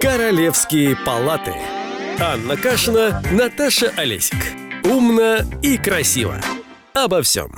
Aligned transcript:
Королевские 0.00 0.94
палаты. 0.94 1.54
Анна 2.20 2.58
Кашина, 2.58 3.22
Наташа 3.32 3.88
Олесик. 3.96 4.36
Умно 4.84 5.38
и 5.62 5.78
красиво. 5.78 6.38
Обо 6.92 7.22
всем. 7.22 7.50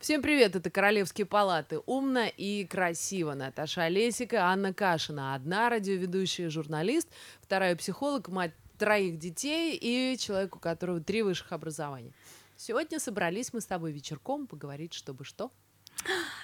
Всем 0.00 0.20
привет, 0.20 0.56
это 0.56 0.68
Королевские 0.68 1.26
палаты. 1.26 1.78
Умно 1.86 2.26
и 2.36 2.64
красиво. 2.64 3.34
Наташа 3.34 3.84
Олесика, 3.84 4.46
Анна 4.46 4.74
Кашина. 4.74 5.36
Одна 5.36 5.70
радиоведущая 5.70 6.50
журналист, 6.50 7.08
вторая 7.40 7.76
психолог, 7.76 8.28
мать 8.28 8.52
троих 8.78 9.16
детей 9.16 9.78
и 9.80 10.18
человек, 10.18 10.56
у 10.56 10.58
которого 10.58 11.00
три 11.00 11.22
высших 11.22 11.52
образования. 11.52 12.12
Сегодня 12.56 12.98
собрались 12.98 13.52
мы 13.52 13.60
с 13.60 13.66
тобой 13.66 13.92
вечерком 13.92 14.48
поговорить, 14.48 14.92
чтобы 14.92 15.24
что? 15.24 15.52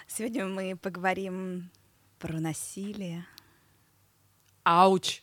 Сегодня 0.07 0.47
мы 0.47 0.77
поговорим 0.77 1.71
про 2.19 2.41
насилие. 2.41 3.27
Ауч! 4.65 5.23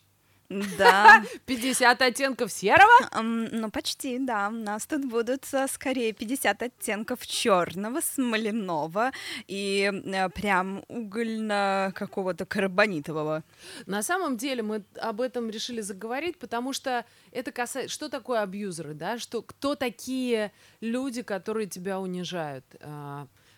Да. 0.49 1.23
50 1.45 2.01
оттенков 2.01 2.51
серого? 2.51 3.21
Ну, 3.21 3.71
почти, 3.71 4.19
да. 4.19 4.49
У 4.49 4.51
нас 4.51 4.85
тут 4.85 5.05
будут 5.05 5.45
а, 5.53 5.67
скорее 5.67 6.13
50 6.13 6.61
оттенков 6.61 7.25
черного, 7.25 8.01
смоляного 8.01 9.11
и 9.47 9.91
э, 9.91 10.29
прям 10.29 10.83
угольно 10.87 11.91
какого-то 11.95 12.45
карбонитового. 12.45 13.43
На 13.87 14.03
самом 14.03 14.37
деле 14.37 14.61
мы 14.61 14.83
об 15.01 15.21
этом 15.21 15.49
решили 15.49 15.81
заговорить, 15.81 16.37
потому 16.37 16.73
что 16.73 17.05
это 17.31 17.51
касается... 17.51 17.91
Что 17.91 18.09
такое 18.09 18.41
абьюзеры, 18.41 18.93
да? 18.93 19.17
Что, 19.17 19.41
кто 19.41 19.75
такие 19.75 20.51
люди, 20.79 21.23
которые 21.23 21.67
тебя 21.67 21.99
унижают? 21.99 22.65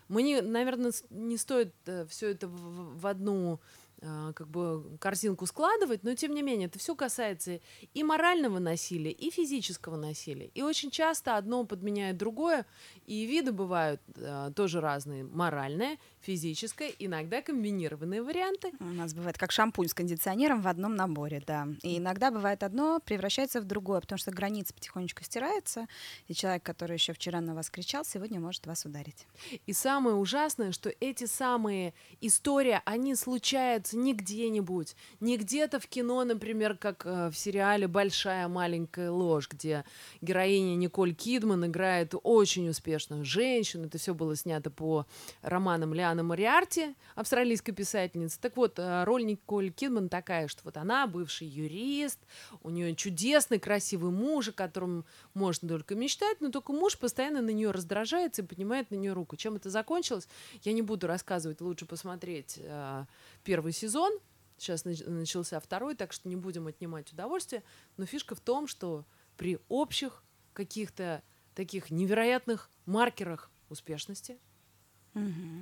А, 0.09 0.13
Мы, 0.13 0.23
не, 0.23 0.41
наверное, 0.41 0.91
не 1.09 1.38
стоит 1.38 1.73
все 2.09 2.29
это 2.29 2.47
в, 2.47 3.07
одну 3.07 3.59
как 3.99 4.47
бы 4.47 4.97
корзинку 4.99 5.45
складывать, 5.45 6.03
но 6.03 6.13
тем 6.13 6.33
не 6.33 6.44
менее 6.44 6.67
это 6.67 6.77
все 6.77 6.95
касается 6.95 7.59
и 7.94 8.03
морального 8.03 8.59
насилия, 8.59 9.11
и 9.11 9.31
физического 9.31 9.95
насилия. 9.95 10.47
И 10.53 10.61
очень 10.61 10.91
часто 10.91 11.35
одно 11.35 11.66
подменяет 11.66 12.17
другое, 12.17 12.66
и 13.05 13.25
виды 13.25 13.52
бывают 13.52 14.02
а, 14.17 14.52
тоже 14.52 14.81
разные. 14.81 15.23
Моральное, 15.23 15.97
физическое, 16.19 16.91
иногда 16.99 17.41
комбинированные 17.41 18.22
варианты. 18.22 18.72
У 18.80 18.85
нас 18.85 19.13
бывает 19.13 19.38
как 19.38 19.52
шампунь 19.52 19.88
с 19.88 19.94
кондиционером 19.94 20.61
в 20.61 20.67
одном 20.67 20.95
наборе, 20.95 21.41
да. 21.45 21.67
И 21.81 21.97
иногда 21.97 22.29
бывает 22.29 22.63
одно 22.63 23.00
превращается 23.00 23.61
в 23.61 23.66
другое, 23.66 24.02
потому 24.02 24.19
что 24.19 24.31
граница 24.31 24.73
потихонечку 24.73 25.23
стирается, 25.23 25.88
и 26.27 26.33
человек, 26.33 26.63
который 26.63 26.94
еще 26.94 27.13
вчера 27.13 27.41
на 27.41 27.55
вас 27.55 27.69
кричал, 27.69 28.05
сегодня 28.05 28.39
может 28.39 28.67
вас 28.67 28.85
ударить. 28.85 29.25
И 29.66 29.73
самое 29.73 30.16
ужасное, 30.16 30.72
что 30.72 30.91
эти 31.00 31.25
самые 31.25 31.94
истории, 32.22 32.79
они 32.85 33.16
случаются 33.16 33.86
не 33.93 34.13
где-нибудь, 34.13 34.95
не 35.19 35.38
где-то 35.38 35.80
в 35.80 35.88
кино, 35.88 36.23
например, 36.23 36.75
как 36.75 37.05
э, 37.05 37.30
в 37.30 37.38
сериале 37.38 37.88
«Большая 37.88 38.47
маленькая 38.47 39.11
ложь», 39.11 39.47
где 39.49 39.83
героиня 40.21 40.75
Николь 40.75 41.13
Кидман 41.13 41.66
играет 41.66 42.13
очень 42.23 42.69
успешную 42.69 43.23
женщину. 43.25 43.88
Это 43.88 43.97
все 43.97 44.13
было 44.13 44.35
снято 44.35 44.69
по 44.69 45.05
романам 45.41 45.94
Лианы 45.94 46.23
Мариарти, 46.23 46.95
австралийской 47.16 47.73
писательницы. 47.73 48.39
Так 48.41 48.57
вот, 48.57 48.79
э, 48.79 49.03
роль 49.03 49.25
Николь 49.25 49.71
Кидман 49.71 50.09
такая, 50.09 50.47
что 50.47 50.61
вот 50.63 50.77
она 50.77 51.07
бывший 51.07 51.47
юрист, 51.47 52.19
у 52.63 52.69
нее 52.69 52.95
чудесный, 52.95 53.59
красивый 53.59 54.11
муж, 54.11 54.49
о 54.49 54.51
котором 54.51 55.05
можно 55.33 55.67
только 55.67 55.95
мечтать, 55.95 56.41
но 56.41 56.49
только 56.49 56.73
муж 56.73 56.97
постоянно 56.97 57.41
на 57.41 57.51
нее 57.51 57.72
раздражается 57.72 58.41
и 58.41 58.45
поднимает 58.45 58.91
на 58.91 58.95
нее 58.95 59.13
руку. 59.13 59.35
Чем 59.35 59.55
это 59.55 59.69
закончилось, 59.69 60.27
я 60.63 60.73
не 60.73 60.81
буду 60.81 61.07
рассказывать, 61.07 61.61
лучше 61.61 61.85
посмотреть 61.85 62.59
э, 62.59 63.05
первый 63.44 63.72
сезон. 63.78 64.20
Сейчас 64.58 64.86
нач- 64.86 65.08
начался 65.08 65.59
второй, 65.59 65.95
так 65.95 66.11
что 66.11 66.28
не 66.28 66.36
будем 66.36 66.67
отнимать 66.67 67.11
удовольствие. 67.14 67.64
Но 67.95 68.06
фишка 68.06 68.36
в 68.36 68.42
том, 68.42 68.67
что 68.67 69.06
при 69.38 69.59
общих 69.69 70.24
каких-то 70.53 71.22
таких 71.53 71.91
невероятных 71.91 72.69
маркерах 72.85 73.50
успешности 73.69 74.40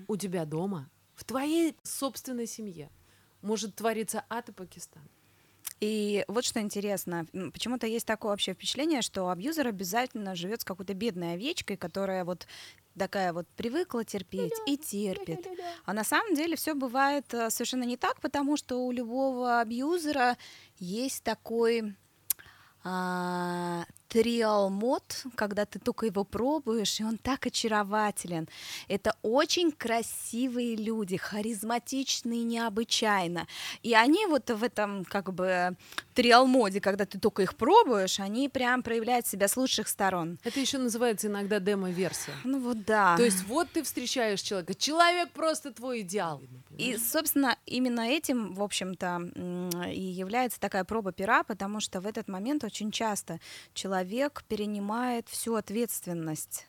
у 0.08 0.18
тебя 0.18 0.46
дома, 0.46 0.90
в 1.14 1.24
твоей 1.24 1.78
собственной 1.84 2.46
семье, 2.48 2.90
может 3.42 3.76
твориться 3.76 4.26
ад 4.30 4.50
и 4.50 4.52
Пакистан. 4.52 5.04
И 5.80 6.26
вот 6.28 6.46
что 6.46 6.60
интересно, 6.62 7.26
почему-то 7.54 7.88
есть 7.88 8.06
такое 8.06 8.34
общее 8.34 8.56
впечатление, 8.56 9.02
что 9.02 9.30
абьюзер 9.30 9.68
обязательно 9.68 10.36
живет 10.36 10.62
с 10.62 10.66
какой-то 10.66 10.94
бедной 10.94 11.34
овечкой, 11.34 11.78
которая 11.78 12.24
вот 12.26 12.48
такая 12.98 13.34
вот 13.34 13.48
привыкла 13.56 14.04
терпеть 14.04 14.54
и 14.66 14.78
терпит. 14.78 15.46
А 15.86 15.94
на 15.94 16.04
самом 16.04 16.36
деле 16.36 16.56
все 16.56 16.74
бывает 16.74 17.34
э, 17.34 17.50
совершенно 17.50 17.84
не 17.84 17.98
так, 17.98 18.20
потому 18.22 18.58
что 18.58 18.86
у 18.86 18.92
любого 18.92 19.60
абьюзера 19.60 20.38
есть 20.78 21.24
такой 21.24 21.96
а, 22.84 23.86
триал 24.16 24.70
мод, 24.70 25.26
когда 25.36 25.66
ты 25.66 25.78
только 25.78 26.06
его 26.06 26.24
пробуешь, 26.24 27.02
и 27.02 27.04
он 27.04 27.18
так 27.18 27.48
очарователен. 27.48 28.48
Это 28.88 29.14
очень 29.22 29.74
красивые 29.74 30.78
люди, 30.78 31.18
харизматичные 31.18 32.46
необычайно. 32.46 33.46
И 33.84 33.94
они 33.94 34.26
вот 34.28 34.50
в 34.50 34.64
этом 34.64 35.04
как 35.04 35.34
бы 35.34 35.76
триал 36.14 36.48
моде, 36.48 36.80
когда 36.80 37.06
ты 37.06 37.20
только 37.20 37.42
их 37.42 37.58
пробуешь, 37.58 38.22
они 38.22 38.48
прям 38.48 38.84
проявляют 38.84 39.28
себя 39.28 39.50
с 39.50 39.58
лучших 39.58 39.90
сторон. 39.90 40.40
Это 40.46 40.62
еще 40.62 40.78
называется 40.78 41.28
иногда 41.28 41.60
демо-версия. 41.60 42.32
Ну 42.46 42.60
вот 42.62 42.86
да. 42.86 43.18
То 43.18 43.24
есть 43.26 43.44
вот 43.44 43.70
ты 43.74 43.84
встречаешь 43.84 44.40
человека, 44.40 44.76
человек 44.76 45.32
просто 45.32 45.74
твой 45.74 46.02
идеал. 46.02 46.42
И, 46.78 46.96
собственно, 46.98 47.58
именно 47.66 48.02
этим, 48.02 48.54
в 48.54 48.64
общем-то, 48.64 49.90
и 49.92 50.02
является 50.02 50.58
такая 50.60 50.86
проба 50.86 51.12
пера, 51.12 51.44
потому 51.44 51.82
что 51.82 52.00
в 52.00 52.08
этот 52.08 52.30
момент 52.30 52.64
очень 52.64 52.92
часто 52.92 53.42
человек 53.74 54.05
перенимает 54.44 55.28
всю 55.30 55.56
ответственность 55.56 56.68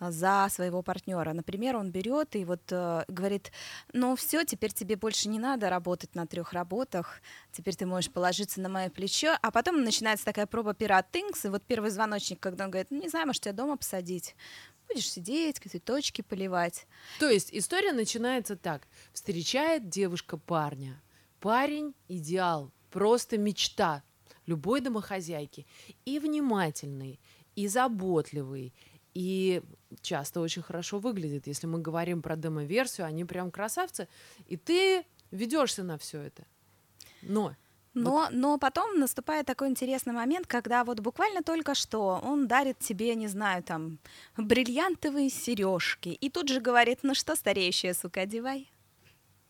а, 0.00 0.10
за 0.10 0.48
своего 0.50 0.82
партнера. 0.82 1.34
Например, 1.34 1.76
он 1.76 1.90
берет 1.90 2.34
и 2.34 2.46
вот 2.46 2.62
э, 2.70 3.04
говорит, 3.08 3.52
ну 3.92 4.16
все, 4.16 4.44
теперь 4.44 4.72
тебе 4.72 4.96
больше 4.96 5.28
не 5.28 5.38
надо 5.38 5.68
работать 5.68 6.14
на 6.14 6.26
трех 6.26 6.54
работах, 6.54 7.20
теперь 7.52 7.76
ты 7.76 7.84
можешь 7.84 8.10
положиться 8.10 8.62
на 8.62 8.70
мое 8.70 8.88
плечо, 8.88 9.36
а 9.42 9.50
потом 9.50 9.84
начинается 9.84 10.24
такая 10.24 10.46
проба 10.46 10.72
пера 10.72 11.02
тынкс, 11.02 11.44
и 11.44 11.48
вот 11.48 11.62
первый 11.64 11.90
звоночник, 11.90 12.40
когда 12.40 12.64
он 12.64 12.70
говорит, 12.70 12.90
ну 12.90 12.98
не 12.98 13.08
знаю, 13.10 13.26
может 13.26 13.42
тебя 13.42 13.52
дома 13.52 13.76
посадить, 13.76 14.34
будешь 14.88 15.10
сидеть, 15.10 15.58
цветочки 15.58 16.22
поливать. 16.22 16.86
То 17.18 17.28
есть 17.28 17.50
история 17.52 17.92
начинается 17.92 18.56
так. 18.56 18.88
Встречает 19.12 19.90
девушка 19.90 20.38
парня. 20.38 21.00
Парень– 21.40 21.94
идеал, 22.08 22.72
просто 22.90 23.36
мечта 23.36 24.02
любой 24.50 24.80
домохозяйки. 24.80 25.66
И 26.06 26.18
внимательный, 26.18 27.18
и 27.56 27.68
заботливый, 27.68 28.72
и 29.14 29.62
часто 30.00 30.40
очень 30.40 30.62
хорошо 30.62 30.98
выглядит. 30.98 31.46
Если 31.46 31.68
мы 31.68 31.78
говорим 31.82 32.22
про 32.22 32.36
демо-версию, 32.36 33.06
они 33.06 33.24
прям 33.24 33.50
красавцы. 33.50 34.06
И 34.50 34.56
ты 34.56 35.04
ведешься 35.30 35.82
на 35.82 35.96
все 35.96 36.18
это. 36.20 36.42
Но 37.22 37.54
Но, 37.94 38.28
но 38.30 38.58
потом 38.58 38.98
наступает 39.00 39.46
такой 39.46 39.68
интересный 39.68 40.12
момент, 40.12 40.46
когда 40.46 40.84
вот 40.84 41.00
буквально 41.00 41.42
только 41.42 41.74
что 41.74 42.20
он 42.24 42.46
дарит 42.46 42.78
тебе, 42.78 43.14
не 43.16 43.28
знаю, 43.28 43.62
там, 43.62 43.98
бриллиантовые 44.36 45.28
сережки, 45.30 46.08
и 46.08 46.30
тут 46.30 46.48
же 46.48 46.60
говорит, 46.60 47.00
ну 47.02 47.14
что, 47.14 47.34
стареющая 47.34 47.94
сука, 47.94 48.20
одевай. 48.20 48.70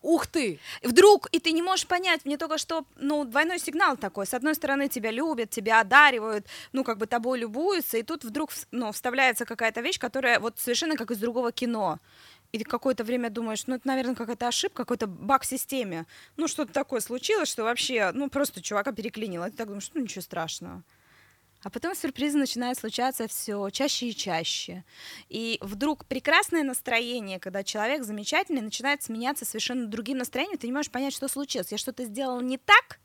Ух 0.02 0.26
ты! 0.26 0.58
Вдруг, 0.82 1.28
и 1.32 1.40
ты 1.40 1.52
не 1.52 1.62
можешь 1.62 1.86
понять, 1.86 2.24
мне 2.24 2.36
только 2.36 2.58
что, 2.58 2.84
ну, 2.96 3.24
двойной 3.24 3.58
сигнал 3.58 3.96
такой. 3.96 4.26
С 4.26 4.34
одной 4.34 4.54
стороны, 4.54 4.88
тебя 4.88 5.10
любят, 5.10 5.50
тебя 5.50 5.80
одаривают, 5.80 6.46
ну, 6.72 6.84
как 6.84 6.98
бы 6.98 7.06
тобой 7.06 7.38
любуются, 7.38 7.98
и 7.98 8.02
тут 8.02 8.24
вдруг, 8.24 8.50
ну, 8.70 8.92
вставляется 8.92 9.44
какая-то 9.44 9.80
вещь, 9.80 9.98
которая 9.98 10.40
вот 10.40 10.58
совершенно 10.58 10.96
как 10.96 11.10
из 11.10 11.18
другого 11.18 11.52
кино. 11.52 11.98
И 12.52 12.64
какое-то 12.64 13.04
время 13.04 13.30
думаешь, 13.30 13.66
ну, 13.66 13.76
это, 13.76 13.86
наверное, 13.86 14.16
какая-то 14.16 14.48
ошибка, 14.48 14.82
какой-то 14.82 15.06
баг 15.06 15.42
в 15.42 15.46
системе. 15.46 16.06
Ну, 16.36 16.48
что-то 16.48 16.72
такое 16.72 17.00
случилось, 17.00 17.48
что 17.48 17.62
вообще, 17.62 18.10
ну, 18.12 18.28
просто 18.28 18.60
чувака 18.60 18.92
переклинило. 18.92 19.46
И 19.46 19.50
ты 19.50 19.56
так 19.56 19.68
думаешь, 19.68 19.90
ну, 19.94 20.00
ничего 20.00 20.22
страшного. 20.22 20.82
А 21.62 21.70
потом 21.70 21.94
сюрпризы 21.94 22.38
начинают 22.38 22.78
случаться 22.78 23.28
все 23.28 23.68
чаще 23.70 24.08
и 24.08 24.16
чаще. 24.16 24.84
И 25.28 25.58
вдруг 25.60 26.06
прекрасное 26.06 26.62
настроение, 26.62 27.38
когда 27.38 27.62
человек 27.62 28.02
замечательный, 28.04 28.62
начинает 28.62 29.02
сменяться 29.02 29.44
совершенно 29.44 29.86
другим 29.86 30.18
настроением, 30.18 30.58
ты 30.58 30.66
не 30.66 30.72
можешь 30.72 30.90
понять, 30.90 31.12
что 31.12 31.28
случилось. 31.28 31.70
Я 31.70 31.78
что-то 31.78 32.04
сделал 32.04 32.40
не 32.40 32.56
так, 32.56 32.98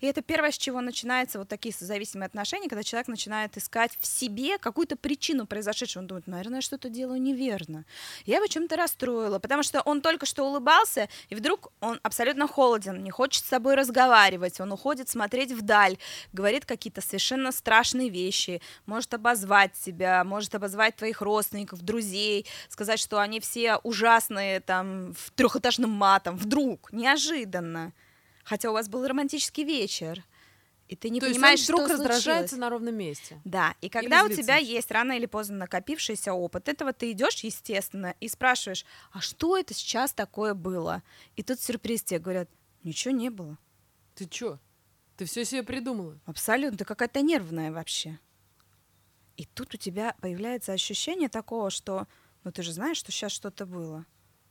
И 0.00 0.06
это 0.06 0.22
первое, 0.22 0.50
с 0.50 0.58
чего 0.58 0.80
начинаются 0.80 1.38
вот 1.38 1.48
такие 1.48 1.74
созависимые 1.74 2.26
отношения, 2.26 2.68
когда 2.68 2.82
человек 2.82 3.08
начинает 3.08 3.56
искать 3.56 3.96
в 4.00 4.06
себе 4.06 4.58
какую-то 4.58 4.96
причину 4.96 5.46
произошедшего. 5.46 6.02
Он 6.02 6.06
думает, 6.06 6.26
наверное, 6.26 6.60
что-то 6.60 6.88
делаю 6.88 7.20
неверно. 7.20 7.84
Я 8.24 8.36
его 8.36 8.46
чем-то 8.46 8.76
расстроила, 8.76 9.38
потому 9.38 9.62
что 9.62 9.80
он 9.82 10.00
только 10.00 10.26
что 10.26 10.44
улыбался, 10.44 11.08
и 11.28 11.34
вдруг 11.34 11.72
он 11.80 12.00
абсолютно 12.02 12.46
холоден, 12.46 13.02
не 13.02 13.10
хочет 13.10 13.44
с 13.44 13.48
собой 13.48 13.74
разговаривать, 13.74 14.60
он 14.60 14.72
уходит 14.72 15.08
смотреть 15.08 15.52
вдаль, 15.52 15.98
говорит 16.32 16.64
какие-то 16.64 17.00
совершенно 17.00 17.52
страшные 17.52 18.08
вещи, 18.08 18.60
может 18.86 19.14
обозвать 19.14 19.76
себя, 19.76 20.24
может 20.24 20.54
обозвать 20.54 20.96
твоих 20.96 21.20
родственников, 21.20 21.82
друзей, 21.82 22.46
сказать, 22.68 23.00
что 23.00 23.18
они 23.18 23.40
все 23.40 23.76
ужасные, 23.76 24.60
там, 24.60 25.14
в 25.14 25.30
трехэтажным 25.32 25.90
матом, 25.90 26.36
вдруг, 26.36 26.92
неожиданно 26.92 27.92
хотя 28.48 28.70
у 28.70 28.72
вас 28.72 28.88
был 28.88 29.06
романтический 29.06 29.62
вечер, 29.62 30.24
и 30.88 30.96
ты 30.96 31.10
не 31.10 31.20
То 31.20 31.26
понимаешь, 31.26 31.60
есть 31.60 31.70
он 31.70 31.74
вдруг 31.76 31.88
что 31.88 31.96
раздражается 31.98 32.48
случилось. 32.54 32.60
на 32.60 32.70
ровном 32.70 32.94
месте. 32.94 33.42
Да, 33.44 33.74
и 33.82 33.90
когда 33.90 34.24
у 34.24 34.28
тебя 34.30 34.56
есть 34.56 34.90
рано 34.90 35.12
или 35.12 35.26
поздно 35.26 35.58
накопившийся 35.58 36.32
опыт 36.32 36.66
этого, 36.66 36.94
ты 36.94 37.12
идешь, 37.12 37.44
естественно, 37.44 38.14
и 38.20 38.28
спрашиваешь, 38.28 38.86
а 39.12 39.20
что 39.20 39.58
это 39.58 39.74
сейчас 39.74 40.14
такое 40.14 40.54
было? 40.54 41.02
И 41.36 41.42
тут 41.42 41.60
сюрприз 41.60 42.04
тебе 42.04 42.20
говорят, 42.20 42.48
ничего 42.84 43.14
не 43.14 43.28
было. 43.28 43.58
Ты 44.14 44.24
чё? 44.26 44.58
Ты 45.18 45.26
все 45.26 45.44
себе 45.44 45.62
придумала? 45.62 46.18
Абсолютно, 46.24 46.78
ты 46.78 46.84
какая-то 46.86 47.20
нервная 47.20 47.70
вообще. 47.70 48.18
И 49.36 49.44
тут 49.44 49.74
у 49.74 49.76
тебя 49.76 50.16
появляется 50.22 50.72
ощущение 50.72 51.28
такого, 51.28 51.68
что, 51.68 52.06
ну 52.44 52.50
ты 52.50 52.62
же 52.62 52.72
знаешь, 52.72 52.96
что 52.96 53.12
сейчас 53.12 53.32
что-то 53.32 53.66
было. 53.66 54.06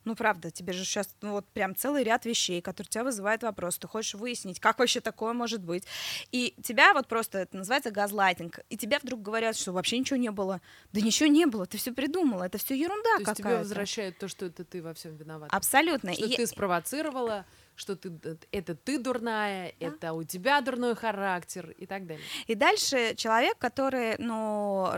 Ну, 0.08 0.16
правда, 0.16 0.52
тебе 0.52 0.72
же 0.72 0.86
сейчас 0.86 1.10
ну, 1.22 1.32
вот 1.34 1.46
прям 1.50 1.76
целый 1.76 2.04
ряд 2.04 2.26
вещей, 2.26 2.62
которые 2.62 2.90
тебя 2.90 3.04
вызывают 3.04 3.44
вопрос. 3.44 3.78
Ты 3.78 3.88
хочешь 3.90 4.14
выяснить, 4.14 4.60
как 4.60 4.80
вообще 4.80 5.02
такое 5.02 5.34
может 5.34 5.62
быть. 5.62 5.84
И 6.32 6.56
тебя 6.64 6.94
вот 6.94 7.08
просто, 7.08 7.40
это 7.40 7.58
называется 7.58 7.92
газлайтинг, 7.92 8.60
и 8.70 8.78
тебя 8.78 9.00
вдруг 9.04 9.22
говорят, 9.22 9.58
что 9.58 9.74
вообще 9.74 10.00
ничего 10.00 10.16
не 10.18 10.32
было. 10.32 10.62
Да 10.94 11.02
ничего 11.02 11.28
не 11.28 11.46
было, 11.46 11.66
ты 11.66 11.78
все 11.78 11.92
придумала, 11.92 12.44
это 12.46 12.58
все 12.58 12.76
ерунда 12.76 13.04
То 13.18 13.22
есть 13.22 13.34
тебе 13.34 13.44
какая-то. 13.44 13.60
возвращает 13.64 14.18
то, 14.18 14.28
что 14.30 14.46
это 14.46 14.64
ты 14.64 14.82
во 14.82 14.94
всем 14.94 15.18
виновата. 15.18 15.54
Абсолютно. 15.56 16.14
Что 16.14 16.26
И- 16.26 16.36
ты 16.38 16.48
спровоцировала, 16.48 17.46
что 17.78 17.96
ты, 17.96 18.12
это 18.52 18.76
ты 18.76 18.98
дурная, 18.98 19.74
это 19.80 20.14
у 20.14 20.24
тебя 20.24 20.60
дурной 20.62 20.96
характер 20.96 21.74
и 21.78 21.86
так 21.86 22.06
далее. 22.08 22.24
И 22.48 22.56
дальше 22.56 23.16
человек, 23.16 23.58
который 23.58 24.16
ну, 24.18 24.90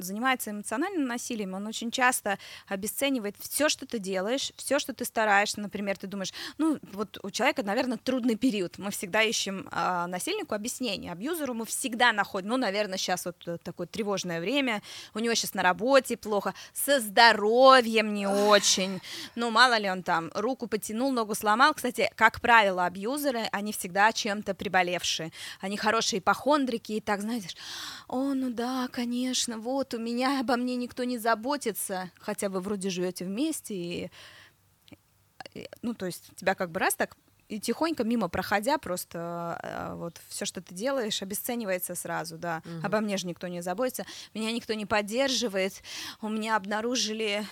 занимается 0.00 0.50
эмоциональным 0.50 1.06
насилием, 1.06 1.54
он 1.54 1.66
очень 1.66 1.90
часто 1.90 2.38
обесценивает 2.66 3.36
все, 3.38 3.68
что 3.68 3.86
ты 3.86 3.98
делаешь, 3.98 4.52
все, 4.56 4.78
что 4.78 4.94
ты 4.94 5.04
стараешься. 5.04 5.60
Например, 5.60 5.96
ты 5.98 6.06
думаешь, 6.06 6.32
ну 6.58 6.78
вот 6.92 7.18
у 7.22 7.30
человека, 7.30 7.62
наверное, 7.62 7.98
трудный 7.98 8.36
период. 8.36 8.78
Мы 8.78 8.90
всегда 8.90 9.22
ищем 9.22 9.68
а, 9.70 10.06
насильнику 10.06 10.54
объяснение. 10.54 11.12
Абьюзеру 11.12 11.52
мы 11.52 11.66
всегда 11.66 12.12
находим, 12.12 12.48
ну, 12.48 12.56
наверное, 12.56 12.96
сейчас 12.96 13.26
вот 13.26 13.36
э, 13.46 13.58
такое 13.62 13.86
тревожное 13.86 14.40
время, 14.40 14.82
у 15.14 15.18
него 15.18 15.34
сейчас 15.34 15.54
на 15.54 15.62
работе 15.62 16.16
плохо, 16.16 16.54
со 16.72 17.00
здоровьем 17.00 18.14
не 18.14 18.26
очень. 18.26 19.00
Ну, 19.36 19.50
мало 19.50 19.76
ли 19.76 19.90
он 19.90 20.02
там 20.02 20.30
руку 20.34 20.66
потянул, 20.66 21.12
ногу 21.12 21.34
сломал. 21.34 21.74
Кстати, 21.74 21.89
как 22.14 22.40
правило, 22.40 22.86
абьюзеры, 22.86 23.48
они 23.52 23.72
всегда 23.72 24.12
чем-то 24.12 24.54
приболевшие. 24.54 25.32
Они 25.60 25.76
хорошие 25.76 26.20
ипохондрики, 26.20 26.92
и 26.92 27.00
так, 27.00 27.20
знаешь, 27.20 27.56
о, 28.08 28.34
ну 28.34 28.50
да, 28.50 28.88
конечно, 28.92 29.58
вот 29.58 29.94
у 29.94 29.98
меня 29.98 30.40
обо 30.40 30.56
мне 30.56 30.76
никто 30.76 31.04
не 31.04 31.18
заботится, 31.18 32.10
хотя 32.18 32.48
вы 32.48 32.60
вроде 32.60 32.90
живете 32.90 33.24
вместе, 33.24 33.74
и, 33.74 34.10
ну, 35.82 35.94
то 35.94 36.06
есть 36.06 36.30
тебя 36.36 36.54
как 36.54 36.70
бы 36.70 36.80
раз 36.80 36.94
так 36.94 37.16
и 37.48 37.58
тихонько 37.58 38.04
мимо 38.04 38.28
проходя, 38.28 38.78
просто 38.78 39.58
э, 39.62 39.94
вот 39.96 40.20
все, 40.28 40.44
что 40.44 40.60
ты 40.60 40.72
делаешь, 40.72 41.20
обесценивается 41.20 41.96
сразу, 41.96 42.38
да. 42.38 42.62
Мгм. 42.64 42.86
Обо 42.86 43.00
мне 43.00 43.16
же 43.16 43.26
никто 43.26 43.48
не 43.48 43.60
заботится, 43.60 44.06
меня 44.34 44.52
никто 44.52 44.72
не 44.74 44.86
поддерживает, 44.86 45.82
у 46.22 46.28
меня 46.28 46.56
обнаружили 46.56 47.44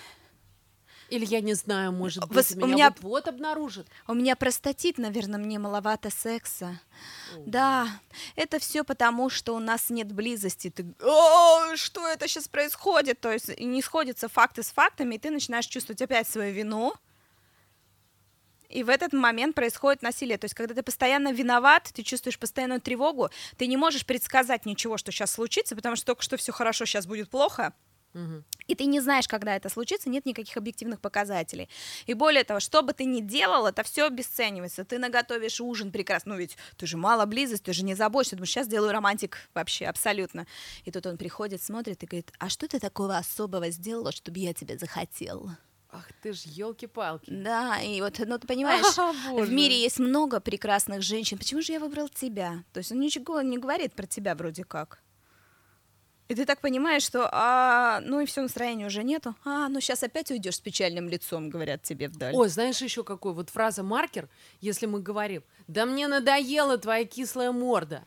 Или 1.09 1.25
я 1.25 1.41
не 1.41 1.53
знаю, 1.55 1.91
может 1.91 2.27
быть, 2.27 2.51
у 2.55 2.57
меня, 2.57 2.67
меня- 2.75 2.89
вот-вот 2.89 3.27
обнаружат. 3.27 3.87
У 4.07 4.13
меня 4.13 4.35
простатит, 4.35 4.97
наверное, 4.97 5.39
мне 5.39 5.57
маловато 5.57 6.09
секса. 6.11 6.79
О. 7.35 7.43
Да, 7.45 7.87
это 8.35 8.59
все 8.59 8.83
потому, 8.83 9.29
что 9.29 9.55
у 9.55 9.59
нас 9.59 9.89
нет 9.89 10.11
близости. 10.11 10.69
Ты, 10.69 10.85
«О, 11.01 11.75
что 11.75 12.07
это 12.07 12.27
сейчас 12.27 12.47
происходит? 12.47 13.19
То 13.19 13.31
есть 13.31 13.59
не 13.59 13.81
сходятся 13.81 14.29
факты 14.29 14.61
с 14.61 14.71
фактами, 14.71 15.15
и 15.15 15.19
ты 15.19 15.31
начинаешь 15.31 15.65
чувствовать 15.65 16.01
опять 16.01 16.27
свою 16.27 16.53
вину. 16.53 16.93
И 18.69 18.83
в 18.83 18.89
этот 18.89 19.13
момент 19.13 19.55
происходит 19.55 20.03
насилие. 20.03 20.37
То 20.37 20.45
есть, 20.45 20.53
когда 20.53 20.75
ты 20.75 20.83
постоянно 20.83 21.31
виноват, 21.31 21.89
ты 21.91 22.03
чувствуешь 22.03 22.37
постоянную 22.37 22.79
тревогу, 22.79 23.31
ты 23.57 23.65
не 23.65 23.77
можешь 23.77 24.05
предсказать 24.05 24.67
ничего, 24.67 24.97
что 24.97 25.11
сейчас 25.11 25.31
случится, 25.31 25.75
потому 25.75 25.95
что 25.95 26.05
только 26.05 26.21
что 26.21 26.37
все 26.37 26.51
хорошо, 26.51 26.85
сейчас 26.85 27.07
будет 27.07 27.31
плохо. 27.31 27.73
И 28.67 28.75
ты 28.75 28.85
не 28.85 28.99
знаешь, 28.99 29.27
когда 29.27 29.55
это 29.55 29.69
случится, 29.69 30.09
нет 30.09 30.25
никаких 30.25 30.57
объективных 30.57 30.99
показателей. 30.99 31.69
И 32.05 32.13
более 32.13 32.43
того, 32.43 32.59
что 32.59 32.81
бы 32.81 32.93
ты 32.93 33.05
ни 33.05 33.21
делал, 33.21 33.67
это 33.67 33.83
все 33.83 34.05
обесценивается. 34.07 34.83
Ты 34.83 34.99
наготовишь 34.99 35.61
ужин 35.61 35.91
прекрасно. 35.91 36.33
Ну 36.33 36.39
ведь 36.39 36.57
ты 36.77 36.85
же 36.85 36.97
мало 36.97 37.25
близость, 37.25 37.63
ты 37.63 37.73
же 37.73 37.83
не 37.83 37.95
заботишься. 37.95 38.35
Думаешь, 38.35 38.51
сейчас 38.51 38.67
сделаю 38.67 38.91
романтик 38.91 39.37
вообще, 39.53 39.85
абсолютно. 39.85 40.45
И 40.85 40.91
тут 40.91 41.05
он 41.05 41.17
приходит, 41.17 41.61
смотрит 41.61 42.03
и 42.03 42.05
говорит, 42.05 42.31
а 42.39 42.49
что 42.49 42.67
ты 42.67 42.79
такого 42.79 43.17
особого 43.17 43.69
сделала, 43.69 44.11
чтобы 44.11 44.39
я 44.39 44.53
тебя 44.53 44.77
захотел? 44.77 45.49
Ах 45.91 46.07
ты 46.21 46.33
ж, 46.33 46.41
елки-палки. 46.45 47.25
Да, 47.31 47.79
и 47.81 47.99
вот, 48.01 48.19
ну 48.19 48.37
ты 48.37 48.47
понимаешь, 48.47 48.85
в 48.85 49.51
мире 49.51 49.81
есть 49.81 49.99
много 49.99 50.39
прекрасных 50.39 51.01
женщин. 51.01 51.37
Почему 51.37 51.61
же 51.61 51.73
я 51.73 51.79
выбрал 51.79 52.09
тебя? 52.09 52.63
То 52.73 52.79
есть 52.79 52.91
он 52.91 52.99
ничего 52.99 53.41
не 53.41 53.57
говорит 53.57 53.93
про 53.93 54.05
тебя 54.05 54.35
вроде 54.35 54.63
как. 54.63 55.01
И 56.29 56.35
ты 56.35 56.45
так 56.45 56.61
понимаешь, 56.61 57.01
что, 57.01 57.27
а, 57.31 58.01
ну 58.01 58.21
и 58.21 58.25
все, 58.27 58.41
настроения 58.41 58.85
уже 58.85 59.03
нету. 59.03 59.35
А, 59.43 59.67
ну 59.67 59.81
сейчас 59.81 60.03
опять 60.03 60.29
уйдешь 60.29 60.57
с 60.57 60.59
печальным 60.59 61.09
лицом, 61.09 61.49
говорят 61.49 61.81
тебе 61.81 62.07
вдаль. 62.07 62.35
Ой, 62.35 62.49
знаешь 62.49 62.79
еще 62.83 63.03
какой? 63.03 63.33
Вот 63.33 63.49
фраза 63.49 63.81
маркер, 63.81 64.29
если 64.61 64.85
мы 64.85 65.01
говорим, 65.01 65.41
да 65.67 65.87
мне 65.87 66.07
надоела 66.07 66.77
твоя 66.77 67.03
кислая 67.05 67.51
морда. 67.51 68.03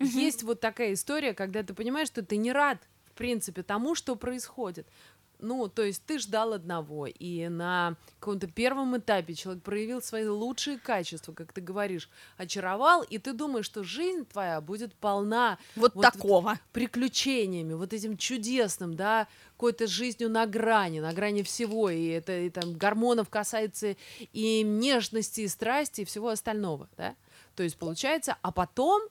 Есть 0.00 0.42
вот 0.42 0.60
такая 0.60 0.94
история, 0.94 1.34
когда 1.34 1.62
ты 1.62 1.72
понимаешь, 1.72 2.08
что 2.08 2.22
ты 2.22 2.36
не 2.36 2.50
рад, 2.50 2.78
в 3.04 3.12
принципе, 3.12 3.62
тому, 3.62 3.94
что 3.94 4.16
происходит. 4.16 4.88
Ну, 5.38 5.68
то 5.68 5.82
есть 5.82 6.02
ты 6.06 6.18
ждал 6.18 6.52
одного, 6.52 7.06
и 7.06 7.48
на 7.48 7.96
каком-то 8.20 8.46
первом 8.46 8.96
этапе 8.96 9.34
человек 9.34 9.62
проявил 9.62 10.00
свои 10.00 10.26
лучшие 10.26 10.78
качества, 10.78 11.32
как 11.32 11.52
ты 11.52 11.60
говоришь, 11.60 12.08
очаровал, 12.36 13.02
и 13.02 13.18
ты 13.18 13.32
думаешь, 13.32 13.66
что 13.66 13.84
жизнь 13.84 14.24
твоя 14.24 14.60
будет 14.60 14.94
полна 14.94 15.58
Вот, 15.76 15.94
вот 15.94 16.02
такого. 16.02 16.58
приключениями, 16.72 17.74
вот 17.74 17.92
этим 17.92 18.16
чудесным, 18.16 18.96
да, 18.96 19.28
какой-то 19.52 19.86
жизнью 19.86 20.30
на 20.30 20.46
грани, 20.46 21.00
на 21.00 21.12
грани 21.12 21.42
всего, 21.42 21.90
и 21.90 22.06
это 22.06 22.38
и 22.38 22.50
там 22.50 22.74
гормонов 22.74 23.28
касается 23.28 23.96
и 24.32 24.62
нежности, 24.62 25.42
и 25.42 25.48
страсти, 25.48 26.02
и 26.02 26.04
всего 26.04 26.28
остального, 26.28 26.88
да. 26.96 27.14
То 27.54 27.62
есть 27.62 27.76
получается, 27.76 28.36
а 28.42 28.52
потом, 28.52 29.02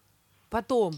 потом, 0.50 0.96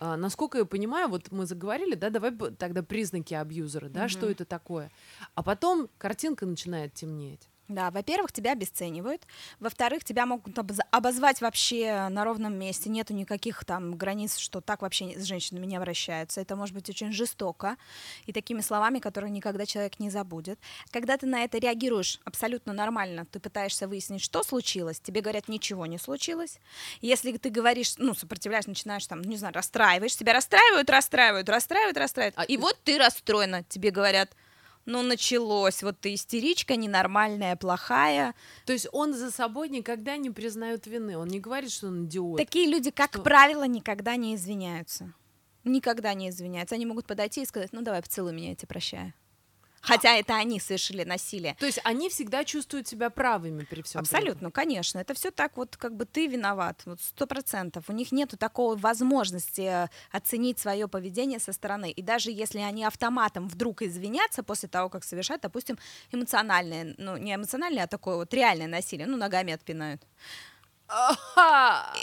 а, 0.00 0.16
насколько 0.16 0.58
я 0.58 0.64
понимаю, 0.64 1.08
вот 1.08 1.30
мы 1.32 1.46
заговорили, 1.46 1.94
да, 1.94 2.10
давай 2.10 2.32
тогда 2.58 2.82
признаки 2.82 3.34
абьюзера, 3.34 3.88
да, 3.88 4.08
что 4.08 4.26
Мгм. 4.26 4.32
это 4.32 4.44
такое, 4.44 4.90
а 5.34 5.42
потом 5.42 5.88
картинка 5.98 6.46
начинает 6.46 6.94
темнеть. 6.94 7.47
Да, 7.68 7.90
во-первых, 7.90 8.32
тебя 8.32 8.52
обесценивают. 8.52 9.26
Во-вторых, 9.60 10.02
тебя 10.02 10.24
могут 10.24 10.56
обоз- 10.56 10.80
обозвать 10.90 11.42
вообще 11.42 12.08
на 12.08 12.24
ровном 12.24 12.54
месте. 12.58 12.88
Нету 12.88 13.12
никаких 13.12 13.62
там 13.66 13.94
границ, 13.94 14.38
что 14.38 14.62
так 14.62 14.80
вообще 14.80 15.18
с 15.18 15.24
женщинами 15.24 15.66
не 15.66 15.76
обращаются. 15.76 16.40
Это 16.40 16.56
может 16.56 16.74
быть 16.74 16.88
очень 16.88 17.12
жестоко 17.12 17.76
и 18.24 18.32
такими 18.32 18.62
словами, 18.62 19.00
которые 19.00 19.30
никогда 19.30 19.66
человек 19.66 20.00
не 20.00 20.08
забудет. 20.08 20.58
Когда 20.90 21.18
ты 21.18 21.26
на 21.26 21.44
это 21.44 21.58
реагируешь 21.58 22.20
абсолютно 22.24 22.72
нормально, 22.72 23.26
ты 23.26 23.38
пытаешься 23.38 23.86
выяснить, 23.86 24.22
что 24.22 24.42
случилось, 24.42 24.98
тебе 24.98 25.20
говорят, 25.20 25.46
ничего 25.48 25.84
не 25.84 25.98
случилось. 25.98 26.60
Если 27.02 27.36
ты 27.36 27.50
говоришь, 27.50 27.96
ну, 27.98 28.14
сопротивляешься, 28.14 28.70
начинаешь 28.70 29.06
там, 29.06 29.20
не 29.20 29.36
знаю, 29.36 29.52
расстраиваешь, 29.52 30.16
тебя 30.16 30.32
расстраивают, 30.32 30.88
расстраивают, 30.88 31.50
расстраивают, 31.50 31.98
расстраивают. 31.98 32.34
А 32.38 32.44
и 32.44 32.56
вот 32.56 32.78
ты 32.82 32.96
расстроена, 32.96 33.62
тебе 33.64 33.90
говорят, 33.90 34.34
ну, 34.88 35.02
началось, 35.02 35.82
вот 35.82 36.00
ты 36.00 36.14
истеричка, 36.14 36.74
ненормальная, 36.74 37.56
плохая. 37.56 38.34
То 38.64 38.72
есть 38.72 38.88
он 38.90 39.12
за 39.12 39.30
собой 39.30 39.68
никогда 39.68 40.16
не 40.16 40.30
признает 40.30 40.86
вины, 40.86 41.18
он 41.18 41.28
не 41.28 41.40
говорит, 41.40 41.70
что 41.70 41.88
он 41.88 42.06
идиот. 42.06 42.38
Такие 42.38 42.66
люди, 42.66 42.90
как 42.90 43.10
Что? 43.10 43.22
правило, 43.22 43.64
никогда 43.64 44.16
не 44.16 44.34
извиняются. 44.34 45.12
Никогда 45.64 46.14
не 46.14 46.30
извиняются. 46.30 46.74
Они 46.74 46.86
могут 46.86 47.06
подойти 47.06 47.42
и 47.42 47.44
сказать, 47.44 47.70
ну, 47.72 47.82
давай, 47.82 48.00
поцелуй 48.00 48.32
меня, 48.32 48.48
я 48.48 48.54
тебя 48.54 48.68
прощаю. 48.68 49.12
Хотя 49.80 50.16
это 50.16 50.34
они 50.36 50.60
совершили 50.60 51.04
насилие. 51.04 51.54
То 51.58 51.66
есть 51.66 51.80
они 51.84 52.08
всегда 52.08 52.44
чувствуют 52.44 52.88
себя 52.88 53.10
правыми 53.10 53.64
при 53.64 53.82
всем. 53.82 54.00
Абсолютно, 54.00 54.50
конечно. 54.50 54.98
Это 54.98 55.14
все 55.14 55.30
так 55.30 55.56
вот, 55.56 55.76
как 55.76 55.96
бы 55.96 56.04
ты 56.04 56.26
виноват, 56.26 56.82
вот 56.84 57.00
сто 57.00 57.26
процентов. 57.26 57.84
У 57.88 57.92
них 57.92 58.12
нету 58.12 58.36
такой 58.36 58.76
возможности 58.76 59.84
э, 59.84 59.88
оценить 60.10 60.58
свое 60.58 60.88
поведение 60.88 61.38
со 61.38 61.52
стороны. 61.52 61.90
И 61.90 62.02
даже 62.02 62.30
если 62.30 62.58
они 62.58 62.84
автоматом 62.84 63.48
вдруг 63.48 63.82
извинятся 63.82 64.42
после 64.42 64.68
того, 64.68 64.88
как 64.88 65.04
совершают, 65.04 65.42
допустим, 65.42 65.78
эмоциональное, 66.12 66.94
ну 66.98 67.16
не 67.16 67.34
эмоциональное, 67.34 67.84
а 67.84 67.86
такое 67.86 68.16
вот 68.16 68.34
реальное 68.34 68.66
насилие, 68.66 69.06
ну 69.06 69.16
ногами 69.16 69.52
отпинают. 69.52 70.02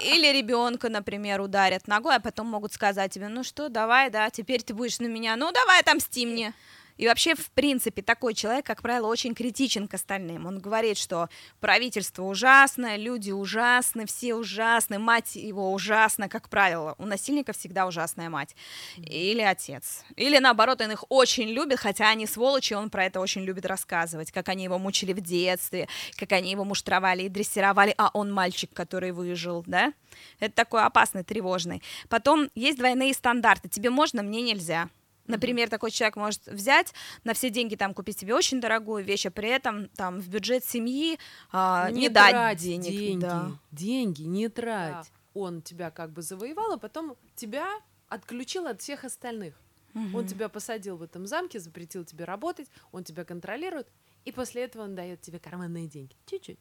Или 0.03 0.31
ребенка, 0.31 0.89
например, 0.89 1.41
ударят 1.41 1.87
ногой, 1.87 2.15
а 2.15 2.19
потом 2.19 2.47
могут 2.47 2.71
сказать 2.71 3.11
тебе, 3.11 3.29
ну 3.29 3.43
что, 3.43 3.69
давай, 3.69 4.11
да, 4.11 4.29
теперь 4.29 4.61
ты 4.61 4.75
будешь 4.75 4.99
на 4.99 5.07
меня, 5.07 5.35
ну 5.35 5.51
давай, 5.51 5.81
отомсти 5.81 6.25
мне. 6.25 6.53
И 6.97 7.07
вообще, 7.07 7.35
в 7.35 7.51
принципе, 7.51 8.01
такой 8.01 8.33
человек, 8.33 8.65
как 8.65 8.81
правило, 8.81 9.07
очень 9.07 9.33
критичен 9.35 9.87
к 9.87 9.93
остальным. 9.93 10.45
Он 10.45 10.59
говорит, 10.59 10.97
что 10.97 11.29
правительство 11.59 12.23
ужасное, 12.23 12.95
люди 12.95 13.31
ужасны, 13.31 14.05
все 14.05 14.35
ужасны, 14.35 14.99
мать 14.99 15.35
его 15.35 15.73
ужасна, 15.73 16.29
как 16.29 16.49
правило. 16.49 16.95
У 16.97 17.05
насильника 17.05 17.53
всегда 17.53 17.87
ужасная 17.87 18.29
мать. 18.29 18.55
Или 18.97 19.41
отец. 19.41 20.03
Или 20.15 20.37
наоборот, 20.39 20.81
он 20.81 20.91
их 20.91 21.03
очень 21.09 21.49
любит, 21.49 21.79
хотя 21.79 22.09
они 22.09 22.25
сволочи, 22.27 22.73
он 22.73 22.89
про 22.89 23.05
это 23.05 23.19
очень 23.19 23.43
любит 23.43 23.65
рассказывать, 23.65 24.31
как 24.31 24.49
они 24.49 24.63
его 24.63 24.79
мучили 24.79 25.13
в 25.13 25.21
детстве, 25.21 25.87
как 26.17 26.31
они 26.31 26.51
его 26.51 26.63
муштровали 26.63 27.23
и 27.23 27.29
дрессировали, 27.29 27.93
а 27.97 28.09
он 28.13 28.31
мальчик, 28.31 28.71
который 28.73 29.11
выжил, 29.11 29.63
да? 29.67 29.93
Это 30.39 30.55
такой 30.55 30.83
опасный, 30.83 31.23
тревожный. 31.23 31.81
Потом 32.09 32.49
есть 32.55 32.77
двойные 32.77 33.13
стандарты. 33.13 33.67
Тебе 33.69 33.89
можно, 33.89 34.23
мне 34.23 34.41
нельзя. 34.41 34.89
Например, 35.27 35.69
такой 35.69 35.91
человек 35.91 36.15
может 36.15 36.45
взять 36.45 36.93
на 37.23 37.33
все 37.33 37.49
деньги 37.49 37.75
там 37.75 37.93
купить 37.93 38.19
себе 38.19 38.35
очень 38.35 38.61
дорогую 38.61 39.03
вещь, 39.03 39.25
а 39.25 39.31
при 39.31 39.49
этом 39.49 39.89
там 39.89 40.19
в 40.19 40.27
бюджет 40.29 40.63
семьи 40.63 41.17
а, 41.51 41.89
не, 41.91 42.01
не 42.01 42.09
дать 42.09 42.31
трать 42.31 42.57
денег. 42.59 42.91
деньги, 42.91 43.21
да. 43.21 43.51
деньги 43.71 44.23
не 44.23 44.49
трать. 44.49 45.11
Он 45.33 45.61
тебя 45.61 45.91
как 45.91 46.11
бы 46.11 46.21
завоевал, 46.21 46.73
а 46.73 46.77
потом 46.77 47.15
тебя 47.35 47.67
отключил 48.07 48.67
от 48.67 48.81
всех 48.81 49.03
остальных. 49.03 49.55
Он 49.93 50.01
Мгм. 50.01 50.27
тебя 50.27 50.49
посадил 50.49 50.97
в 50.97 51.03
этом 51.03 51.25
замке, 51.25 51.59
запретил 51.59 52.03
тебе 52.03 52.25
работать, 52.25 52.67
он 52.91 53.03
тебя 53.05 53.23
контролирует, 53.23 53.87
и 54.25 54.31
после 54.31 54.63
этого 54.63 54.83
он 54.83 54.93
дает 54.95 55.21
тебе 55.21 55.39
карманные 55.39 55.87
деньги. 55.87 56.15
Чуть-чуть. 56.25 56.59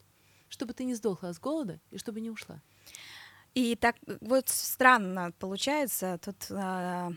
Чтобы 0.48 0.72
ты 0.72 0.84
не 0.84 0.94
сдохла 0.94 1.32
с 1.32 1.40
голода 1.40 1.80
и 1.90 1.98
чтобы 1.98 2.20
не 2.20 2.30
ушла. 2.30 2.60
И 3.54 3.74
так 3.76 3.96
э, 4.06 4.18
вот 4.20 4.48
странно 4.48 5.32
получается, 5.38 6.18
тут, 6.24 6.36
а, 6.50 7.12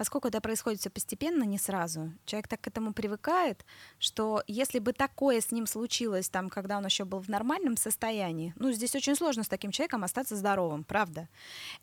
поскольку 0.00 0.28
это 0.28 0.40
происходит 0.40 0.80
все 0.80 0.88
постепенно, 0.88 1.44
не 1.44 1.58
сразу, 1.58 2.10
человек 2.24 2.48
так 2.48 2.62
к 2.62 2.66
этому 2.68 2.94
привыкает, 2.94 3.66
что 3.98 4.42
если 4.46 4.78
бы 4.78 4.94
такое 4.94 5.42
с 5.42 5.52
ним 5.52 5.66
случилось, 5.66 6.30
там, 6.30 6.48
когда 6.48 6.78
он 6.78 6.86
еще 6.86 7.04
был 7.04 7.20
в 7.20 7.28
нормальном 7.28 7.76
состоянии, 7.76 8.54
ну, 8.56 8.72
здесь 8.72 8.94
очень 8.94 9.14
сложно 9.14 9.42
с 9.42 9.48
таким 9.48 9.72
человеком 9.72 10.02
остаться 10.02 10.36
здоровым, 10.36 10.84
правда. 10.84 11.28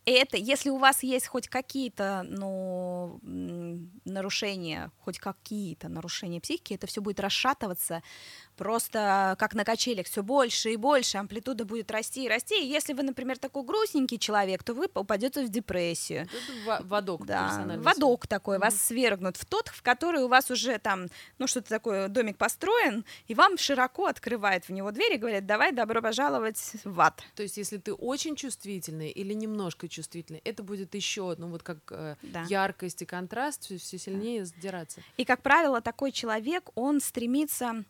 И 0.06 0.12
это, 0.12 0.36
если 0.36 0.72
у 0.72 0.78
вас 0.78 1.04
есть 1.04 1.28
хоть 1.28 1.48
какие-то, 1.48 2.26
ну, 2.28 3.20
нарушения, 3.22 4.92
хоть 4.98 5.20
какие-то 5.20 5.88
нарушения 5.88 6.42
психики, 6.42 6.74
это 6.74 6.88
все 6.88 7.02
будет 7.02 7.20
расшатываться 7.20 8.02
просто 8.56 9.36
как 9.38 9.54
на 9.54 9.64
качелях, 9.64 10.08
все 10.08 10.24
больше 10.24 10.72
и 10.72 10.76
больше, 10.76 11.20
амплитуда 11.20 11.66
будет 11.66 11.92
расти 11.92 12.26
и 12.26 12.28
расти. 12.28 12.60
И 12.64 12.68
если 12.68 12.94
вы, 12.94 13.04
например, 13.04 13.38
такой 13.38 13.64
грустненький 13.64 14.18
человек, 14.18 14.64
то 14.64 14.74
вы 14.74 14.90
упадете 14.96 15.46
в 15.46 15.50
депрессию. 15.50 16.28
Ва- 16.66 16.82
водок 16.84 17.24
Да, 17.28 17.44
персональный 17.44 17.84
водок 17.84 18.07
такой, 18.16 18.60
вас 18.60 18.82
свергнут 18.82 19.36
в 19.36 19.44
тот, 19.44 19.68
в 19.68 19.82
который 19.82 20.24
у 20.24 20.30
вас 20.30 20.50
уже 20.50 20.78
там, 20.80 21.08
ну, 21.40 21.48
что-то 21.48 21.68
такое, 21.68 22.08
домик 22.08 22.38
построен, 22.38 23.04
и 23.28 23.36
вам 23.36 23.58
широко 23.58 24.06
открывают 24.06 24.64
в 24.66 24.70
него 24.72 24.92
двери 24.92 25.16
и 25.16 25.18
говорят, 25.18 25.46
давай, 25.46 25.74
добро 25.74 26.02
пожаловать 26.02 26.72
в 26.86 27.02
ад. 27.02 27.22
То 27.36 27.44
есть, 27.44 27.58
если 27.58 27.78
ты 27.78 27.94
очень 27.94 28.36
чувствительный 28.38 29.10
или 29.10 29.34
немножко 29.34 29.90
чувствительный, 29.90 30.42
это 30.46 30.64
будет 30.64 30.96
еще, 30.96 31.36
ну 31.38 31.48
вот 31.48 31.64
как 31.64 31.80
э, 31.90 32.16
Да. 32.22 32.44
яркость 32.48 33.02
и 33.02 33.06
контраст 33.06 33.66
все, 33.66 33.98
сильнее 33.98 34.46
сдираться. 34.46 35.02
И, 35.18 35.26
как 35.26 35.42
правило, 35.42 35.82
такой 35.82 36.12
человек, 36.14 36.70
он 36.76 37.02
стремится 37.02 37.84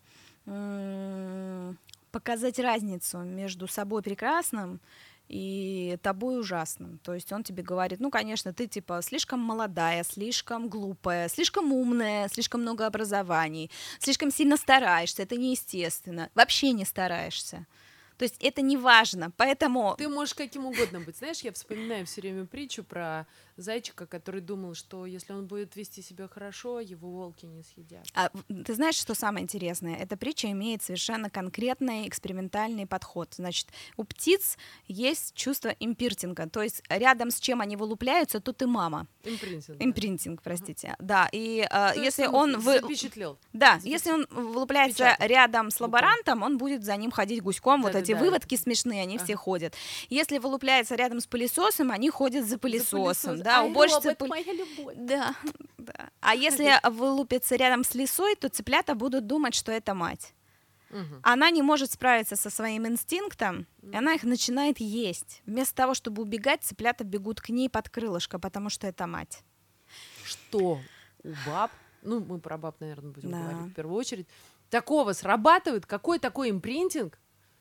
показать 2.11 2.57
разницу 2.59 3.19
между 3.19 3.67
собой 3.67 4.01
прекрасным 4.01 4.79
и 5.27 5.97
тобой 6.01 6.39
ужасным. 6.39 6.99
То 6.99 7.13
есть 7.13 7.31
он 7.31 7.43
тебе 7.43 7.63
говорит, 7.63 7.99
ну, 7.99 8.09
конечно, 8.09 8.53
ты 8.53 8.67
типа 8.67 9.01
слишком 9.01 9.39
молодая, 9.39 10.03
слишком 10.03 10.69
глупая, 10.69 11.29
слишком 11.29 11.71
умная, 11.73 12.27
слишком 12.29 12.61
много 12.61 12.85
образований, 12.85 13.69
слишком 13.99 14.31
сильно 14.31 14.57
стараешься, 14.57 15.23
это 15.23 15.35
неестественно, 15.35 16.29
вообще 16.35 16.71
не 16.71 16.85
стараешься. 16.85 17.65
То 18.17 18.23
есть 18.23 18.37
это 18.39 18.61
не 18.61 18.77
важно, 18.77 19.31
поэтому... 19.37 19.95
Ты 19.97 20.09
можешь 20.09 20.33
каким 20.33 20.65
угодно 20.65 20.99
быть. 20.99 21.17
Знаешь, 21.17 21.41
я 21.41 21.51
вспоминаю 21.51 22.05
все 22.07 22.21
время 22.21 22.45
причу 22.45 22.83
про 22.83 23.27
зайчика, 23.57 24.05
который 24.05 24.41
думал, 24.41 24.73
что 24.75 25.05
если 25.05 25.33
он 25.33 25.47
будет 25.47 25.75
вести 25.75 26.01
себя 26.01 26.27
хорошо, 26.27 26.79
его 26.79 27.09
волки 27.09 27.45
не 27.45 27.63
съедят. 27.63 28.05
А 28.13 28.29
ты 28.65 28.73
знаешь, 28.73 28.95
что 28.95 29.13
самое 29.15 29.43
интересное? 29.43 29.95
Эта 29.95 30.15
притча 30.15 30.49
имеет 30.51 30.83
совершенно 30.83 31.29
конкретный 31.29 32.07
экспериментальный 32.07 32.85
подход. 32.85 33.33
Значит, 33.35 33.67
у 33.97 34.03
птиц 34.03 34.57
есть 34.87 35.33
чувство 35.35 35.69
импиртинга, 35.79 36.47
то 36.49 36.61
есть 36.61 36.81
рядом 36.89 37.31
с 37.31 37.39
чем 37.39 37.61
они 37.61 37.75
вылупляются, 37.75 38.39
тут 38.39 38.61
и 38.61 38.65
мама. 38.65 39.07
Импринтинг. 39.23 39.77
да. 39.79 39.85
Импринтинг, 39.85 40.41
простите. 40.41 40.95
Да, 40.99 41.27
и 41.31 41.67
э, 41.69 41.93
То 41.93 41.99
если 41.99 42.27
он... 42.27 42.59
вы- 42.59 42.79
запечатлел. 42.79 43.37
Да, 43.53 43.79
запечатлел. 43.79 43.91
если 43.93 44.11
он 44.11 44.27
вылупляется 44.29 44.97
Печатать. 45.03 45.29
рядом 45.29 45.71
с 45.71 45.79
лаборантом, 45.79 46.43
он 46.43 46.57
будет 46.57 46.83
за 46.83 46.95
ним 46.95 47.11
ходить 47.11 47.41
гуськом. 47.41 47.81
Вот 47.81 47.95
эти 47.95 48.11
Да-да-да. 48.11 48.25
выводки 48.25 48.55
смешные, 48.55 49.01
они 49.01 49.17
все 49.17 49.33
Ага. 49.33 49.41
ходят. 49.41 49.73
Если 50.09 50.37
вылупляется 50.37 50.95
рядом 50.95 51.19
с 51.19 51.25
пылесосом, 51.27 51.91
они 51.91 52.09
ходят 52.09 52.43
за 52.43 52.51
За 52.51 52.57
пылесосом. 52.59 53.31
пылесос. 53.33 53.43
Да, 53.46 53.46
Ай, 53.49 53.69
уборщица 53.69 54.09
робот, 54.09 54.17
пыль- 54.21 54.27
моя 54.29 54.53
любовь. 54.53 54.95
да, 54.97 55.35
да. 55.77 56.09
А 56.21 56.35
если 56.35 56.79
вылупится 56.89 57.55
рядом 57.55 57.83
с 57.83 57.93
лисой, 57.95 58.35
то 58.35 58.49
цыплята 58.49 58.95
будут 58.95 59.27
думать, 59.27 59.55
что 59.55 59.71
это 59.71 59.93
мать. 59.93 60.33
Мгм. 60.89 61.19
Она 61.23 61.49
не 61.51 61.61
может 61.61 61.91
справиться 61.91 62.35
со 62.37 62.49
своим 62.49 62.87
инстинктом, 62.87 63.67
и 63.91 63.95
она 63.95 64.13
их 64.13 64.23
начинает 64.23 64.79
есть. 64.79 65.41
Вместо 65.45 65.75
того, 65.75 65.93
чтобы 65.93 66.21
убегать, 66.21 66.63
цыплята 66.63 67.03
бегут 67.03 67.41
к 67.41 67.49
ней 67.49 67.69
под 67.69 67.89
крылышко, 67.89 68.39
потому 68.39 68.69
что 68.69 68.87
это 68.87 69.05
мать. 69.05 69.43
Что 70.23 70.79
у 71.23 71.29
баб, 71.45 71.71
ну, 72.03 72.21
мы 72.21 72.39
про 72.39 72.57
баб, 72.57 72.79
наверное, 72.79 73.11
будем 73.11 73.31
Да. 73.31 73.37
говорить 73.39 73.71
в 73.71 73.73
первую 73.73 73.97
очередь, 73.97 74.27
такого 74.69 75.11
срабатывает, 75.13 75.85
какой 75.85 76.19
такой 76.19 76.51
импринтинг, 76.51 77.19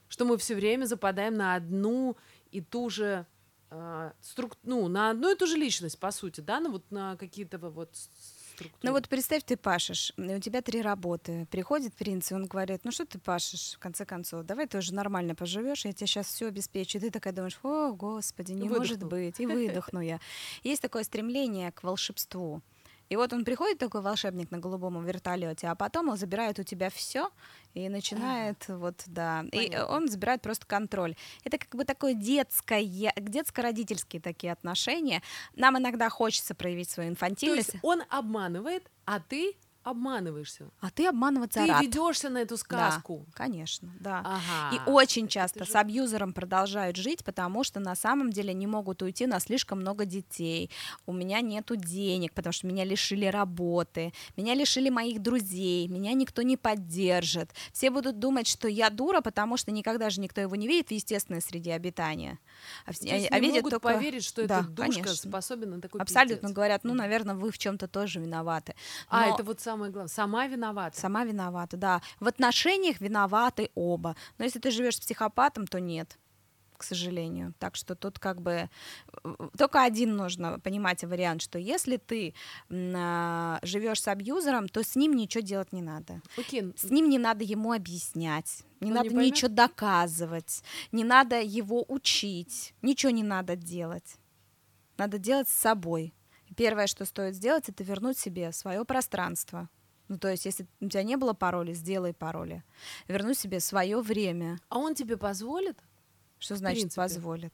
что 0.08 0.24
мы 0.24 0.38
все 0.38 0.54
время 0.54 0.84
западаем 0.84 1.34
на 1.34 1.54
одну 1.56 2.16
и 2.52 2.60
ту 2.60 2.90
же 2.90 3.26
струк- 3.70 4.56
ну, 4.62 4.88
на 4.88 5.10
одну 5.10 5.32
и 5.32 5.36
ту 5.36 5.46
же 5.46 5.56
личность, 5.56 5.98
по 5.98 6.10
сути, 6.10 6.40
да, 6.40 6.60
ну 6.60 6.70
вот 6.72 6.90
на 6.90 7.16
какие-то 7.16 7.58
вот 7.58 7.90
структуры. 7.94 8.80
Ну 8.82 8.92
вот 8.92 9.08
представь, 9.08 9.44
ты 9.44 9.56
пашешь, 9.56 10.12
у 10.16 10.40
тебя 10.40 10.62
три 10.62 10.82
работы. 10.82 11.46
Приходит 11.50 11.94
принц, 11.94 12.30
и 12.30 12.34
он 12.34 12.46
говорит, 12.46 12.80
ну 12.84 12.90
что 12.90 13.04
ты 13.04 13.18
пашешь, 13.18 13.74
в 13.74 13.78
конце 13.78 14.04
концов, 14.06 14.44
давай 14.44 14.66
ты 14.66 14.78
уже 14.78 14.94
нормально 14.94 15.34
поживешь, 15.34 15.84
я 15.84 15.92
тебе 15.92 16.06
сейчас 16.06 16.26
все 16.26 16.46
обеспечу. 16.48 16.98
И 16.98 17.00
ты 17.00 17.10
такая 17.10 17.32
думаешь, 17.32 17.58
о, 17.62 17.92
господи, 17.92 18.52
не 18.52 18.68
может 18.68 19.02
Выдохну. 19.02 19.08
быть, 19.08 19.40
и 19.40 19.46
выдохну 19.46 20.00
я. 20.00 20.20
Есть 20.62 20.82
такое 20.82 21.04
стремление 21.04 21.72
к 21.72 21.82
волшебству. 21.82 22.62
И 23.08 23.16
вот 23.16 23.32
он 23.32 23.44
приходит, 23.44 23.78
такой 23.78 24.00
волшебник 24.00 24.50
на 24.50 24.58
голубом 24.58 25.04
вертолете, 25.04 25.68
а 25.68 25.74
потом 25.74 26.08
он 26.08 26.16
забирает 26.16 26.58
у 26.58 26.62
тебя 26.62 26.90
все 26.90 27.30
и 27.74 27.88
начинает 27.88 28.64
вот, 28.68 29.02
да, 29.06 29.44
и 29.52 29.68
Понятно. 29.68 29.86
он 29.94 30.08
забирает 30.08 30.42
просто 30.42 30.66
контроль. 30.66 31.14
Это 31.44 31.58
как 31.58 31.74
бы 31.74 31.84
такое 31.84 32.14
детское, 32.14 32.82
детско-родительские 33.16 34.20
такие 34.20 34.52
отношения. 34.52 35.22
Нам 35.54 35.78
иногда 35.78 36.08
хочется 36.08 36.54
проявить 36.54 36.90
свою 36.90 37.10
То 37.10 37.12
инфантильность, 37.12 37.74
есть 37.74 37.84
он 37.84 38.02
обманывает, 38.10 38.90
а 39.04 39.20
ты 39.20 39.56
обманываешься. 39.90 40.68
а 40.80 40.90
ты 40.90 41.06
обманываться 41.06 41.60
Ты 41.64 41.66
рад. 41.72 41.82
ведешься 41.82 42.28
на 42.28 42.38
эту 42.38 42.56
сказку. 42.56 43.26
Конечно, 43.34 43.88
да. 44.00 44.20
Ага. 44.24 44.76
И 44.76 44.90
очень 44.90 45.24
Это 45.24 45.32
часто 45.32 45.64
же- 45.64 45.70
с 45.70 45.74
абьюзером 45.76 46.32
продолжают 46.32 46.96
жить, 46.96 47.24
потому 47.24 47.64
что 47.64 47.80
на 47.80 47.94
самом 47.94 48.30
деле 48.30 48.52
не 48.52 48.66
могут 48.66 49.02
уйти 49.02 49.26
на 49.26 49.38
слишком 49.40 49.80
много 49.80 50.04
детей. 50.04 50.70
У 51.06 51.12
меня 51.12 51.40
нету 51.40 51.76
денег, 51.76 52.32
потому 52.34 52.52
что 52.52 52.66
меня 52.66 52.84
лишили 52.84 53.26
работы, 53.26 54.12
меня 54.36 54.54
лишили 54.54 54.90
моих 54.90 55.22
друзей, 55.22 55.88
меня 55.88 56.12
никто 56.14 56.42
не 56.42 56.56
поддержит. 56.56 57.50
Все 57.72 57.90
будут 57.90 58.18
думать, 58.18 58.46
что 58.48 58.68
я 58.68 58.90
дура, 58.90 59.20
потому 59.20 59.56
что 59.56 59.70
никогда 59.70 60.10
же 60.10 60.20
никто 60.20 60.40
его 60.40 60.56
не 60.56 60.66
видит 60.66 60.88
в 60.88 60.92
естественной 60.92 61.40
среде 61.40 61.72
обитания. 61.74 62.38
А, 62.84 62.92
То 62.92 62.98
есть 63.06 63.28
а 63.30 63.34
не 63.38 63.40
видят 63.40 63.56
могут 63.64 63.70
только... 63.82 63.88
поверить, 63.94 64.24
что 64.24 64.46
Да, 64.46 64.60
эта 64.60 64.68
душка 64.68 64.92
конечно. 65.02 65.14
способен 65.30 65.70
на 65.70 65.80
такой 65.80 66.00
Абсолютно 66.00 66.36
пиздец. 66.36 66.52
говорят, 66.56 66.84
ну, 66.84 66.94
наверное, 66.94 67.34
вы 67.34 67.50
в 67.50 67.58
чем-то 67.58 67.88
тоже 67.88 68.20
виноваты. 68.20 68.74
А, 69.08 69.26
Но- 69.26 69.34
это 69.34 69.44
вот 69.44 69.60
самое 69.76 69.92
главное. 69.92 70.08
Сама 70.08 70.46
виновата. 70.46 70.98
Сама 70.98 71.24
виновата, 71.24 71.76
да. 71.76 72.02
В 72.20 72.26
отношениях 72.26 73.00
виноваты 73.00 73.70
оба. 73.74 74.16
Но 74.38 74.44
если 74.44 74.58
ты 74.58 74.70
живешь 74.70 74.96
с 74.96 75.00
психопатом, 75.00 75.66
то 75.66 75.80
нет, 75.80 76.18
к 76.76 76.82
сожалению. 76.82 77.54
Так 77.58 77.76
что 77.76 77.94
тут 77.94 78.18
как 78.18 78.40
бы 78.40 78.68
э, 79.24 79.34
только 79.56 79.82
один 79.82 80.16
нужно 80.16 80.58
понимать 80.60 81.04
вариант, 81.04 81.42
что 81.42 81.58
если 81.58 81.98
ты 81.98 82.34
живешь 82.68 84.02
с 84.02 84.08
абьюзером, 84.08 84.68
то 84.68 84.82
с 84.82 84.96
ним 84.96 85.14
ничего 85.14 85.42
делать 85.42 85.72
не 85.72 85.82
надо. 85.82 86.20
Окей, 86.38 86.72
С 86.76 86.84
ним 86.84 87.08
не 87.08 87.18
надо 87.18 87.44
ему 87.44 87.72
объяснять, 87.72 88.62
не 88.80 88.90
Он 88.90 88.96
надо 88.96 89.10
не 89.10 89.26
ничего 89.26 89.48
доказывать, 89.48 90.62
не 90.92 91.04
надо 91.04 91.40
его 91.40 91.84
учить, 91.88 92.74
ничего 92.82 93.10
не 93.10 93.22
надо 93.22 93.56
делать. 93.56 94.16
Надо 94.98 95.18
делать 95.18 95.48
с 95.48 95.52
собой. 95.52 96.14
Первое, 96.56 96.86
что 96.86 97.04
стоит 97.04 97.34
сделать, 97.34 97.68
это 97.68 97.84
вернуть 97.84 98.18
себе 98.18 98.50
свое 98.52 98.84
пространство. 98.84 99.68
Ну, 100.08 100.18
то 100.18 100.28
есть, 100.28 100.46
если 100.46 100.66
у 100.80 100.88
тебя 100.88 101.02
не 101.02 101.16
было 101.16 101.32
пароля, 101.32 101.72
сделай 101.72 102.14
пароли. 102.14 102.62
Вернуть 103.08 103.38
себе 103.38 103.60
свое 103.60 104.00
время. 104.00 104.58
а 104.68 104.78
он 104.78 104.94
тебе 104.94 105.16
позволит? 105.16 105.78
Что 106.38 106.56
значит 106.56 106.94
позволит? 106.94 107.52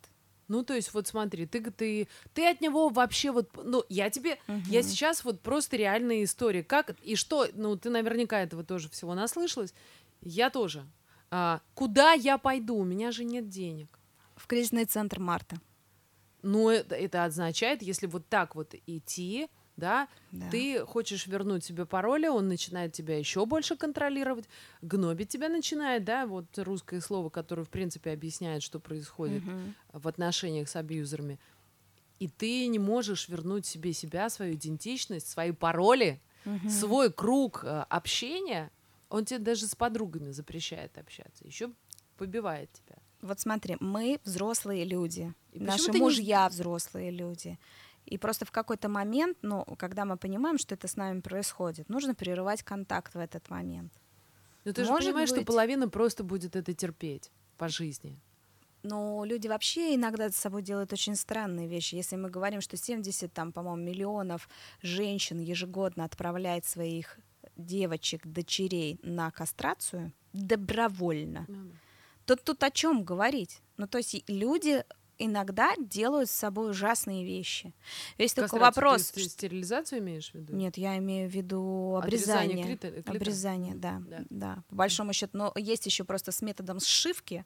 Ну, 0.49 0.63
то 0.65 0.75
есть, 0.75 0.93
вот 0.93 1.07
смотри, 1.07 1.47
ты, 1.47 1.63
ты, 1.71 2.09
ты 2.35 2.47
от 2.51 2.61
него 2.61 2.91
вообще 2.91 3.31
вот, 3.31 3.49
ну, 3.65 3.85
я 3.89 4.11
тебе, 4.11 4.39
я 4.49 4.81
Мгм. 4.81 4.83
сейчас 4.83 5.25
вот 5.25 5.41
просто 5.41 5.77
реальная 5.77 6.25
история. 6.25 6.63
Как 6.63 6.91
и 7.01 7.17
что, 7.17 7.47
ну, 7.55 7.77
ты 7.77 7.89
наверняка 7.91 8.41
этого 8.41 8.63
тоже 8.63 8.91
всего 8.91 9.15
наслышалась. 9.15 9.73
Я 10.21 10.51
тоже. 10.51 10.85
А, 11.31 11.61
куда 11.75 12.13
я 12.13 12.37
пойду? 12.37 12.77
У 12.77 12.85
меня 12.85 13.13
же 13.13 13.25
нет 13.25 13.49
денег. 13.49 13.99
В 14.37 14.47
кризисный 14.47 14.85
центр 14.85 15.21
Марта. 15.21 15.57
Ну, 16.43 16.69
это, 16.69 16.95
это 16.97 17.25
означает, 17.25 17.83
если 17.83 18.07
вот 18.07 18.29
так 18.29 18.55
вот 18.57 18.75
идти, 18.87 19.49
да, 19.77 20.09
Да. 20.33 20.51
ты 20.51 20.85
хочешь 20.85 21.27
вернуть 21.27 21.65
себе 21.65 21.87
пароли, 21.87 22.27
он 22.27 22.49
начинает 22.49 22.93
тебя 22.93 23.17
еще 23.19 23.47
больше 23.47 23.77
контролировать, 23.77 24.49
гнобить 24.83 25.29
тебя 25.29 25.49
начинает, 25.49 26.05
да, 26.05 26.27
вот 26.27 26.47
русское 26.59 27.01
слово, 27.01 27.31
которое, 27.31 27.65
в 27.65 27.71
принципе, 27.71 28.11
объясняет, 28.11 28.63
что 28.63 28.81
происходит 28.81 29.45
Мгм. 29.45 29.75
в 29.93 30.09
отношениях 30.09 30.69
с 30.69 30.77
абьюзерами. 30.77 31.39
И 32.19 32.29
ты 32.29 32.67
не 32.69 32.79
можешь 32.79 33.29
вернуть 33.29 33.67
себе 33.67 33.93
себя, 33.93 34.29
свою 34.29 34.55
идентичность, 34.55 35.29
свои 35.29 35.53
пароли, 35.53 36.21
Мгм. 36.45 36.69
свой 36.69 37.13
круг 37.13 37.65
э, 37.65 37.85
общения. 37.89 38.71
Он 39.09 39.25
тебе 39.25 39.41
даже 39.41 39.67
с 39.67 39.75
подругами 39.75 40.31
запрещает 40.31 40.99
общаться, 40.99 41.45
еще 41.45 41.73
побивает 42.17 42.71
тебя. 42.73 43.02
Вот 43.23 43.41
смотри, 43.41 43.77
мы 43.81 44.19
взрослые 44.25 44.85
люди, 44.85 45.33
И 45.53 45.61
наши 45.61 45.87
ты 45.87 45.93
не- 45.93 46.01
мужья 46.01 46.49
взрослые 46.49 47.11
люди. 47.11 47.59
И 48.05 48.19
просто 48.19 48.45
в 48.45 48.51
какой-то 48.51 48.89
момент, 48.89 49.39
ну, 49.43 49.65
когда 49.79 50.05
мы 50.05 50.17
понимаем, 50.17 50.59
что 50.59 50.75
это 50.75 50.89
с 50.89 50.97
нами 50.97 51.21
происходит, 51.21 51.89
нужно 51.89 52.15
прерывать 52.15 52.63
контакт 52.65 53.15
в 53.15 53.19
этот 53.19 53.49
момент. 53.51 53.93
Но 54.65 54.73
ты 54.73 54.85
же 54.85 54.91
Может 54.91 55.09
понимаешь, 55.11 55.29
что 55.29 55.39
быть. 55.39 55.47
половина 55.47 55.89
просто 55.89 56.25
будет 56.25 56.57
это 56.57 56.75
терпеть 56.75 57.31
по 57.59 57.69
жизни. 57.69 58.19
Но 58.83 59.25
люди 59.25 59.47
вообще 59.47 59.95
иногда 59.95 60.29
с 60.29 60.37
собой 60.37 60.63
делают 60.63 60.93
очень 60.93 61.15
странные 61.15 61.69
вещи. 61.69 61.95
Если 61.95 62.17
мы 62.17 62.29
говорим, 62.29 62.61
что 62.61 62.77
70, 62.77 63.33
там, 63.33 63.53
по-моему, 63.53 63.83
миллионов 63.89 64.49
женщин 64.83 65.39
ежегодно 65.39 66.05
отправляет 66.05 66.65
своих 66.65 67.19
девочек, 67.57 68.27
дочерей 68.27 68.99
на 69.05 69.31
кастрацию 69.31 70.13
добровольно, 70.33 71.47
то 72.27 72.37
тут 72.37 72.63
о 72.63 72.71
чем 72.71 73.05
говорить? 73.05 73.61
Ну, 73.77 73.87
то 73.87 73.99
есть 73.99 74.25
люди 74.29 74.85
иногда 75.19 75.75
делают 75.79 76.29
с 76.31 76.33
собой 76.33 76.71
ужасные 76.71 77.25
вещи. 77.25 77.75
Весь 78.19 78.35
только 78.35 78.57
вопрос... 78.57 79.11
Ты, 79.13 79.21
стерилизацию 79.23 80.01
имеешь 80.01 80.31
в 80.33 80.35
виду? 80.35 80.55
Нет, 80.55 80.77
я 80.77 80.99
имею 80.99 81.29
в 81.29 81.33
виду 81.33 81.97
обрезание. 82.03 82.65
клитора- 82.67 82.93
клитора? 82.95 83.17
Обрезание, 83.17 83.75
да, 83.75 84.03
Да. 84.09 84.25
да. 84.31 84.65
По 84.69 84.75
большому 84.77 85.13
счету. 85.13 85.37
Но 85.39 85.53
есть 85.57 85.87
еще 85.87 86.05
просто 86.05 86.33
с 86.33 86.43
методом 86.43 86.81
сшивки, 86.81 87.45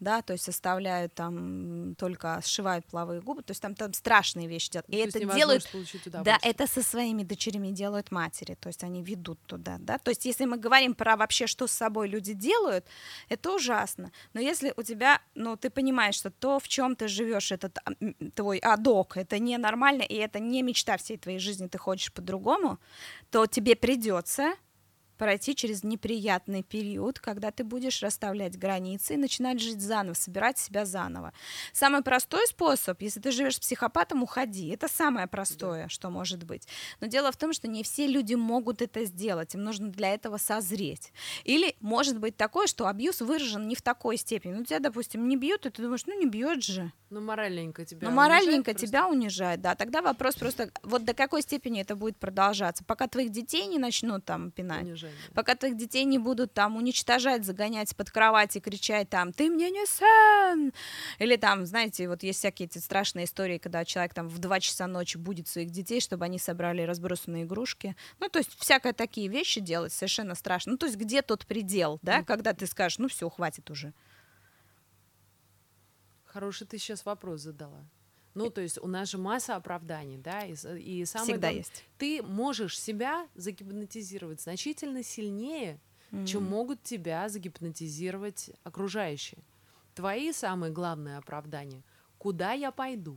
да, 0.00 0.22
то 0.22 0.32
есть 0.32 0.48
оставляют 0.48 1.14
там 1.14 1.94
только 1.96 2.40
сшивают 2.44 2.86
половые 2.86 3.20
губы, 3.20 3.42
то 3.42 3.52
есть 3.52 3.62
там, 3.62 3.74
там 3.74 3.92
страшные 3.92 4.48
вещи 4.48 4.70
делают. 4.70 4.88
И 4.88 4.96
То 4.96 5.04
есть 5.04 5.16
это 5.16 5.36
делают 5.36 5.68
да, 6.24 6.38
это 6.42 6.66
со 6.66 6.82
своими 6.82 7.22
дочерями 7.22 7.70
делают 7.70 8.10
матери, 8.10 8.56
то 8.58 8.68
есть 8.68 8.82
они 8.82 9.02
ведут 9.02 9.38
туда, 9.46 9.76
да. 9.78 9.98
То 9.98 10.10
есть 10.10 10.24
если 10.24 10.46
мы 10.46 10.56
говорим 10.56 10.94
про 10.94 11.16
вообще, 11.16 11.46
что 11.46 11.66
с 11.66 11.72
собой 11.72 12.08
люди 12.08 12.32
делают, 12.32 12.86
это 13.28 13.52
ужасно. 13.52 14.10
Но 14.32 14.40
если 14.40 14.72
у 14.76 14.82
тебя, 14.82 15.20
ну, 15.34 15.56
ты 15.56 15.70
понимаешь, 15.70 16.14
что 16.14 16.30
то, 16.30 16.58
в 16.58 16.68
чем 16.68 16.96
ты 16.96 17.08
живешь, 17.08 17.52
этот 17.52 17.78
а, 17.84 17.92
твой 18.34 18.58
адок, 18.58 19.16
это 19.16 19.38
ненормально, 19.38 20.02
и 20.02 20.14
это 20.14 20.38
не 20.38 20.62
мечта 20.62 20.96
всей 20.96 21.18
твоей 21.18 21.38
жизни, 21.38 21.68
ты 21.68 21.78
хочешь 21.78 22.12
по-другому, 22.12 22.78
то 23.30 23.46
тебе 23.46 23.76
придется 23.76 24.54
пройти 25.20 25.54
через 25.54 25.84
неприятный 25.84 26.62
период, 26.62 27.20
когда 27.20 27.50
ты 27.50 27.62
будешь 27.62 28.02
расставлять 28.02 28.58
границы 28.58 29.14
и 29.14 29.16
начинать 29.18 29.60
жить 29.60 29.82
заново, 29.82 30.14
собирать 30.14 30.56
себя 30.58 30.86
заново. 30.86 31.34
Самый 31.74 32.02
простой 32.02 32.46
способ, 32.46 33.02
если 33.02 33.20
ты 33.20 33.30
живешь 33.30 33.56
с 33.56 33.60
психопатом, 33.60 34.22
уходи. 34.22 34.68
Это 34.70 34.88
самое 34.88 35.26
простое, 35.26 35.88
что 35.88 36.08
может 36.08 36.44
быть. 36.44 36.66
Но 37.02 37.06
дело 37.06 37.32
в 37.32 37.36
том, 37.36 37.52
что 37.52 37.68
не 37.68 37.82
все 37.82 38.06
люди 38.06 38.34
могут 38.34 38.80
это 38.80 39.04
сделать. 39.04 39.54
Им 39.54 39.62
нужно 39.62 39.88
для 39.90 40.14
этого 40.14 40.38
созреть. 40.38 41.12
Или 41.44 41.76
может 41.80 42.18
быть 42.18 42.38
такое, 42.38 42.66
что 42.66 42.86
абьюз 42.86 43.20
выражен 43.20 43.68
не 43.68 43.74
в 43.74 43.82
такой 43.82 44.16
степени. 44.16 44.54
Ну, 44.54 44.64
тебя, 44.64 44.78
допустим, 44.78 45.28
не 45.28 45.36
бьют, 45.36 45.66
и 45.66 45.70
ты 45.70 45.82
думаешь, 45.82 46.06
ну, 46.06 46.18
не 46.18 46.30
бьет 46.30 46.64
же. 46.64 46.92
Ну, 47.10 47.20
моральненько 47.20 47.84
тебя 47.84 48.08
Ну, 48.08 48.14
моральненько 48.14 48.70
просто. 48.70 48.86
тебя 48.86 49.06
унижает, 49.06 49.60
да. 49.60 49.74
Тогда 49.74 50.00
вопрос 50.00 50.36
просто, 50.36 50.70
вот 50.82 51.04
до 51.04 51.12
какой 51.12 51.42
степени 51.42 51.82
это 51.82 51.94
будет 51.94 52.16
продолжаться? 52.16 52.84
Пока 52.84 53.06
твоих 53.06 53.30
детей 53.30 53.66
не 53.66 53.78
начнут 53.78 54.24
там 54.24 54.50
пинать, 54.50 54.84
Унижение. 54.84 55.09
Пока 55.34 55.54
твоих 55.54 55.76
детей 55.76 56.04
не 56.04 56.18
будут 56.18 56.52
там 56.52 56.76
уничтожать, 56.76 57.44
загонять 57.44 57.94
под 57.96 58.10
кровать 58.10 58.56
и 58.56 58.60
кричать 58.60 59.08
там 59.08 59.32
«ты 59.32 59.50
мне 59.50 59.70
не 59.70 59.86
сын!» 59.86 60.72
Или 61.18 61.36
там, 61.36 61.66
знаете, 61.66 62.08
вот 62.08 62.22
есть 62.22 62.38
всякие 62.38 62.66
эти 62.66 62.78
страшные 62.78 63.24
истории, 63.24 63.58
когда 63.58 63.84
человек 63.84 64.14
там 64.14 64.28
в 64.28 64.38
2 64.38 64.60
часа 64.60 64.86
ночи 64.86 65.16
будет 65.16 65.48
своих 65.48 65.70
детей, 65.70 66.00
чтобы 66.00 66.24
они 66.24 66.38
собрали 66.38 66.82
разбросанные 66.82 67.44
игрушки. 67.44 67.96
Ну, 68.18 68.28
то 68.28 68.38
есть 68.38 68.58
всякое 68.58 68.92
такие 68.92 69.28
вещи 69.28 69.60
делать 69.60 69.92
совершенно 69.92 70.34
страшно. 70.34 70.72
Ну, 70.72 70.78
то 70.78 70.86
есть 70.86 70.98
где 70.98 71.22
тот 71.22 71.46
предел, 71.46 71.98
да, 72.02 72.22
когда 72.22 72.52
ты 72.52 72.66
скажешь 72.66 72.98
«ну 72.98 73.08
все, 73.08 73.28
хватит 73.28 73.70
уже». 73.70 73.92
Хороший 76.24 76.66
ты 76.66 76.78
сейчас 76.78 77.04
вопрос 77.04 77.40
задала. 77.40 77.84
Ну, 78.34 78.48
то 78.50 78.60
есть 78.60 78.78
у 78.78 78.86
нас 78.86 79.10
же 79.10 79.18
масса 79.18 79.56
оправданий, 79.56 80.16
да, 80.18 80.44
и, 80.44 80.54
с- 80.54 80.72
и 80.76 81.04
самое 81.04 81.24
Всегда 81.32 81.48
главное, 81.48 81.58
есть. 81.58 81.84
ты 81.98 82.22
можешь 82.22 82.78
себя 82.78 83.28
загипнотизировать 83.34 84.40
значительно 84.40 85.02
сильнее, 85.02 85.80
чем 86.26 86.42
Мгм. 86.42 86.50
могут 86.50 86.82
тебя 86.82 87.28
загипнотизировать 87.28 88.50
окружающие. 88.64 89.42
Твои 89.94 90.32
самые 90.32 90.72
главные 90.72 91.16
оправдания. 91.18 91.82
Куда 92.18 92.52
я 92.52 92.70
пойду? 92.70 93.16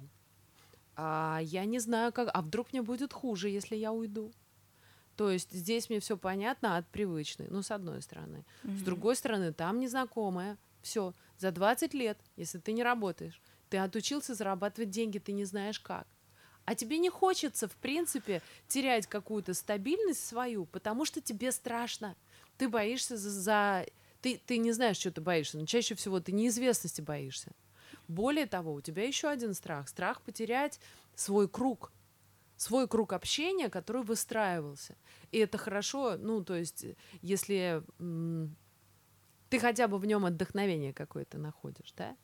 А, 0.95 1.39
я 1.41 1.65
не 1.65 1.79
знаю, 1.79 2.11
как. 2.11 2.29
А 2.33 2.41
вдруг 2.41 2.71
мне 2.71 2.81
будет 2.81 3.13
хуже, 3.13 3.49
если 3.49 3.75
я 3.75 3.91
уйду? 3.91 4.31
То 5.15 5.29
есть 5.29 5.51
здесь 5.51 5.89
мне 5.89 5.99
все 5.99 6.17
понятно 6.17 6.77
от 6.77 6.87
привычной, 6.87 7.47
ну, 7.49 7.61
с 7.61 7.69
одной 7.71 8.01
стороны. 8.01 8.43
С 8.63 8.67
Мгм. 8.67 8.83
другой 8.85 9.15
стороны, 9.15 9.53
там 9.53 9.79
незнакомая. 9.79 10.57
Все. 10.81 11.13
За 11.37 11.51
20 11.51 11.93
лет, 11.93 12.17
если 12.35 12.57
ты 12.59 12.73
не 12.73 12.83
работаешь, 12.83 13.39
ты 13.73 13.79
отучился 13.79 14.35
зарабатывать 14.35 14.91
деньги, 14.91 15.17
ты 15.17 15.31
не 15.31 15.45
знаешь 15.45 15.79
как. 15.79 16.05
А 16.65 16.75
тебе 16.75 16.99
не 16.99 17.09
хочется, 17.09 17.67
в 17.67 17.75
принципе, 17.77 18.43
терять 18.67 19.07
какую-то 19.07 19.55
стабильность 19.55 20.23
свою, 20.23 20.67
потому 20.67 21.05
что 21.05 21.21
тебе 21.21 21.51
страшно. 21.51 22.15
Ты 22.59 22.69
боишься 22.69 23.17
за... 23.17 23.31
за- 23.31 23.85
Ты, 24.21 24.39
ты 24.45 24.59
не 24.59 24.73
знаешь, 24.73 24.97
что 24.97 25.09
ты 25.09 25.21
боишься, 25.21 25.57
но 25.57 25.65
чаще 25.65 25.95
всего 25.95 26.19
ты 26.19 26.31
неизвестности 26.33 27.01
боишься. 27.01 27.51
Более 28.07 28.45
того, 28.45 28.73
у 28.73 28.81
тебя 28.81 29.07
еще 29.07 29.27
один 29.27 29.55
страх. 29.55 29.89
Страх 29.89 30.21
потерять 30.21 30.79
свой 31.15 31.49
круг, 31.49 31.91
свой 32.55 32.87
круг 32.87 33.13
общения, 33.13 33.69
который 33.69 34.03
выстраивался. 34.03 34.95
И 35.31 35.39
это 35.39 35.57
хорошо, 35.57 36.15
ну, 36.19 36.43
то 36.43 36.53
есть, 36.53 36.85
если 37.23 37.81
ты 39.49 39.57
хотя 39.57 39.87
бы 39.87 39.97
в 39.97 40.05
нем 40.05 40.25
отдохновение 40.25 40.93
какое-то 40.93 41.39
находишь, 41.39 41.91
да? 41.97 42.15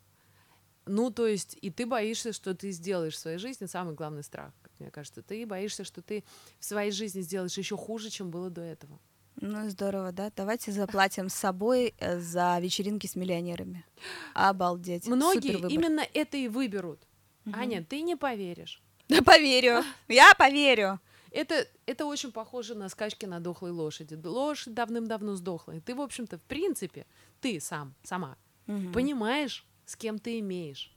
Ну, 0.89 1.11
то 1.11 1.27
есть, 1.27 1.55
и 1.61 1.69
ты 1.69 1.85
боишься, 1.85 2.33
что 2.33 2.55
ты 2.55 2.71
сделаешь 2.71 3.13
в 3.13 3.19
своей 3.19 3.37
жизни 3.37 3.67
самый 3.67 3.93
главный 3.93 4.23
страх, 4.23 4.51
как 4.63 4.71
мне 4.79 4.89
кажется. 4.89 5.21
Ты 5.21 5.45
боишься, 5.45 5.83
что 5.83 6.01
ты 6.01 6.23
в 6.59 6.65
своей 6.65 6.91
жизни 6.91 7.21
сделаешь 7.21 7.55
еще 7.59 7.77
хуже, 7.77 8.09
чем 8.09 8.31
было 8.31 8.49
до 8.49 8.61
этого. 8.61 8.99
Ну, 9.39 9.69
здорово, 9.69 10.11
да? 10.11 10.31
Давайте 10.35 10.71
заплатим 10.71 11.29
с 11.29 11.35
собой 11.35 11.93
э, 11.99 12.19
за 12.19 12.57
вечеринки 12.59 13.05
с 13.05 13.15
миллионерами. 13.15 13.85
Обалдеть. 14.33 15.07
Многие 15.07 15.59
именно 15.71 16.03
это 16.13 16.37
и 16.37 16.47
выберут. 16.47 16.99
Мгм. 17.45 17.59
Аня, 17.59 17.85
ты 17.87 18.01
не 18.01 18.15
поверишь. 18.15 18.81
Да 19.07 19.21
поверю. 19.21 19.83
Я 20.07 20.33
поверю. 20.39 20.99
Это, 21.31 21.67
это 21.85 22.07
очень 22.07 22.31
похоже 22.31 22.73
на 22.73 22.89
скачки 22.89 23.27
на 23.27 23.39
дохлой 23.39 23.71
лошади. 23.71 24.15
Лошадь 24.15 24.73
давным-давно 24.73 25.35
сдохла. 25.35 25.73
И 25.73 25.79
ты, 25.81 25.93
в 25.93 26.01
общем-то, 26.01 26.39
в 26.39 26.41
принципе, 26.41 27.05
ты 27.41 27.59
сам, 27.59 27.93
сама, 28.01 28.37
Мгм. 28.65 28.91
понимаешь, 28.91 29.65
с 29.89 29.95
кем 29.95 30.19
ты 30.19 30.39
имеешь. 30.39 30.91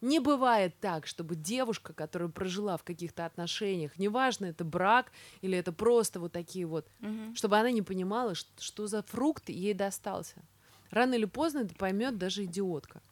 Не 0.00 0.20
бывает 0.20 0.74
так, 0.80 1.06
чтобы 1.06 1.34
девушка, 1.34 1.92
которая 1.92 2.28
прожила 2.30 2.76
в 2.76 2.84
каких-то 2.84 3.26
отношениях, 3.26 3.98
неважно, 3.98 4.46
это 4.46 4.64
брак 4.64 5.12
или 5.42 5.58
это 5.58 5.72
просто 5.72 6.20
вот 6.20 6.32
такие 6.32 6.64
вот, 6.64 6.86
Мгм. 7.00 7.34
чтобы 7.34 7.58
она 7.58 7.70
не 7.72 7.82
понимала, 7.82 8.34
ш- 8.34 8.46
что 8.58 8.86
за 8.86 9.02
фрукт 9.02 9.48
ей 9.50 9.74
достался. 9.74 10.42
Рано 10.90 11.14
или 11.14 11.26
поздно 11.26 11.58
это 11.60 11.74
поймет 11.74 12.16
даже 12.18 12.44
идиотка. 12.44 13.02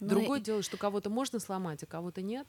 Ну 0.00 0.08
Другое 0.08 0.40
и- 0.40 0.42
дело, 0.42 0.62
что 0.62 0.76
кого-то 0.76 1.08
можно 1.10 1.38
сломать, 1.38 1.82
а 1.82 1.86
кого-то 1.86 2.20
нет. 2.22 2.46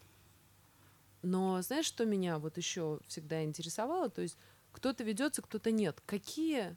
Но 1.21 1.62
знаешь, 1.62 1.86
что 1.86 2.06
меня 2.06 2.39
вот 2.39 2.58
еще 2.58 2.99
всегда 3.08 3.43
интересовало? 3.43 4.10
То 4.10 4.21
есть 4.21 4.38
кто-то 4.71 5.04
ведется, 5.04 5.41
кто-то 5.41 5.71
нет. 5.71 6.01
Какие 6.06 6.75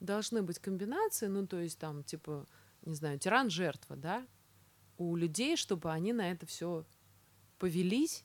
должны 0.00 0.42
быть 0.42 0.58
комбинации, 0.58 1.26
ну, 1.26 1.46
то 1.46 1.58
есть 1.60 1.78
там, 1.78 2.02
типа, 2.04 2.46
не 2.84 2.94
знаю, 2.94 3.18
тиран-жертва, 3.18 3.96
да, 3.96 4.26
у 5.00 5.16
людей, 5.16 5.56
чтобы 5.56 5.90
они 5.90 6.12
на 6.12 6.30
это 6.30 6.44
все 6.44 6.84
повелись, 7.58 8.22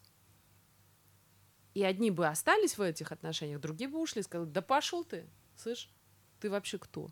и 1.74 1.84
одни 1.84 2.12
бы 2.12 2.28
остались 2.28 2.78
в 2.78 2.82
этих 2.82 3.14
отношениях, 3.14 3.62
другие 3.62 3.90
бы 3.90 4.00
ушли 4.00 4.20
и 4.20 4.24
сказали, 4.24 4.50
да 4.50 4.62
пошел 4.62 5.06
ты, 5.06 5.26
слышь, 5.56 5.90
ты 6.42 6.50
вообще 6.50 6.78
кто? 6.78 7.10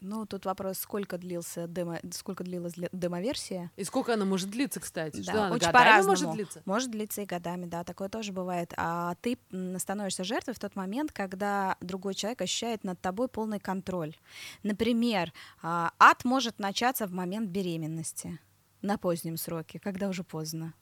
Ну, 0.00 0.26
тут 0.26 0.44
вопрос, 0.44 0.78
сколько 0.78 1.18
длился 1.18 1.66
демо, 1.66 1.98
сколько 2.12 2.44
длилась 2.44 2.74
дли- 2.74 2.88
демоверсия. 2.92 3.70
И 3.76 3.84
сколько 3.84 4.14
она 4.14 4.24
может 4.24 4.50
длиться, 4.50 4.78
кстати? 4.80 5.16
Да, 5.16 5.22
Что 5.32 5.44
она 5.46 5.54
очень 5.56 5.70
по-разному. 5.72 6.08
может 6.10 6.30
длиться? 6.32 6.62
Может 6.64 6.90
длиться 6.90 7.22
и 7.22 7.26
годами, 7.26 7.66
да, 7.66 7.82
такое 7.84 8.08
тоже 8.08 8.32
бывает. 8.32 8.72
А 8.76 9.14
ты 9.20 9.38
становишься 9.78 10.24
жертвой 10.24 10.54
в 10.54 10.58
тот 10.58 10.76
момент, 10.76 11.12
когда 11.12 11.76
другой 11.80 12.14
человек 12.14 12.40
ощущает 12.42 12.84
над 12.84 13.00
тобой 13.00 13.28
полный 13.28 13.58
контроль. 13.58 14.14
Например, 14.62 15.32
а, 15.62 15.92
ад 15.98 16.24
может 16.24 16.58
начаться 16.58 17.06
в 17.06 17.12
момент 17.12 17.50
беременности 17.50 18.38
на 18.82 18.98
позднем 18.98 19.36
сроке, 19.36 19.78
когда 19.80 20.08
уже 20.08 20.22
поздно. 20.22 20.74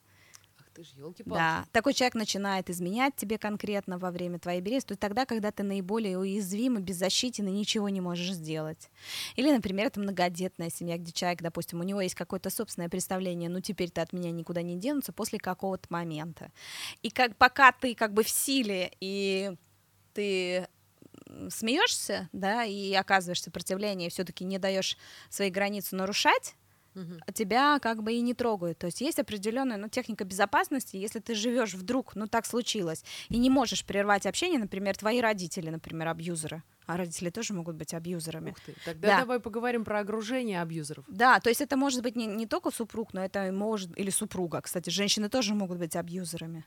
Ты 0.77 0.85
ж, 0.85 0.89
елки-палки. 0.99 1.39
Да, 1.39 1.65
такой 1.73 1.95
человек 1.95 2.15
начинает 2.15 2.69
изменять 2.69 3.17
тебе 3.17 3.39
конкретно 3.39 3.97
во 3.97 4.11
время 4.11 4.39
твоей 4.39 4.61
беременности, 4.61 4.89
то 4.89 4.93
есть 4.93 5.01
тогда, 5.01 5.25
когда 5.25 5.51
ты 5.51 5.63
наиболее 5.63 6.19
уязвим 6.19 6.77
и 6.77 6.83
беззащитен 6.83 7.49
и 7.49 7.51
ничего 7.51 7.89
не 7.89 8.03
можешь 8.03 8.33
сделать. 8.33 8.91
Или, 9.37 9.51
например, 9.51 9.87
это 9.87 10.01
многодетная 10.01 10.69
семья, 10.69 10.99
где 10.99 11.13
человек, 11.13 11.41
допустим, 11.41 11.81
у 11.81 11.83
него 11.83 12.03
есть 12.03 12.15
какое-то 12.15 12.51
собственное 12.51 12.91
представление, 12.91 13.49
ну 13.49 13.63
теперь-то 13.63 14.03
от 14.03 14.13
меня 14.13 14.31
никуда 14.31 14.61
не 14.61 14.77
денутся 14.77 15.15
после 15.15 15.39
какого-то 15.39 15.87
момента. 15.89 16.53
И 17.01 17.09
как 17.09 17.37
пока 17.37 17.73
ты 17.73 17.95
как 17.95 18.13
бы 18.13 18.23
в 18.23 18.29
силе 18.29 18.93
и 19.01 19.55
ты 20.13 20.69
смеешься, 21.49 22.29
да, 22.35 22.65
и 22.65 22.93
оказываешь 22.93 23.43
сопротивление, 23.43 24.11
все-таки 24.11 24.45
не 24.45 24.59
даешь 24.59 24.99
свои 25.31 25.49
границы 25.49 25.97
нарушать, 25.97 26.55
Мгм. 26.97 27.21
тебя 27.35 27.79
как 27.81 28.03
бы 28.03 28.13
и 28.15 28.21
не 28.21 28.35
трогают. 28.35 28.79
То 28.79 28.87
есть 28.87 29.01
есть 29.01 29.19
определенная 29.19 29.77
ну, 29.77 29.89
техника 29.89 30.25
безопасности, 30.25 30.97
если 30.97 31.21
ты 31.21 31.35
живешь 31.35 31.75
вдруг, 31.75 32.15
ну 32.17 32.27
так 32.27 32.47
случилось, 32.47 33.05
и 33.29 33.39
не 33.39 33.51
можешь 33.51 33.85
прервать 33.85 34.27
общение, 34.27 34.59
например, 34.59 34.97
твои 34.97 35.21
родители, 35.21 35.71
например, 35.71 36.09
абьюзеры, 36.09 36.63
а 36.87 36.97
родители 36.97 37.31
тоже 37.31 37.53
могут 37.53 37.77
быть 37.77 37.95
абьюзерами. 37.95 38.51
Ух 38.51 38.61
ты. 38.61 38.75
Тогда 38.85 39.09
Да. 39.09 39.21
давай 39.21 39.41
поговорим 39.41 39.85
про 39.85 40.01
огружение 40.01 40.63
абьюзеров. 40.63 41.05
Да, 41.09 41.39
то 41.41 41.51
есть 41.51 41.61
это 41.61 41.77
может 41.77 42.03
быть 42.03 42.17
не, 42.17 42.27
не 42.27 42.47
только 42.47 42.71
супруг, 42.71 43.13
но 43.13 43.25
это 43.25 43.53
может 43.53 43.97
или 43.99 44.11
супруга. 44.11 44.61
Кстати, 44.61 44.91
женщины 44.91 45.29
тоже 45.29 45.55
могут 45.55 45.79
быть 45.79 45.97
абьюзерами. 45.97 46.65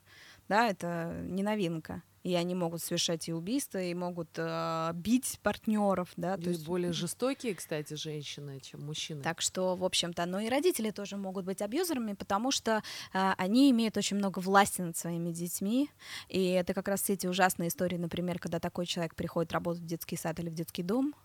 Да, 0.50 0.68
это 0.68 1.22
не 1.24 1.44
новинка. 1.44 2.02
И 2.24 2.36
они 2.36 2.54
могут 2.54 2.82
совершать 2.82 3.30
и 3.30 3.34
убийства, 3.34 3.82
и 3.82 3.94
могут 3.94 4.32
э, 4.36 4.92
бить 4.94 5.40
партнеров, 5.42 6.12
да. 6.18 6.36
То 6.36 6.44
То 6.44 6.50
есть 6.50 6.66
более 6.66 6.92
жестокие, 6.92 7.56
кстати, 7.56 7.94
женщины, 7.94 8.60
чем 8.60 8.86
мужчины. 8.86 9.22
Так 9.22 9.40
что, 9.40 9.76
в 9.76 9.86
общем-то, 9.86 10.26
но 10.26 10.42
и 10.42 10.50
родители 10.50 10.92
тоже 10.92 11.16
могут 11.16 11.46
быть 11.46 11.62
абьюзерами, 11.62 12.14
потому 12.14 12.52
что 12.52 12.84
а, 13.14 13.36
они 13.38 13.72
имеют 13.72 13.96
очень 13.96 14.18
много 14.18 14.40
власти 14.40 14.82
над 14.82 14.98
своими 14.98 15.32
детьми. 15.32 15.90
И 16.28 16.50
это 16.50 16.74
как 16.74 16.90
раз 16.90 17.04
все 17.04 17.14
эти 17.14 17.26
ужасные 17.26 17.70
истории, 17.70 17.98
например, 17.98 18.38
когда 18.40 18.60
такой 18.60 18.86
человек 18.86 19.16
приходит 19.16 19.54
работать 19.54 19.84
в 19.84 19.86
детский 19.86 20.18
сад 20.18 20.42
или 20.42 20.50
в 20.50 20.54
детский 20.56 20.84
дом, 20.84 21.16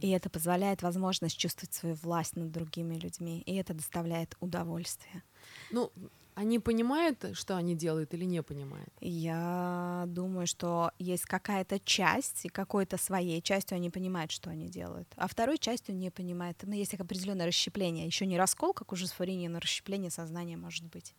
и 0.00 0.10
это 0.10 0.30
позволяет 0.30 0.82
возможность 0.82 1.36
чувствовать 1.36 1.74
свою 1.74 1.94
власть 1.96 2.36
над 2.36 2.50
другими 2.50 2.96
людьми, 2.96 3.40
и 3.40 3.54
это 3.56 3.74
доставляет 3.74 4.36
удовольствие. 4.40 5.22
Ну, 5.70 5.92
они 6.34 6.58
понимают, 6.58 7.24
что 7.34 7.56
они 7.56 7.74
делают 7.74 8.12
или 8.14 8.24
не 8.24 8.42
понимают? 8.42 8.88
Я 9.00 10.04
думаю, 10.08 10.46
что 10.46 10.90
есть 10.98 11.24
какая-то 11.24 11.78
часть, 11.80 12.44
и 12.44 12.48
какой-то 12.48 12.96
своей 12.96 13.40
частью 13.40 13.76
они 13.76 13.90
понимают, 13.90 14.30
что 14.30 14.50
они 14.50 14.68
делают, 14.68 15.08
а 15.16 15.28
второй 15.28 15.58
частью 15.58 15.94
не 15.94 16.10
понимают. 16.10 16.58
Но 16.62 16.74
есть 16.74 16.94
определенное 16.94 17.46
расщепление. 17.46 18.06
Еще 18.06 18.26
не 18.26 18.36
раскол, 18.36 18.72
как 18.72 18.92
у 18.92 18.96
шизофрении, 18.96 19.48
но 19.48 19.60
расщепление 19.60 20.10
сознания 20.10 20.56
может 20.56 20.84
быть. 20.86 21.14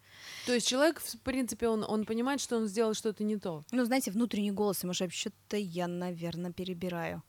То 0.46 0.54
есть 0.54 0.68
человек, 0.68 1.00
в 1.00 1.20
принципе, 1.20 1.68
он, 1.68 1.86
он 1.88 2.06
понимает, 2.06 2.42
что 2.42 2.58
он 2.58 2.68
сделал 2.68 2.94
что-то 2.94 3.24
не 3.24 3.38
то. 3.38 3.64
Ну, 3.72 3.86
знаете, 3.86 4.12
внутренний 4.12 4.52
голос, 4.52 4.82
же 4.82 5.10
что-то 5.10 5.58
я, 5.58 5.88
наверное, 5.88 6.52
перебираю. 6.52 7.24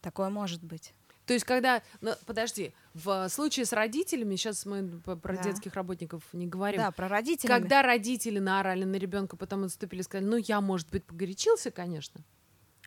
Такое 0.00 0.28
может 0.28 0.62
быть. 0.62 0.94
То 1.26 1.32
есть, 1.32 1.44
когда, 1.46 1.82
ну, 2.02 2.12
подожди, 2.26 2.74
в 2.92 3.28
случае 3.28 3.64
с 3.64 3.72
родителями, 3.72 4.36
сейчас 4.36 4.66
мы 4.66 4.86
про 5.00 5.36
Да. 5.36 5.42
детских 5.42 5.74
работников 5.74 6.22
не 6.32 6.46
говорим, 6.46 6.80
Да, 6.80 6.90
про 6.90 7.08
родителей. 7.08 7.48
когда 7.48 7.82
родители 7.82 8.38
наорали 8.38 8.84
на 8.84 8.96
ребенка, 8.96 9.36
потом 9.36 9.64
отступили, 9.64 10.02
сказали, 10.02 10.26
ну, 10.28 10.36
я, 10.36 10.60
может 10.60 10.90
быть, 10.90 11.04
погорячился, 11.04 11.70
конечно. 11.70 12.20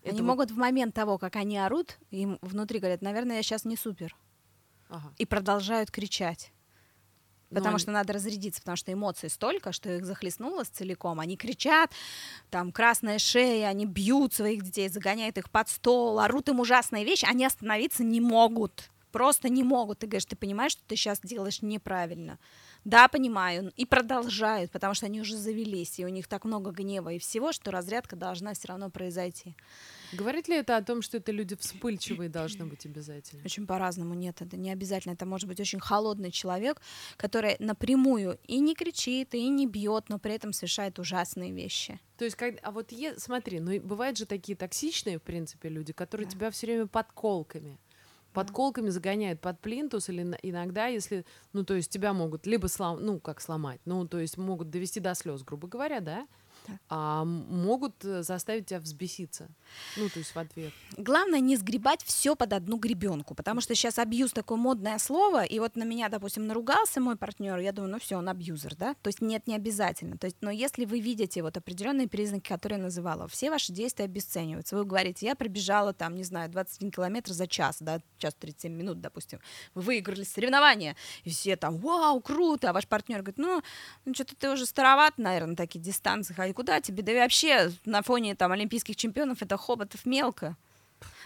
Они 0.04 0.10
Это 0.14 0.18
вот- 0.24 0.28
могут 0.28 0.52
в 0.52 0.58
момент 0.58 0.94
того, 0.94 1.18
как 1.18 1.36
они 1.36 1.58
орут, 1.58 1.98
им 2.12 2.38
внутри 2.42 2.80
говорят, 2.80 3.02
наверное, 3.02 3.38
я 3.38 3.44
сейчас 3.44 3.66
не 3.66 3.76
супер. 3.76 4.16
Ага. 4.90 5.12
И 5.18 5.26
продолжают 5.26 5.90
кричать. 5.92 6.54
Но 7.50 7.56
Потому 7.60 7.76
они- 7.76 7.82
что 7.82 7.92
надо 7.92 8.14
разрядиться, 8.14 8.62
потому 8.62 8.76
что 8.76 8.92
эмоций 8.92 9.30
столько, 9.30 9.72
что 9.72 9.90
их 9.96 10.06
захлестнуло 10.06 10.64
целиком. 10.66 11.20
Они 11.22 11.38
кричат, 11.38 11.92
там 12.50 12.72
красная 12.72 13.20
шея, 13.20 13.68
они 13.68 13.86
бьют 13.86 14.34
своих 14.34 14.64
детей, 14.64 14.90
загоняют 14.90 15.38
их 15.38 15.50
под 15.50 15.70
стол, 15.70 16.20
орут 16.20 16.50
им 16.50 16.60
ужасные 16.60 17.06
вещи, 17.06 17.26
они 17.26 17.46
остановиться 17.46 18.04
не 18.04 18.20
могут. 18.20 18.90
Просто 19.14 19.48
не 19.48 19.64
могут. 19.64 20.00
Ты 20.00 20.08
говоришь, 20.08 20.26
ты 20.26 20.36
понимаешь, 20.36 20.74
что 20.74 20.84
ты 20.86 20.96
сейчас 20.98 21.20
делаешь 21.24 21.62
неправильно. 21.62 22.38
Да, 22.84 23.08
понимаю. 23.08 23.72
И 23.78 23.86
продолжают, 23.86 24.70
потому 24.72 24.94
что 24.94 25.06
они 25.06 25.22
уже 25.22 25.38
завелись, 25.38 25.98
и 26.00 26.06
у 26.06 26.10
них 26.10 26.28
так 26.28 26.44
много 26.44 26.72
гнева 26.72 27.14
и 27.14 27.18
всего, 27.20 27.54
что 27.54 27.72
разрядка 27.72 28.16
должна 28.18 28.54
все 28.54 28.68
равно 28.68 28.90
произойти. 28.90 29.56
Говорит 30.14 30.48
ли 30.48 30.56
это 30.56 30.78
о 30.78 30.82
том, 30.84 31.02
что 31.02 31.18
это 31.18 31.32
люди 31.32 31.56
вспыльчивые 31.56 32.30
должны 32.30 32.66
быть 32.66 32.86
обязательно? 32.86 33.44
Очень 33.46 33.68
по-разному. 33.68 34.14
Нет, 34.14 34.42
это 34.42 34.58
не 34.58 34.72
обязательно. 34.72 35.14
Это 35.14 35.26
может 35.26 35.48
быть 35.48 35.60
очень 35.60 35.80
холодный 35.80 36.32
человек, 36.32 36.82
который 37.18 37.56
напрямую 37.60 38.40
и 38.46 38.60
не 38.60 38.76
кричит, 38.76 39.34
и 39.36 39.48
не 39.50 39.68
бьет, 39.68 40.10
но 40.10 40.20
при 40.20 40.34
этом 40.34 40.54
совершает 40.54 41.00
ужасные 41.00 41.52
вещи. 41.52 42.00
То 42.18 42.26
есть, 42.26 42.36
как, 42.38 42.56
а 42.64 42.72
вот 42.72 42.92
е- 42.92 43.18
смотри, 43.20 43.60
ну 43.60 43.80
бывают 43.82 44.18
же 44.18 44.26
такие 44.26 44.56
токсичные, 44.56 45.20
в 45.20 45.22
принципе, 45.24 45.70
люди, 45.70 45.94
которые 45.94 46.26
Да. 46.26 46.32
тебя 46.32 46.52
все 46.52 46.68
время 46.68 46.88
подколками. 46.88 47.78
Подколками 48.34 48.90
загоняют 48.90 49.42
под 49.42 49.60
плинтус, 49.62 50.10
или 50.10 50.22
иногда, 50.44 50.88
если, 50.88 51.26
ну, 51.54 51.64
то 51.64 51.74
есть 51.74 51.90
тебя 51.90 52.14
могут 52.14 52.46
либо 52.46 52.68
слом, 52.68 53.04
ну, 53.04 53.20
как 53.20 53.42
сломать, 53.42 53.80
ну, 53.86 54.08
то 54.08 54.20
есть 54.20 54.38
могут 54.38 54.70
довести 54.70 55.00
до 55.00 55.16
слез, 55.16 55.42
грубо 55.44 55.68
говоря, 55.68 56.02
Да. 56.02 56.28
А 56.90 57.24
могут 57.26 58.04
э, 58.06 58.24
заставить 58.24 58.68
тебя 58.68 58.80
взбеситься, 58.80 59.50
ну, 59.96 60.10
то 60.10 60.20
есть 60.20 60.34
в 60.34 60.38
ответ. 60.38 60.74
Главное 60.98 61.40
не 61.40 61.56
сгребать 61.56 62.04
все 62.04 62.36
под 62.36 62.54
одну 62.54 62.78
гребенку, 62.78 63.36
потому 63.36 63.62
что 63.62 63.76
сейчас 63.76 64.00
абьюз 64.00 64.32
такое 64.32 64.58
модное 64.58 64.98
слово, 65.00 65.44
и 65.44 65.60
вот 65.60 65.76
на 65.76 65.84
меня, 65.84 66.10
допустим, 66.10 66.48
наругался 66.48 67.02
мой 67.02 67.16
партнер, 67.16 67.58
я 67.60 67.72
думаю, 67.72 67.94
ну 67.94 68.00
все, 68.00 68.18
он 68.18 68.30
абьюзер, 68.30 68.76
да? 68.76 68.94
То 69.02 69.08
есть 69.08 69.22
нет, 69.22 69.48
не 69.48 69.56
обязательно. 69.56 70.18
То 70.18 70.26
есть, 70.26 70.38
но 70.42 70.52
если 70.52 70.86
вы 70.86 71.00
видите 71.00 71.42
вот 71.42 71.58
определенные 71.58 72.08
признаки, 72.08 72.48
которые 72.48 72.78
я 72.78 72.84
называла, 72.84 73.28
все 73.28 73.50
ваши 73.50 73.74
действия 73.74 74.06
обесцениваются. 74.06 74.76
Вы 74.76 74.86
говорите, 74.86 75.26
я 75.26 75.36
пробежала 75.36 75.94
там, 75.94 76.16
не 76.16 76.24
знаю, 76.24 76.50
21 76.50 76.92
километр 76.92 77.32
за 77.32 77.48
час, 77.48 77.78
да, 77.80 78.00
час 78.18 78.34
37 78.36 78.72
минут, 78.72 79.02
допустим. 79.02 79.40
Вы 79.74 79.82
выиграли 79.82 80.24
соревнования, 80.24 80.96
и 81.24 81.30
все 81.30 81.56
там, 81.56 81.78
вау, 81.78 82.22
круто, 82.22 82.70
а 82.70 82.74
ваш 82.74 82.88
партнер 82.88 83.20
говорит, 83.20 83.38
ну, 83.38 83.62
ну 84.06 84.14
что-то 84.14 84.36
ты 84.36 84.50
уже 84.50 84.66
староват, 84.66 85.18
наверное, 85.18 85.52
на 85.52 85.56
такие 85.56 85.80
дистанции, 85.80 86.34
а 86.58 86.60
куда 86.60 86.82
тебе? 86.82 87.04
Да 87.04 87.12
и 87.12 87.16
вообще 87.16 87.72
на 87.86 88.02
фоне 88.02 88.36
там 88.36 88.52
олимпийских 88.52 88.96
чемпионов 88.96 89.42
это 89.42 89.58
хоботов 89.58 90.06
мелко. 90.06 90.58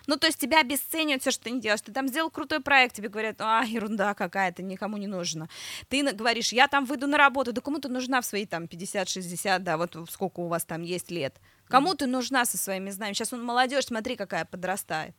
Ну, 0.07 0.17
то 0.17 0.27
есть 0.27 0.39
тебя 0.39 0.59
обесценивают 0.59 1.21
все, 1.21 1.31
что 1.31 1.43
ты 1.43 1.51
не 1.51 1.61
делаешь. 1.61 1.81
Ты 1.81 1.93
там 1.93 2.07
сделал 2.07 2.29
крутой 2.29 2.59
проект, 2.59 2.95
тебе 2.95 3.07
говорят, 3.07 3.35
а, 3.39 3.63
ерунда 3.63 4.13
какая-то, 4.13 4.63
никому 4.63 4.97
не 4.97 5.07
нужно. 5.07 5.47
Ты 5.89 6.03
говоришь, 6.11 6.51
я 6.51 6.67
там 6.67 6.85
выйду 6.85 7.07
на 7.07 7.17
работу, 7.17 7.53
да 7.53 7.61
кому 7.61 7.79
ты 7.79 7.87
нужна 7.87 8.19
в 8.19 8.25
свои 8.25 8.45
там 8.45 8.65
50-60, 8.65 9.59
да, 9.59 9.77
вот 9.77 9.95
сколько 10.09 10.39
у 10.41 10.47
вас 10.47 10.65
там 10.65 10.81
есть 10.81 11.11
лет. 11.11 11.39
Кому 11.67 11.95
ты 11.95 12.07
нужна 12.07 12.45
со 12.45 12.57
своими 12.57 12.89
знаниями? 12.89 13.13
Сейчас 13.13 13.31
он 13.31 13.45
молодежь, 13.45 13.85
смотри, 13.85 14.17
какая 14.17 14.43
подрастает. 14.43 15.15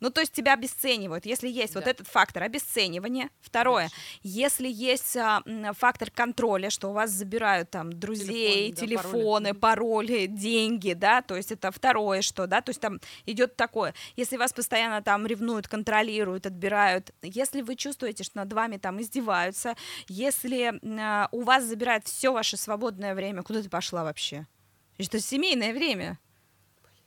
Ну, 0.00 0.10
то 0.10 0.20
есть 0.20 0.32
тебя 0.32 0.52
обесценивают. 0.54 1.24
Если 1.26 1.48
есть 1.48 1.74
вот 1.74 1.84
Да. 1.84 1.90
этот 1.90 2.06
фактор 2.06 2.42
обесценивания. 2.42 3.30
Второе, 3.40 3.90
если 4.22 4.68
есть 4.68 5.16
а, 5.16 5.42
фактор 5.76 6.10
контроля, 6.10 6.68
что 6.70 6.90
у 6.90 6.92
вас 6.92 7.10
забирают 7.10 7.70
там 7.70 7.92
друзей, 7.92 8.72
Телефоны, 8.72 8.74
да, 8.74 8.80
телефоны, 8.80 9.54
пароли. 9.54 10.26
деньги, 10.26 10.92
да, 10.92 11.22
то 11.22 11.36
есть 11.36 11.52
это 11.52 11.70
второе, 11.70 12.20
что, 12.22 12.46
да, 12.46 12.60
то 12.60 12.70
есть 12.70 12.80
там 12.80 13.00
идет 13.24 13.56
такое. 13.56 13.94
Если 14.16 14.36
вас 14.36 14.52
постоянно 14.52 15.00
там 15.02 15.26
ревнуют, 15.26 15.68
контролируют, 15.68 16.46
отбирают, 16.46 17.12
если 17.22 17.62
вы 17.62 17.76
чувствуете, 17.76 18.24
что 18.24 18.38
над 18.38 18.52
вами 18.52 18.76
там 18.76 19.00
издеваются, 19.00 19.76
если 20.08 20.78
а, 21.00 21.28
у 21.32 21.42
вас 21.42 21.64
забирают 21.64 22.06
все 22.06 22.32
ваше 22.32 22.56
свободное 22.56 23.14
время, 23.14 23.42
куда 23.42 23.62
ты 23.62 23.70
пошла 23.70 24.04
вообще? 24.04 24.46
Это 24.98 25.20
семейное 25.20 25.72
время. 25.74 26.18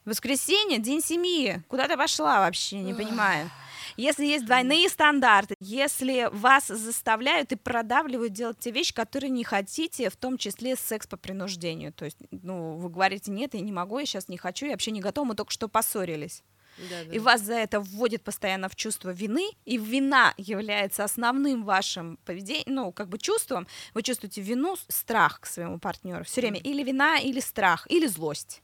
Воскресенье, 0.05 0.79
день 0.79 1.01
семьи. 1.01 1.63
Куда 1.67 1.87
ты 1.87 1.97
пошла 1.97 2.39
вообще, 2.39 2.79
не 2.79 2.93
понимаю. 2.93 3.49
Если 3.97 4.25
есть 4.25 4.45
двойные 4.45 4.87
стандарты, 4.87 5.55
если 5.59 6.29
вас 6.31 6.67
заставляют 6.67 7.51
и 7.51 7.57
продавливают 7.57 8.31
делать 8.31 8.57
те 8.59 8.71
вещи, 8.71 8.93
которые 8.93 9.29
не 9.29 9.43
хотите, 9.43 10.09
в 10.09 10.15
том 10.15 10.37
числе 10.37 10.77
секс 10.77 11.05
по 11.05 11.17
принуждению. 11.17 11.91
То 11.91 12.05
есть, 12.05 12.17
ну, 12.31 12.77
вы 12.77 12.89
говорите, 12.89 13.29
нет, 13.29 13.55
я 13.55 13.59
не 13.59 13.73
могу, 13.73 13.99
я 13.99 14.05
сейчас 14.05 14.29
не 14.29 14.37
хочу, 14.37 14.67
я 14.67 14.71
вообще 14.71 14.91
не 14.91 15.01
готова, 15.01 15.25
мы 15.25 15.35
только 15.35 15.51
что 15.51 15.67
поссорились. 15.67 16.43
Да-да. 16.89 17.13
И 17.13 17.19
вас 17.19 17.41
за 17.41 17.55
это 17.55 17.81
вводит 17.81 18.23
постоянно 18.23 18.69
в 18.69 18.75
чувство 18.75 19.09
вины, 19.09 19.49
и 19.65 19.77
вина 19.77 20.33
является 20.37 21.03
основным 21.03 21.65
вашим 21.65 22.17
поведением, 22.25 22.75
ну, 22.75 22.91
как 22.93 23.09
бы 23.09 23.17
чувством. 23.17 23.67
Вы 23.93 24.03
чувствуете 24.03 24.39
вину, 24.41 24.77
страх 24.87 25.41
к 25.41 25.45
своему 25.45 25.77
партнеру 25.77 26.23
все 26.23 26.39
время. 26.39 26.59
Или 26.59 26.83
вина, 26.83 27.17
или 27.17 27.41
страх, 27.41 27.85
или 27.89 28.07
злость. 28.07 28.61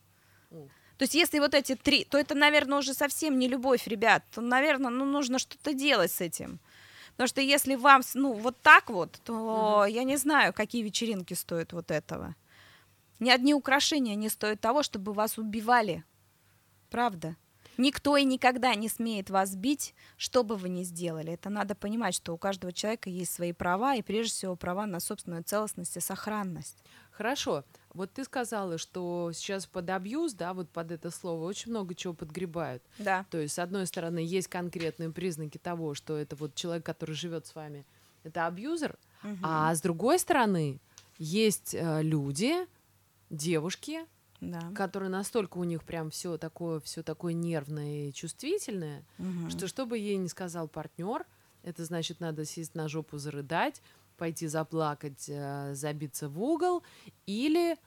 То 0.98 1.04
есть 1.04 1.16
если 1.16 1.40
вот 1.40 1.54
эти 1.54 1.76
три, 1.76 2.06
то 2.06 2.18
это, 2.18 2.36
наверное, 2.36 2.80
уже 2.80 2.94
совсем 2.94 3.38
не 3.38 3.48
любовь, 3.48 3.88
ребят. 3.88 4.24
То, 4.34 4.42
наверное, 4.42 4.90
ну, 4.90 5.06
нужно 5.06 5.40
что-то 5.40 5.74
делать 5.74 6.12
с 6.12 6.22
этим. 6.22 6.60
Потому 7.12 7.28
что 7.28 7.42
если 7.42 7.76
вам, 7.76 8.02
ну, 8.14 8.34
вот 8.34 8.58
так 8.62 8.90
вот, 8.90 9.20
то 9.24 9.82
угу. 9.82 9.86
я 9.86 10.04
не 10.04 10.18
знаю, 10.18 10.54
какие 10.54 10.84
вечеринки 10.84 11.34
стоят 11.34 11.74
вот 11.74 11.92
этого. 11.92 12.36
Ни 13.20 13.30
одни 13.30 13.54
украшения 13.54 14.16
не 14.16 14.30
стоят 14.30 14.60
того, 14.60 14.84
чтобы 14.84 15.14
вас 15.14 15.38
убивали. 15.38 16.04
Правда. 16.90 17.36
Никто 17.78 18.16
и 18.16 18.24
никогда 18.24 18.74
не 18.76 18.88
смеет 18.88 19.30
вас 19.30 19.56
бить, 19.56 19.96
что 20.16 20.44
бы 20.44 20.56
вы 20.56 20.70
ни 20.70 20.84
сделали. 20.84 21.34
Это 21.34 21.50
надо 21.50 21.76
понимать, 21.76 22.16
что 22.16 22.34
у 22.34 22.38
каждого 22.38 22.72
человека 22.72 23.10
есть 23.10 23.34
свои 23.34 23.52
права, 23.52 23.96
и 23.96 24.02
прежде 24.02 24.32
всего 24.32 24.56
права 24.56 24.86
на 24.86 25.00
собственную 25.02 25.44
целостность 25.44 25.98
и 25.98 26.00
сохранность. 26.00 26.84
Хорошо. 27.12 27.66
Вот 27.96 28.12
ты 28.12 28.26
сказала, 28.26 28.78
что 28.78 29.32
сейчас 29.34 29.66
под 29.66 29.90
абьюз, 29.90 30.34
да, 30.34 30.54
вот 30.54 30.70
под 30.70 30.92
это 30.92 31.10
слово 31.12 31.46
очень 31.46 31.72
много 31.72 31.96
чего 31.96 32.14
подгребают. 32.14 32.84
Да. 33.00 33.26
То 33.32 33.40
есть, 33.40 33.56
с 33.56 33.60
одной 33.60 33.88
стороны, 33.88 34.20
есть 34.20 34.50
конкретные 34.50 35.12
признаки 35.12 35.58
того, 35.58 35.94
что 35.94 36.18
это 36.18 36.36
вот 36.36 36.56
человек, 36.56 36.86
который 36.86 37.16
живет 37.16 37.48
с 37.48 37.56
вами, 37.56 37.86
это 38.24 38.48
абьюзер, 38.48 38.98
угу. 39.24 39.38
а 39.42 39.74
с 39.74 39.82
другой 39.82 40.20
стороны, 40.20 40.80
есть 41.18 41.74
э, 41.74 42.02
люди, 42.02 42.54
девушки, 43.30 44.06
да. 44.42 44.60
которые 44.76 45.10
настолько 45.10 45.58
у 45.58 45.64
них 45.64 45.84
прям 45.84 46.10
все 46.12 46.38
такое, 46.38 46.82
все 46.82 47.02
такое 47.02 47.32
нервное 47.34 48.10
и 48.10 48.14
чувствительное, 48.14 49.06
угу. 49.18 49.50
что 49.50 49.68
что 49.68 49.86
бы 49.86 49.98
ей 49.98 50.18
не 50.18 50.28
сказал 50.28 50.68
партнер, 50.68 51.26
это 51.64 51.86
значит, 51.86 52.20
надо 52.20 52.44
сесть 52.44 52.76
на 52.76 52.90
жопу, 52.90 53.18
зарыдать, 53.18 53.82
пойти 54.16 54.48
заплакать, 54.48 55.26
э, 55.28 55.74
забиться 55.74 56.30
в 56.30 56.42
угол 56.42 56.84
или 57.26 57.78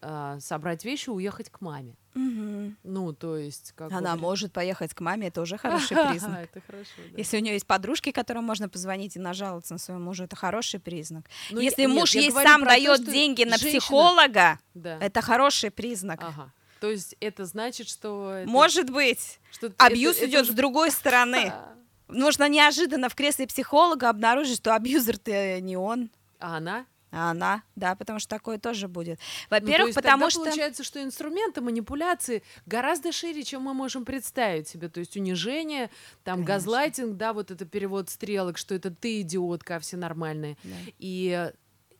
э, 0.00 0.38
собрать 0.40 0.84
вещи 0.84 1.08
и 1.08 1.12
уехать 1.12 1.50
к 1.50 1.60
маме. 1.60 1.96
Угу. 2.14 2.74
Ну, 2.82 3.12
то 3.12 3.36
есть... 3.36 3.72
Как 3.76 3.92
Она 3.92 4.16
может 4.16 4.52
поехать 4.52 4.94
к 4.94 5.00
маме, 5.00 5.28
это 5.28 5.42
уже 5.42 5.58
хороший 5.58 5.96
признак. 5.96 6.44
это 6.44 6.60
хорошо, 6.66 6.92
да. 6.96 7.18
Если 7.18 7.36
у 7.36 7.40
нее 7.40 7.54
есть 7.54 7.66
подружки, 7.66 8.10
которым 8.10 8.44
можно 8.44 8.68
позвонить 8.68 9.16
и 9.16 9.18
нажаловаться 9.18 9.74
на 9.74 9.78
своего 9.78 10.02
мужа, 10.02 10.24
это 10.24 10.36
хороший 10.36 10.80
признак. 10.80 11.26
Ну, 11.50 11.60
Если 11.60 11.82
я, 11.82 11.88
муж 11.88 12.14
нет, 12.14 12.24
ей 12.24 12.32
сам 12.32 12.64
дает 12.64 13.04
то, 13.04 13.10
деньги 13.10 13.44
на 13.44 13.58
женщина... 13.58 13.80
психолога, 13.80 14.58
да. 14.74 14.98
это 15.00 15.20
хороший 15.20 15.70
признак. 15.70 16.20
Ага. 16.22 16.52
То 16.80 16.90
есть 16.90 17.16
это 17.20 17.44
значит, 17.44 17.88
что... 17.88 18.32
Это... 18.32 18.50
Может 18.50 18.90
быть. 18.90 19.40
Что 19.50 19.72
Абьюз 19.78 20.18
это, 20.18 20.26
идет 20.26 20.44
это... 20.44 20.52
с 20.52 20.54
другой 20.54 20.90
стороны. 20.92 21.52
Нужно 22.08 22.48
неожиданно 22.48 23.08
в 23.08 23.14
кресле 23.14 23.46
психолога 23.46 24.08
обнаружить, 24.08 24.58
что 24.58 24.74
абьюзер-то 24.74 25.60
не 25.60 25.76
он. 25.76 26.10
А 26.38 26.58
она? 26.58 26.86
А 27.12 27.30
она, 27.30 27.62
да, 27.76 27.94
потому 27.94 28.18
что 28.18 28.28
такое 28.28 28.58
тоже 28.58 28.88
будет. 28.88 29.18
Во-первых, 29.48 29.88
ну, 29.88 29.94
потому 29.94 30.28
что 30.28 30.40
получается, 30.40 30.84
что 30.84 31.02
инструменты 31.02 31.60
манипуляции 31.60 32.42
гораздо 32.66 33.12
шире, 33.12 33.42
чем 33.42 33.62
мы 33.62 33.74
можем 33.74 34.04
представить 34.04 34.68
себе. 34.68 34.88
То 34.88 35.00
есть 35.00 35.16
унижение, 35.16 35.90
там 36.24 36.44
Конечно. 36.44 36.54
газлайтинг, 36.54 37.16
да, 37.16 37.32
вот 37.32 37.50
это 37.50 37.64
перевод 37.64 38.10
стрелок, 38.10 38.58
что 38.58 38.74
это 38.74 38.90
ты 38.90 39.22
идиотка, 39.22 39.76
а 39.76 39.80
все 39.80 39.96
нормальные. 39.96 40.58
Да. 40.64 40.74
И, 40.98 41.52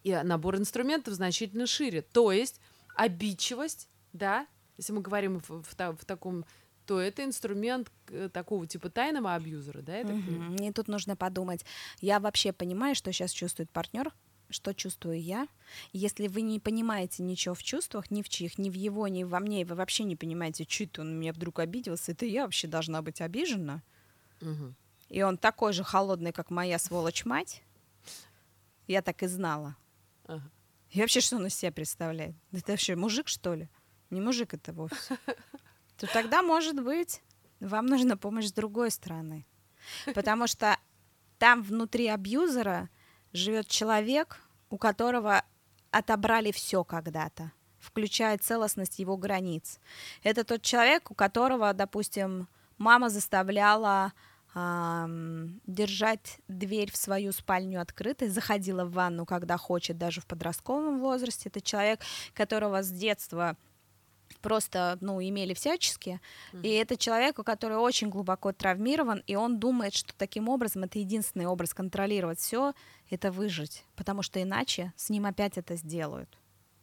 и 0.03 0.21
набор 0.23 0.57
инструментов 0.57 1.15
значительно 1.15 1.67
шире. 1.67 2.03
То 2.03 2.33
есть 2.33 2.61
обидчивость, 2.95 3.89
да, 4.13 4.47
если 4.77 4.93
мы 4.93 5.01
говорим 5.01 5.41
в, 5.41 5.63
в, 5.63 5.75
в 5.75 6.05
таком 6.05 6.45
то 6.87 7.01
это 7.01 7.25
инструмент 7.25 7.91
э, 8.09 8.29
такого 8.33 8.67
типа 8.67 8.89
тайного 8.91 9.35
абьюзера, 9.35 9.83
да? 9.83 9.97
Это 9.97 10.13
угу. 10.15 10.55
И 10.63 10.73
тут 10.73 10.89
нужно 10.89 11.17
подумать. 11.17 11.65
Я 12.01 12.21
вообще 12.21 12.53
понимаю, 12.53 12.95
что 12.95 13.13
сейчас 13.13 13.33
чувствует 13.33 13.71
партнер, 13.71 14.13
что 14.49 14.73
чувствую 14.73 15.21
я. 15.21 15.49
Если 15.93 16.29
вы 16.29 16.43
не 16.43 16.61
понимаете 16.61 17.23
ничего 17.23 17.55
в 17.55 17.63
чувствах, 17.63 18.11
ни 18.11 18.23
в 18.23 18.29
чьих, 18.29 18.59
ни 18.59 18.71
в 18.71 18.75
его, 18.75 19.09
ни 19.09 19.25
во 19.25 19.41
мне, 19.41 19.63
и 19.63 19.65
вы 19.65 19.75
вообще 19.75 20.05
не 20.05 20.17
понимаете, 20.17 20.65
что 20.69 20.85
это 20.85 21.01
он 21.01 21.19
меня 21.19 21.33
вдруг 21.33 21.59
обиделся, 21.59 22.13
это 22.13 22.25
я 22.25 22.45
вообще 22.45 22.69
должна 22.69 23.03
быть 23.03 23.21
обижена. 23.21 23.83
Угу. 24.41 24.75
И 25.09 25.23
он 25.23 25.39
такой 25.39 25.73
же 25.73 25.83
холодный, 25.85 26.33
как 26.33 26.51
моя 26.51 26.79
сволочь-мать. 26.79 27.63
Я 28.87 29.03
так 29.03 29.23
и 29.23 29.27
знала. 29.27 29.77
Ага. 30.27 30.49
И 30.91 31.01
вообще, 31.01 31.21
что 31.21 31.37
он 31.37 31.47
из 31.47 31.55
себя 31.55 31.73
представляет? 31.73 32.37
Это 32.53 32.73
вообще 32.73 32.95
мужик, 32.95 33.29
что 33.29 33.55
ли? 33.55 33.69
Не 34.11 34.21
мужик 34.21 34.55
это 34.55 34.73
вовсе. 34.73 35.19
То 35.99 36.07
тогда, 36.07 36.43
может 36.43 36.83
быть, 36.83 37.23
вам 37.61 37.87
нужна 37.87 38.17
помощь 38.17 38.47
с 38.47 38.53
другой 38.53 38.91
стороны. 38.91 39.47
Потому 40.15 40.47
что 40.47 40.77
там 41.39 41.63
внутри 41.63 42.09
абьюзера 42.09 42.89
живет 43.33 43.69
человек, 43.69 44.41
у 44.71 44.79
которого 44.79 45.45
отобрали 45.91 46.53
все 46.53 46.85
когда-то, 46.85 47.53
включая 47.79 48.37
целостность 48.39 48.99
его 48.99 49.17
границ. 49.17 49.79
Это 50.23 50.45
тот 50.45 50.63
человек, 50.63 51.11
у 51.11 51.15
которого, 51.15 51.73
допустим, 51.73 52.49
мама 52.79 53.09
заставляла 53.09 54.13
держать 55.67 56.41
дверь 56.49 56.91
в 56.91 56.97
свою 56.97 57.33
спальню 57.33 57.81
открытой, 57.81 58.29
заходила 58.29 58.87
в 58.87 58.93
ванну, 58.93 59.27
когда 59.27 59.59
хочет, 59.59 59.99
даже 59.99 60.23
в 60.23 60.27
подростковом 60.27 60.99
возрасте. 60.99 61.51
Это 61.51 61.61
человек, 61.61 62.01
которого 62.33 62.83
с 62.83 62.91
детства 62.91 63.59
просто, 64.41 64.99
ну, 65.01 65.21
имели 65.21 65.55
всячески. 65.55 66.21
Mm-hmm. 66.53 66.63
И 66.63 66.69
это 66.71 66.97
человек, 66.97 67.37
который 67.37 67.77
очень 67.77 68.09
глубоко 68.09 68.53
травмирован, 68.53 69.23
и 69.27 69.35
он 69.37 69.59
думает, 69.59 69.95
что 69.95 70.15
таким 70.17 70.49
образом 70.49 70.85
это 70.85 70.99
единственный 70.99 71.47
образ 71.47 71.75
контролировать 71.75 72.39
все, 72.39 72.73
это 73.11 73.31
выжить, 73.31 73.85
потому 73.97 74.23
что 74.23 74.43
иначе 74.43 74.93
с 74.97 75.11
ним 75.11 75.27
опять 75.27 75.59
это 75.59 75.77
сделают. 75.77 76.39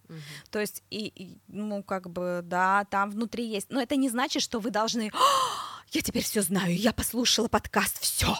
Угу. 0.10 0.18
То 0.52 0.60
есть, 0.60 0.84
и, 0.90 1.08
и, 1.08 1.38
ну, 1.48 1.84
как 1.84 2.10
бы, 2.10 2.42
да, 2.44 2.86
там 2.90 3.10
внутри 3.10 3.46
есть. 3.46 3.70
Но 3.70 3.82
это 3.82 3.96
не 3.96 4.10
значит, 4.10 4.42
что 4.42 4.60
вы 4.60 4.70
должны 4.70 5.12
я 5.94 6.02
теперь 6.02 6.24
все 6.24 6.42
знаю, 6.42 6.76
я 6.76 6.92
послушала 6.92 7.48
подкаст, 7.48 8.02
все, 8.02 8.36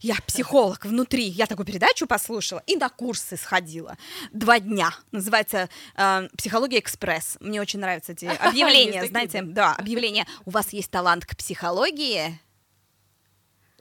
я 0.00 0.16
психолог 0.26 0.84
внутри, 0.84 1.24
я 1.24 1.46
такую 1.46 1.64
передачу 1.64 2.06
послушала 2.06 2.62
и 2.66 2.76
на 2.76 2.88
курсы 2.88 3.36
сходила. 3.36 3.96
Два 4.32 4.58
дня, 4.58 4.92
называется 5.12 5.68
э, 5.94 6.28
«Психология 6.36 6.80
экспресс». 6.80 7.36
Мне 7.40 7.60
очень 7.60 7.78
нравятся 7.78 8.12
эти 8.12 8.24
объявления, 8.40 9.06
знаете, 9.06 9.42
да, 9.42 9.74
объявления. 9.74 10.26
У 10.44 10.50
вас 10.50 10.72
есть 10.72 10.90
талант 10.90 11.24
к 11.24 11.36
психологии, 11.36 12.38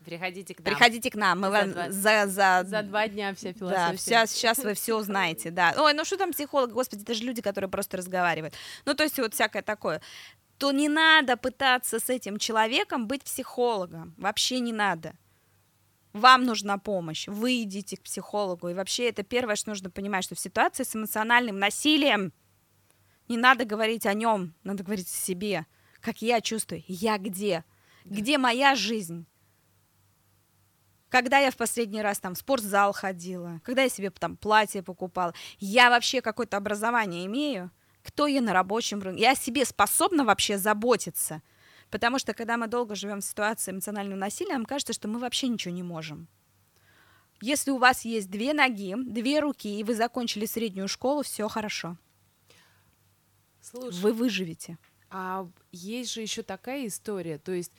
Приходите 0.05 0.55
к 0.55 0.59
нам. 0.59 0.65
Приходите 0.65 1.11
к 1.11 1.15
нам. 1.15 1.41
Мы 1.41 1.49
вам 1.49 1.91
за, 1.91 2.27
за... 2.27 2.63
за 2.65 2.81
два 2.83 3.09
дня 3.09 3.35
вся 3.35 3.51
философия. 3.51 3.91
Да, 3.91 3.97
сейчас, 3.97 4.31
сейчас 4.31 4.57
вы 4.59 4.73
все 4.73 5.01
знаете, 5.01 5.51
да. 5.51 5.75
Ой, 5.77 5.93
ну 5.93 6.05
что 6.05 6.15
там 6.15 6.31
психолог, 6.31 6.71
господи, 6.71 7.01
это 7.01 7.13
же 7.13 7.25
люди, 7.25 7.41
которые 7.41 7.69
просто 7.69 7.97
разговаривают. 7.97 8.53
Ну, 8.85 8.93
то 8.93 9.03
есть 9.03 9.19
вот 9.19 9.33
всякое 9.33 9.63
такое 9.63 9.99
то 10.57 10.71
не 10.71 10.89
надо 10.89 11.37
пытаться 11.37 11.99
с 11.99 12.09
этим 12.09 12.37
человеком 12.37 13.07
быть 13.07 13.23
психологом. 13.23 14.15
Вообще 14.17 14.59
не 14.59 14.73
надо. 14.73 15.13
Вам 16.13 16.45
нужна 16.45 16.77
помощь. 16.77 17.27
Вы 17.27 17.61
идите 17.63 17.97
к 17.97 18.03
психологу. 18.03 18.69
И 18.69 18.73
вообще 18.73 19.09
это 19.09 19.23
первое, 19.23 19.55
что 19.55 19.69
нужно 19.69 19.91
понимать, 19.91 20.23
что 20.23 20.35
в 20.35 20.39
ситуации 20.39 20.83
с 20.83 20.95
эмоциональным 20.95 21.59
насилием 21.59 22.33
не 23.27 23.37
надо 23.37 23.65
говорить 23.65 24.05
о 24.05 24.13
нем, 24.13 24.55
надо 24.63 24.83
говорить 24.83 25.07
о 25.07 25.11
себе. 25.15 25.65
Как 26.01 26.21
я 26.21 26.41
чувствую, 26.41 26.83
я 26.87 27.17
где? 27.17 27.63
Где 28.05 28.37
моя 28.37 28.73
жизнь? 28.75 29.27
Когда 31.09 31.39
я 31.39 31.51
в 31.51 31.57
последний 31.57 32.01
раз 32.01 32.19
там 32.19 32.33
в 32.35 32.37
спортзал 32.37 32.93
ходила, 32.93 33.61
когда 33.63 33.83
я 33.83 33.89
себе 33.89 34.09
там 34.09 34.37
платье 34.37 34.83
покупала, 34.83 35.33
я 35.59 35.89
вообще 35.89 36.21
какое-то 36.21 36.57
образование 36.57 37.25
имею, 37.25 37.71
кто 38.07 38.25
я 38.27 38.41
на 38.41 38.53
рабочем 38.53 39.01
рынке, 39.01 39.21
я 39.21 39.31
о 39.31 39.35
себе 39.35 39.65
способна 39.65 40.23
вообще 40.23 40.57
заботиться. 40.57 41.41
Потому 41.89 42.19
что 42.19 42.33
когда 42.33 42.57
мы 42.57 42.67
долго 42.67 42.95
живем 42.95 43.19
в 43.19 43.25
ситуации 43.25 43.71
эмоционального 43.71 44.17
насилия, 44.17 44.53
нам 44.53 44.65
кажется, 44.65 44.93
что 44.93 45.07
мы 45.07 45.19
вообще 45.19 45.49
ничего 45.49 45.73
не 45.73 45.83
можем. 45.83 46.27
Если 47.41 47.69
у 47.69 47.77
вас 47.77 48.05
есть 48.05 48.29
две 48.29 48.53
ноги, 48.53 48.95
две 48.97 49.39
руки, 49.39 49.79
и 49.79 49.83
вы 49.83 49.93
закончили 49.93 50.45
среднюю 50.45 50.87
школу, 50.87 51.21
все 51.21 51.47
хорошо. 51.47 51.97
Слушай, 53.61 53.99
вы 53.99 54.13
выживете. 54.13 54.77
А 55.09 55.47
есть 55.71 56.13
же 56.13 56.21
еще 56.21 56.43
такая 56.43 56.87
история, 56.87 57.37
то 57.37 57.51
есть 57.51 57.71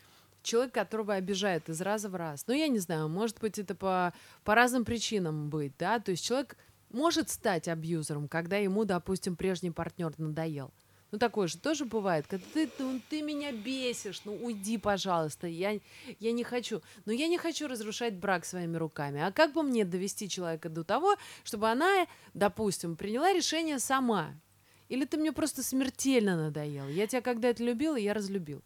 человек, 0.42 0.72
которого 0.72 1.14
обижают 1.14 1.68
из 1.68 1.80
раза 1.80 2.08
в 2.08 2.14
раз. 2.14 2.46
Ну, 2.46 2.54
я 2.54 2.68
не 2.68 2.78
знаю, 2.78 3.08
может 3.08 3.40
быть, 3.40 3.58
это 3.58 3.74
по, 3.74 4.12
по 4.44 4.54
разным 4.54 4.84
причинам 4.84 5.50
быть, 5.50 5.72
да, 5.78 5.98
то 5.98 6.10
есть 6.10 6.24
человек 6.24 6.56
может 6.90 7.31
стать 7.31 7.68
абьюзером, 7.68 8.29
когда 8.29 8.57
ему, 8.57 8.85
допустим, 8.85 9.37
прежний 9.37 9.70
партнер 9.70 10.12
надоел. 10.18 10.72
Ну, 11.11 11.18
такое 11.18 11.48
же 11.48 11.57
тоже 11.57 11.87
бывает, 11.87 12.27
когда 12.27 12.44
ты, 12.53 12.70
ну, 12.79 13.01
ты 13.09 13.22
меня 13.22 13.51
бесишь, 13.51 14.22
ну, 14.27 14.35
уйди, 14.35 14.77
пожалуйста, 14.77 15.46
я, 15.46 15.81
я 16.20 16.33
не 16.33 16.44
хочу. 16.44 16.83
Но 17.07 17.12
я 17.12 17.29
не 17.29 17.38
хочу 17.38 17.66
разрушать 17.66 18.14
брак 18.14 18.44
своими 18.44 18.77
руками. 18.77 19.22
А 19.22 19.33
как 19.33 19.55
бы 19.55 19.62
мне 19.62 19.87
довести 19.87 20.29
человека 20.29 20.68
до 20.68 20.85
того, 20.85 21.16
чтобы 21.44 21.70
она, 21.70 22.07
допустим, 22.35 22.94
приняла 22.94 23.33
решение 23.33 23.79
сама? 23.79 24.35
Или 24.90 25.07
ты 25.07 25.16
мне 25.16 25.33
просто 25.33 25.62
смертельно 25.62 26.37
надоел? 26.37 26.88
Я 26.88 27.07
тебя 27.07 27.22
когда-то 27.22 27.62
любила, 27.64 27.96
я 27.96 28.12
разлюбил. 28.12 28.62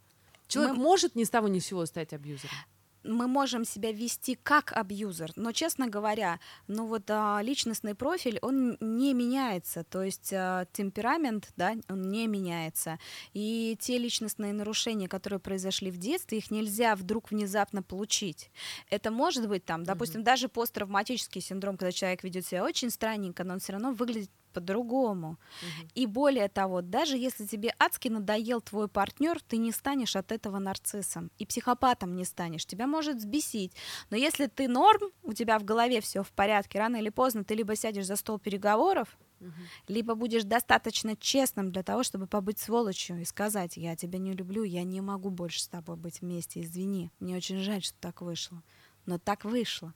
Человек 0.47 0.75
Мы... 0.75 0.83
может 0.83 1.15
ни 1.15 1.23
с 1.23 1.29
того 1.29 1.47
ни 1.47 1.59
с 1.59 1.67
сего 1.67 1.85
стать 1.85 2.11
абьюзером? 2.11 2.55
Мы 3.03 3.27
можем 3.27 3.65
себя 3.65 3.91
вести 3.91 4.35
как 4.41 4.71
абьюзер, 4.71 5.31
но, 5.35 5.51
честно 5.51 5.87
говоря, 5.87 6.39
ну 6.67 6.85
вот 6.85 7.03
а, 7.09 7.39
личностный 7.41 7.95
профиль, 7.95 8.39
он 8.41 8.77
не 8.79 9.13
меняется, 9.13 9.83
то 9.83 10.03
есть 10.03 10.31
а, 10.33 10.65
темперамент, 10.71 11.51
да, 11.55 11.73
он 11.89 12.09
не 12.09 12.27
меняется, 12.27 12.99
и 13.33 13.77
те 13.79 13.97
личностные 13.97 14.53
нарушения, 14.53 15.07
которые 15.07 15.39
произошли 15.39 15.91
в 15.91 15.97
детстве, 15.97 16.37
их 16.37 16.51
нельзя 16.51 16.95
вдруг 16.95 17.31
внезапно 17.31 17.83
получить. 17.83 18.49
Это 18.89 19.11
может 19.11 19.47
быть 19.47 19.65
там, 19.65 19.83
допустим, 19.83 20.21
mm-hmm. 20.21 20.25
даже 20.25 20.49
посттравматический 20.49 21.41
синдром, 21.41 21.77
когда 21.77 21.91
человек 21.91 22.23
ведет 22.23 22.45
себя 22.45 22.63
очень 22.63 22.89
странненько, 22.89 23.43
но 23.43 23.53
он 23.53 23.59
все 23.59 23.73
равно 23.73 23.91
выглядит 23.91 24.31
по-другому. 24.53 25.31
Угу. 25.31 25.89
И 25.95 26.05
более 26.05 26.47
того, 26.47 26.81
даже 26.81 27.17
если 27.17 27.45
тебе 27.45 27.73
адски 27.79 28.07
надоел 28.07 28.61
твой 28.61 28.87
партнер, 28.87 29.41
ты 29.41 29.57
не 29.57 29.71
станешь 29.71 30.15
от 30.15 30.31
этого 30.31 30.59
нарциссом 30.59 31.31
и 31.37 31.45
психопатом 31.45 32.15
не 32.15 32.23
станешь. 32.23 32.65
Тебя 32.65 32.87
может 32.87 33.17
взбесить. 33.17 33.73
Но 34.09 34.17
если 34.17 34.47
ты 34.47 34.67
норм, 34.67 35.11
у 35.23 35.33
тебя 35.33 35.59
в 35.59 35.63
голове 35.63 35.99
все 35.99 36.23
в 36.23 36.31
порядке, 36.31 36.79
рано 36.79 36.97
или 36.97 37.09
поздно 37.09 37.43
ты 37.43 37.55
либо 37.55 37.75
сядешь 37.75 38.05
за 38.05 38.15
стол 38.15 38.39
переговоров, 38.39 39.17
угу. 39.39 39.51
либо 39.87 40.15
будешь 40.15 40.43
достаточно 40.43 41.15
честным 41.15 41.71
для 41.71 41.83
того, 41.83 42.03
чтобы 42.03 42.27
побыть 42.27 42.59
сволочью 42.59 43.21
и 43.21 43.25
сказать, 43.25 43.77
я 43.77 43.95
тебя 43.95 44.19
не 44.19 44.33
люблю, 44.33 44.63
я 44.63 44.83
не 44.83 45.01
могу 45.01 45.29
больше 45.29 45.61
с 45.61 45.67
тобой 45.67 45.95
быть 45.95 46.21
вместе, 46.21 46.61
извини, 46.61 47.11
мне 47.19 47.35
очень 47.35 47.57
жаль, 47.57 47.83
что 47.83 47.97
так 47.99 48.21
вышло. 48.21 48.63
Но 49.05 49.17
так 49.17 49.43
вышло. 49.43 49.93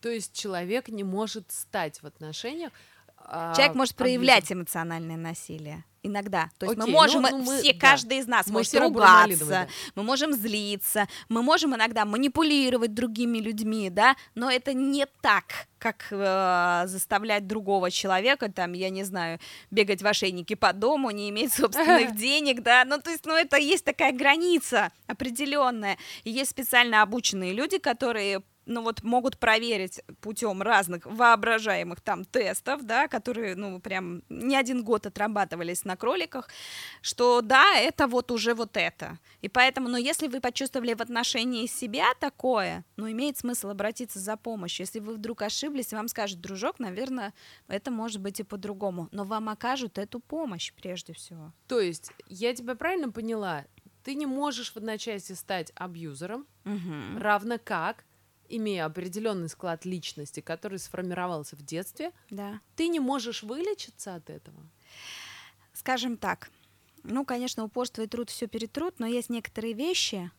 То 0.00 0.08
есть 0.08 0.32
человек 0.32 0.88
не 0.88 1.04
может 1.04 1.52
стать 1.52 2.02
в 2.02 2.06
отношениях, 2.06 2.72
Человек 3.54 3.74
может 3.74 3.94
проявлять 3.94 4.50
эмоциональное 4.52 5.16
насилие 5.16 5.84
иногда. 6.02 6.50
То 6.58 6.66
есть 6.66 6.78
Окей, 6.78 6.92
мы 6.92 6.98
можем, 6.98 7.22
ну, 7.22 7.28
ну, 7.30 7.38
мы, 7.44 7.58
все, 7.58 7.72
да. 7.72 7.78
каждый 7.78 8.18
из 8.18 8.26
нас 8.26 8.46
мы 8.46 8.54
может 8.54 8.74
ругаться, 8.74 9.46
да. 9.46 9.68
мы 9.94 10.02
можем 10.02 10.32
злиться, 10.32 11.06
мы 11.28 11.42
можем 11.42 11.74
иногда 11.74 12.04
манипулировать 12.04 12.94
другими 12.94 13.38
людьми, 13.38 13.88
да, 13.90 14.16
но 14.34 14.50
это 14.50 14.74
не 14.74 15.06
так, 15.20 15.44
как 15.78 16.06
э, 16.10 16.82
заставлять 16.86 17.46
другого 17.46 17.90
человека, 17.90 18.50
там, 18.50 18.72
я 18.72 18.90
не 18.90 19.04
знаю, 19.04 19.38
бегать 19.70 20.02
в 20.02 20.06
ошейнике 20.06 20.56
по 20.56 20.72
дому, 20.72 21.10
не 21.10 21.30
иметь 21.30 21.52
собственных 21.54 22.16
денег, 22.16 22.62
да, 22.62 22.84
ну, 22.84 22.98
то 22.98 23.10
есть, 23.10 23.24
ну, 23.24 23.34
это 23.34 23.56
есть 23.56 23.84
такая 23.84 24.12
граница 24.12 24.90
определенная, 25.06 25.98
и 26.24 26.30
есть 26.30 26.50
специально 26.50 27.02
обученные 27.02 27.52
люди, 27.52 27.78
которые 27.78 28.42
ну 28.66 28.82
вот 28.82 29.02
могут 29.02 29.38
проверить 29.38 30.00
путем 30.20 30.62
разных 30.62 31.06
воображаемых 31.06 32.00
там 32.00 32.24
тестов, 32.24 32.84
да, 32.84 33.08
которые, 33.08 33.56
ну, 33.56 33.80
прям 33.80 34.22
не 34.28 34.56
один 34.56 34.84
год 34.84 35.06
отрабатывались 35.06 35.84
на 35.84 35.96
кроликах, 35.96 36.48
что 37.00 37.40
да, 37.42 37.76
это 37.76 38.06
вот 38.06 38.30
уже 38.30 38.54
вот 38.54 38.76
это. 38.76 39.18
И 39.40 39.48
поэтому, 39.48 39.88
ну, 39.88 39.96
если 39.96 40.28
вы 40.28 40.40
почувствовали 40.40 40.94
в 40.94 41.00
отношении 41.00 41.66
себя 41.66 42.14
такое, 42.18 42.84
ну, 42.96 43.10
имеет 43.10 43.38
смысл 43.38 43.70
обратиться 43.70 44.18
за 44.18 44.36
помощью. 44.36 44.84
Если 44.84 45.00
вы 45.00 45.14
вдруг 45.14 45.42
ошиблись, 45.42 45.92
вам 45.92 46.08
скажут, 46.08 46.40
дружок, 46.40 46.78
наверное, 46.78 47.32
это 47.68 47.90
может 47.90 48.20
быть 48.20 48.40
и 48.40 48.44
по-другому, 48.44 49.08
но 49.12 49.24
вам 49.24 49.48
окажут 49.48 49.98
эту 49.98 50.20
помощь 50.20 50.72
прежде 50.72 51.12
всего. 51.12 51.52
То 51.66 51.80
есть, 51.80 52.12
я 52.28 52.54
тебя 52.54 52.74
правильно 52.74 53.10
поняла? 53.10 53.64
Ты 54.04 54.14
не 54.14 54.26
можешь 54.26 54.72
в 54.72 54.76
одночасье 54.76 55.36
стать 55.36 55.72
абьюзером, 55.76 56.46
угу. 56.64 57.18
равно 57.18 57.58
как 57.62 58.04
имея 58.56 58.84
определенный 58.84 59.48
склад 59.48 59.84
личности, 59.84 60.40
который 60.40 60.78
сформировался 60.78 61.56
в 61.56 61.62
детстве, 61.62 62.12
да. 62.30 62.60
ты 62.76 62.88
не 62.88 63.00
можешь 63.00 63.42
вылечиться 63.42 64.14
от 64.14 64.30
этого? 64.30 64.58
Скажем 65.72 66.16
так, 66.16 66.50
ну, 67.02 67.24
конечно, 67.24 67.64
упорство 67.64 68.02
и 68.02 68.06
труд 68.06 68.30
все 68.30 68.46
перетрут, 68.46 68.98
но 68.98 69.06
есть 69.06 69.30
некоторые 69.30 69.74
вещи, 69.74 70.30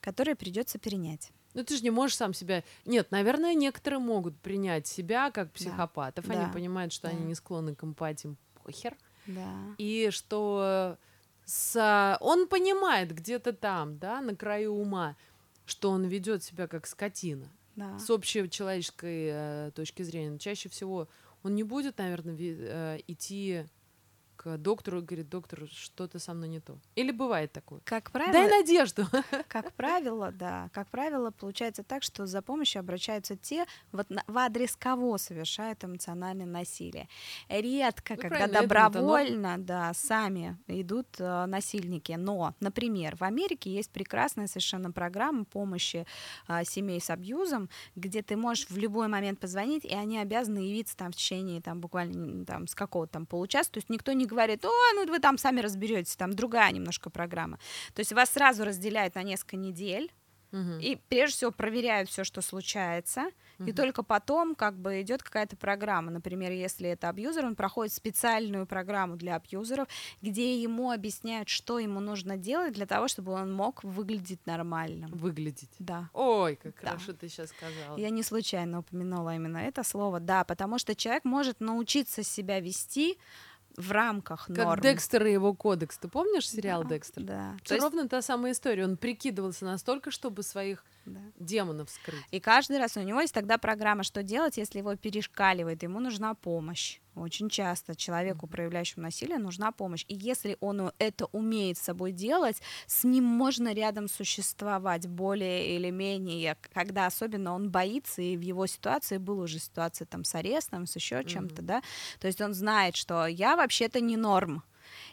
которые 0.00 0.36
придется 0.36 0.78
перенять. 0.78 1.32
Ну 1.54 1.64
ты 1.64 1.76
же 1.76 1.82
не 1.82 1.90
можешь 1.90 2.16
сам 2.16 2.32
себя. 2.32 2.62
Нет, 2.84 3.10
наверное, 3.10 3.54
некоторые 3.54 3.98
могут 3.98 4.38
принять 4.38 4.86
себя 4.86 5.30
как 5.30 5.52
психопатов. 5.52 6.26
Да. 6.26 6.34
Они 6.34 6.44
да. 6.46 6.52
понимают, 6.52 6.92
что 6.92 7.08
да. 7.08 7.16
они 7.16 7.24
не 7.24 7.34
склонны 7.34 7.74
к 7.74 7.82
эмпатии, 7.82 8.36
похер. 8.62 8.96
Да. 9.26 9.52
И 9.76 10.10
что 10.12 10.96
с... 11.44 12.18
он 12.20 12.46
понимает 12.46 13.12
где-то 13.12 13.52
там, 13.52 13.98
да, 13.98 14.20
на 14.20 14.36
краю 14.36 14.74
ума, 14.74 15.16
что 15.66 15.90
он 15.90 16.04
ведет 16.04 16.42
себя 16.42 16.66
как 16.66 16.86
скотина. 16.86 17.48
Да. 17.76 17.98
С 17.98 18.10
общей 18.10 18.48
человеческой 18.50 19.28
э, 19.32 19.70
точки 19.74 20.02
зрения. 20.02 20.38
Чаще 20.38 20.68
всего 20.68 21.08
он 21.42 21.54
не 21.54 21.62
будет, 21.62 21.98
наверное, 21.98 22.36
э, 22.38 22.98
идти 23.06 23.64
к 24.40 24.56
доктору 24.56 25.00
и 25.00 25.02
говорит, 25.02 25.28
доктор, 25.28 25.68
что-то 25.70 26.18
со 26.18 26.32
мной 26.32 26.48
не 26.48 26.60
то. 26.60 26.78
Или 26.94 27.10
бывает 27.10 27.52
такое? 27.52 27.80
Как 27.84 28.10
правило... 28.10 28.32
Дай 28.32 28.48
надежду. 28.48 29.06
Как 29.48 29.74
правило, 29.74 30.32
да. 30.32 30.70
Как 30.72 30.88
правило, 30.88 31.30
получается 31.30 31.82
так, 31.82 32.02
что 32.02 32.24
за 32.24 32.40
помощью 32.40 32.80
обращаются 32.80 33.36
те, 33.36 33.66
вот 33.92 34.06
в 34.26 34.38
адрес 34.38 34.76
кого 34.76 35.18
совершают 35.18 35.84
эмоциональное 35.84 36.46
насилие. 36.46 37.06
Редко, 37.50 38.14
ну, 38.14 38.22
когда 38.22 38.46
добровольно, 38.46 39.58
но... 39.58 39.62
да, 39.62 39.92
сами 39.92 40.56
идут 40.68 41.08
э, 41.18 41.44
насильники. 41.44 42.12
Но, 42.12 42.54
например, 42.60 43.16
в 43.16 43.22
Америке 43.24 43.70
есть 43.70 43.90
прекрасная 43.90 44.46
совершенно 44.46 44.90
программа 44.90 45.44
помощи 45.44 46.06
э, 46.48 46.64
семей 46.64 47.02
с 47.02 47.10
абьюзом, 47.10 47.68
где 47.94 48.22
ты 48.22 48.38
можешь 48.38 48.70
в 48.70 48.78
любой 48.78 49.08
момент 49.08 49.38
позвонить, 49.38 49.84
и 49.84 49.92
они 49.92 50.16
обязаны 50.16 50.60
явиться 50.60 50.96
там 50.96 51.12
в 51.12 51.16
течение 51.16 51.60
там 51.60 51.78
буквально 51.80 52.46
там 52.46 52.66
с 52.66 52.74
какого-то 52.74 53.12
там 53.12 53.26
получаса. 53.26 53.70
То 53.72 53.78
есть 53.78 53.90
никто 53.90 54.12
не 54.12 54.29
говорит, 54.30 54.64
о, 54.64 54.72
ну 54.94 55.06
вы 55.06 55.18
там 55.18 55.38
сами 55.38 55.60
разберетесь, 55.60 56.16
там 56.16 56.32
другая 56.32 56.72
немножко 56.72 57.10
программа. 57.10 57.58
То 57.94 58.00
есть 58.00 58.12
вас 58.12 58.30
сразу 58.30 58.64
разделяют 58.64 59.14
на 59.14 59.22
несколько 59.22 59.56
недель, 59.56 60.10
угу. 60.52 60.78
и 60.80 60.96
прежде 61.08 61.36
всего 61.36 61.50
проверяют 61.50 62.08
все, 62.08 62.24
что 62.24 62.42
случается, 62.42 63.30
угу. 63.58 63.68
и 63.68 63.72
только 63.72 64.02
потом 64.02 64.54
как 64.54 64.78
бы 64.78 65.00
идет 65.00 65.22
какая-то 65.22 65.56
программа. 65.56 66.10
Например, 66.10 66.50
если 66.52 66.88
это 66.88 67.08
абьюзер, 67.08 67.44
он 67.44 67.56
проходит 67.56 67.92
специальную 67.92 68.66
программу 68.66 69.16
для 69.16 69.36
абьюзеров, 69.36 69.88
где 70.20 70.60
ему 70.60 70.90
объясняют, 70.90 71.48
что 71.48 71.78
ему 71.78 72.00
нужно 72.00 72.36
делать 72.36 72.74
для 72.74 72.86
того, 72.86 73.08
чтобы 73.08 73.32
он 73.32 73.52
мог 73.52 73.82
выглядеть 73.84 74.46
нормально. 74.46 75.08
Выглядеть? 75.10 75.74
Да. 75.78 76.10
Ой, 76.12 76.56
как 76.56 76.74
да. 76.82 76.90
хорошо 76.90 77.12
ты 77.12 77.28
сейчас 77.28 77.50
сказала. 77.50 77.96
Я 77.96 78.10
не 78.10 78.22
случайно 78.22 78.80
упомянула 78.80 79.34
именно 79.34 79.58
это 79.58 79.82
слово, 79.82 80.20
да, 80.20 80.44
потому 80.44 80.78
что 80.78 80.94
человек 80.94 81.24
может 81.24 81.60
научиться 81.60 82.22
себя 82.22 82.60
вести 82.60 83.18
в 83.76 83.92
рамках 83.92 84.48
норм. 84.48 84.70
Как 84.70 84.82
Декстер 84.82 85.26
и 85.26 85.32
его 85.32 85.54
кодекс. 85.54 85.98
Ты 85.98 86.08
помнишь 86.08 86.48
сериал 86.48 86.82
да, 86.82 86.90
Декстер? 86.90 87.22
Да. 87.22 87.56
То 87.64 87.74
есть... 87.74 87.82
ровно 87.82 88.08
та 88.08 88.22
самая 88.22 88.52
история. 88.52 88.84
Он 88.84 88.96
прикидывался 88.96 89.64
настолько, 89.64 90.10
чтобы 90.10 90.42
своих 90.42 90.84
да. 91.06 91.20
демонов 91.38 91.90
скрыть. 91.90 92.20
И 92.30 92.40
каждый 92.40 92.78
раз 92.78 92.96
у 92.96 93.00
него 93.00 93.20
есть 93.20 93.34
тогда 93.34 93.58
программа, 93.58 94.02
что 94.02 94.22
делать, 94.22 94.56
если 94.56 94.78
его 94.78 94.96
перешкаливает, 94.96 95.82
ему 95.82 96.00
нужна 96.00 96.34
помощь. 96.34 97.00
Очень 97.20 97.50
часто 97.50 97.94
человеку, 97.94 98.46
проявляющему 98.46 99.02
насилие, 99.02 99.38
нужна 99.38 99.72
помощь. 99.72 100.04
И 100.08 100.14
если 100.14 100.56
он 100.60 100.90
это 100.98 101.26
умеет 101.26 101.76
с 101.76 101.82
собой 101.82 102.12
делать, 102.12 102.62
с 102.86 103.04
ним 103.04 103.24
можно 103.24 103.74
рядом 103.74 104.08
существовать 104.08 105.06
более 105.06 105.76
или 105.76 105.90
менее, 105.90 106.56
когда 106.72 107.06
особенно 107.06 107.52
он 107.54 107.70
боится, 107.70 108.22
и 108.22 108.36
в 108.36 108.40
его 108.40 108.66
ситуации 108.66 109.18
была 109.18 109.44
уже 109.44 109.58
ситуация 109.58 110.06
там 110.06 110.24
с 110.24 110.34
арестом, 110.34 110.86
с 110.86 110.96
еще 110.96 111.22
чем-то, 111.24 111.62
mm-hmm. 111.62 111.66
да, 111.66 111.82
то 112.18 112.26
есть 112.26 112.40
он 112.40 112.54
знает, 112.54 112.96
что 112.96 113.26
я 113.26 113.56
вообще-то 113.56 114.00
не 114.00 114.16
норм, 114.16 114.62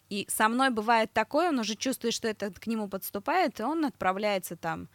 и 0.10 0.26
со 0.30 0.48
мной 0.48 0.70
бывает 0.70 1.12
такое, 1.12 1.50
он 1.50 1.60
уже 1.60 1.76
чувствует, 1.76 2.14
что 2.14 2.28
это 2.28 2.52
к 2.52 2.68
нему 2.68 2.88
подступает, 2.88 3.60
и 3.60 3.64
он 3.64 3.86
отправляется 3.86 4.56
там 4.56 4.88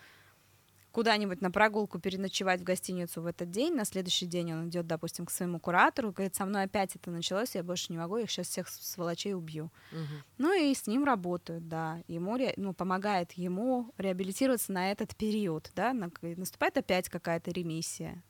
куда-нибудь 0.92 1.40
на 1.40 1.50
прогулку 1.50 1.98
переночевать 1.98 2.60
в 2.60 2.64
гостиницу 2.64 3.22
в 3.22 3.26
этот 3.26 3.50
день, 3.50 3.74
на 3.74 3.84
следующий 3.84 4.26
день 4.26 4.52
он 4.52 4.68
идет, 4.68 4.86
допустим, 4.86 5.26
к 5.26 5.30
своему 5.30 5.58
куратору, 5.58 6.12
говорит, 6.12 6.34
со 6.34 6.44
мной 6.44 6.64
опять 6.64 6.94
это 6.94 7.10
началось, 7.10 7.54
я 7.54 7.62
больше 7.62 7.86
не 7.90 7.98
могу, 7.98 8.18
я 8.18 8.24
их 8.24 8.30
сейчас 8.30 8.48
всех 8.48 8.68
сволочей 8.68 9.34
убью. 9.34 9.70
Угу. 9.92 10.22
Ну 10.38 10.52
и 10.52 10.74
с 10.74 10.86
ним 10.86 11.04
работают, 11.04 11.68
да, 11.68 12.02
ему 12.06 12.38
ну, 12.56 12.74
помогает 12.74 13.32
ему 13.32 13.92
реабилитироваться 13.98 14.72
на 14.72 14.92
этот 14.92 15.16
период, 15.16 15.70
да, 15.74 15.92
на, 15.92 16.10
наступает 16.20 16.76
опять 16.76 17.08
какая-то 17.08 17.50
ремиссия. 17.50 18.22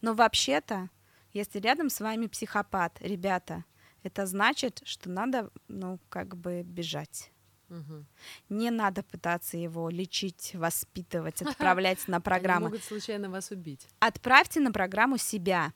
Но 0.00 0.14
вообще-то, 0.14 0.90
если 1.32 1.58
рядом 1.60 1.88
с 1.88 2.00
вами 2.00 2.26
психопат, 2.26 2.98
ребята, 3.00 3.64
это 4.02 4.26
значит, 4.26 4.82
что 4.84 5.08
надо, 5.10 5.50
ну, 5.68 5.98
как 6.08 6.36
бы 6.36 6.62
бежать. 6.62 7.31
Угу. 7.72 8.04
Не 8.50 8.70
надо 8.70 9.02
пытаться 9.02 9.56
его 9.56 9.88
лечить, 9.88 10.50
воспитывать, 10.54 11.40
отправлять 11.42 12.06
на 12.06 12.20
программу. 12.20 12.66
Они 12.66 12.74
могут 12.74 12.84
случайно 12.84 13.30
вас 13.30 13.50
убить. 13.50 13.88
Отправьте 13.98 14.60
на 14.60 14.72
программу 14.72 15.16
себя. 15.16 15.72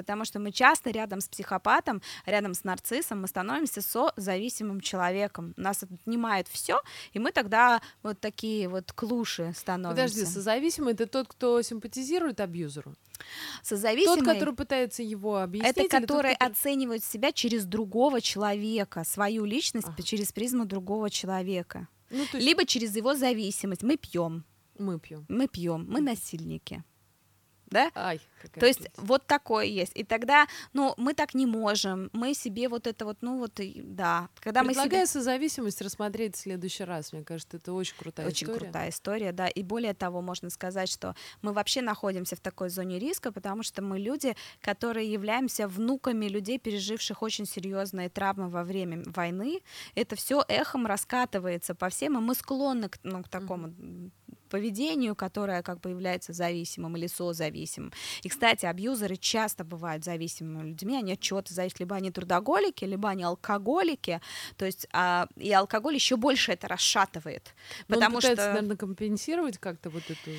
Потому 0.00 0.24
что 0.24 0.38
мы 0.38 0.50
часто 0.50 0.90
рядом 0.90 1.20
с 1.20 1.28
психопатом, 1.28 2.00
рядом 2.24 2.54
с 2.54 2.64
нарциссом, 2.64 3.20
мы 3.20 3.28
становимся 3.28 3.82
созависимым 3.82 4.80
человеком. 4.80 5.52
Нас 5.56 5.82
отнимает 5.82 6.48
все, 6.48 6.80
и 7.12 7.18
мы 7.18 7.32
тогда 7.32 7.82
вот 8.02 8.18
такие 8.18 8.68
вот 8.68 8.92
клуши 8.92 9.52
становимся. 9.54 10.02
Подожди, 10.02 10.24
созависимый 10.24 10.94
это 10.94 11.06
тот, 11.06 11.28
кто 11.28 11.60
симпатизирует 11.62 12.40
абьюзеру? 12.40 12.94
Созависимый... 13.62 14.16
Тот, 14.16 14.24
который 14.24 14.54
пытается 14.54 15.02
его 15.02 15.38
объяснить? 15.38 15.76
Это 15.76 15.82
который, 15.82 16.06
тот, 16.06 16.16
который 16.16 16.34
оценивает 16.34 17.04
себя 17.04 17.32
через 17.32 17.66
другого 17.66 18.20
человека, 18.20 19.04
свою 19.04 19.44
личность 19.44 19.88
ага. 19.88 20.02
через 20.02 20.32
призму 20.32 20.64
другого 20.64 21.10
человека. 21.10 21.88
Ну, 22.08 22.20
есть... 22.20 22.34
Либо 22.34 22.64
через 22.64 22.96
его 22.96 23.14
зависимость. 23.14 23.82
Мы 23.82 23.96
пьем, 23.96 24.44
Мы 24.78 24.98
пьем. 24.98 25.26
Мы 25.28 25.46
пьем, 25.46 25.86
мы 25.88 26.00
насильники. 26.00 26.82
Да? 27.70 27.90
Ай, 27.94 28.20
То 28.58 28.66
есть 28.66 28.80
прелесть. 28.80 28.98
вот 28.98 29.26
такое 29.26 29.64
есть. 29.66 29.92
И 29.94 30.02
тогда, 30.02 30.46
ну, 30.72 30.94
мы 30.96 31.14
так 31.14 31.34
не 31.34 31.46
можем. 31.46 32.10
Мы 32.12 32.34
себе 32.34 32.68
вот 32.68 32.86
это 32.86 33.04
вот, 33.04 33.18
ну 33.20 33.38
вот, 33.38 33.60
да. 33.76 34.28
Когда 34.40 34.62
мы 34.62 34.72
себе... 34.72 34.82
Предлагаю 34.82 35.06
созависимость 35.06 35.80
рассмотреть 35.80 36.34
в 36.36 36.38
следующий 36.40 36.84
раз. 36.84 37.12
Мне 37.12 37.22
кажется, 37.22 37.58
это 37.58 37.72
очень 37.72 37.94
крутая 37.96 38.26
Очень 38.26 38.46
история. 38.48 38.60
крутая 38.64 38.90
история, 38.90 39.32
да. 39.32 39.48
И 39.48 39.62
более 39.62 39.94
того, 39.94 40.20
можно 40.20 40.50
сказать, 40.50 40.90
что 40.90 41.14
мы 41.42 41.52
вообще 41.52 41.80
находимся 41.80 42.34
в 42.34 42.40
такой 42.40 42.70
зоне 42.70 42.98
риска, 42.98 43.30
потому 43.30 43.62
что 43.62 43.82
мы 43.82 43.98
люди, 43.98 44.34
которые 44.60 45.10
являемся 45.12 45.68
внуками 45.68 46.26
людей, 46.26 46.58
переживших 46.58 47.22
очень 47.22 47.46
серьезные 47.46 48.08
травмы 48.08 48.48
во 48.48 48.64
время 48.64 49.02
войны. 49.06 49.60
Это 49.94 50.16
все 50.16 50.44
эхом 50.48 50.86
раскатывается 50.86 51.74
по 51.74 51.88
всем, 51.88 52.18
и 52.18 52.20
мы 52.20 52.34
склонны 52.34 52.88
к, 52.88 52.98
ну, 53.04 53.22
к 53.22 53.28
такому 53.28 53.68
м, 53.68 54.12
поведению, 54.50 55.14
которое 55.14 55.62
как 55.62 55.80
бы 55.80 55.90
является 55.90 56.32
зависимым 56.32 56.96
или 56.96 57.06
созависимым. 57.06 57.92
И, 58.22 58.28
кстати, 58.28 58.66
абьюзеры 58.66 59.16
часто 59.16 59.64
бывают 59.64 60.04
зависимыми 60.04 60.68
людьми, 60.68 60.96
они 60.96 61.14
от 61.14 61.20
чего-то 61.20 61.54
зависят, 61.54 61.80
либо 61.80 61.96
они 61.96 62.10
трудоголики, 62.10 62.84
либо 62.84 63.08
они 63.08 63.24
алкоголики, 63.24 64.20
то 64.56 64.66
есть 64.66 64.86
а, 64.92 65.26
и 65.36 65.52
алкоголь 65.52 65.94
еще 65.94 66.16
больше 66.16 66.52
это 66.52 66.68
расшатывает, 66.68 67.54
Но 67.88 67.96
он 67.96 68.00
потому 68.00 68.16
пытается, 68.16 68.42
что 68.42 68.52
наверное, 68.52 68.76
компенсировать 68.76 69.58
как-то 69.58 69.90
вот 69.90 70.02
эту... 70.04 70.30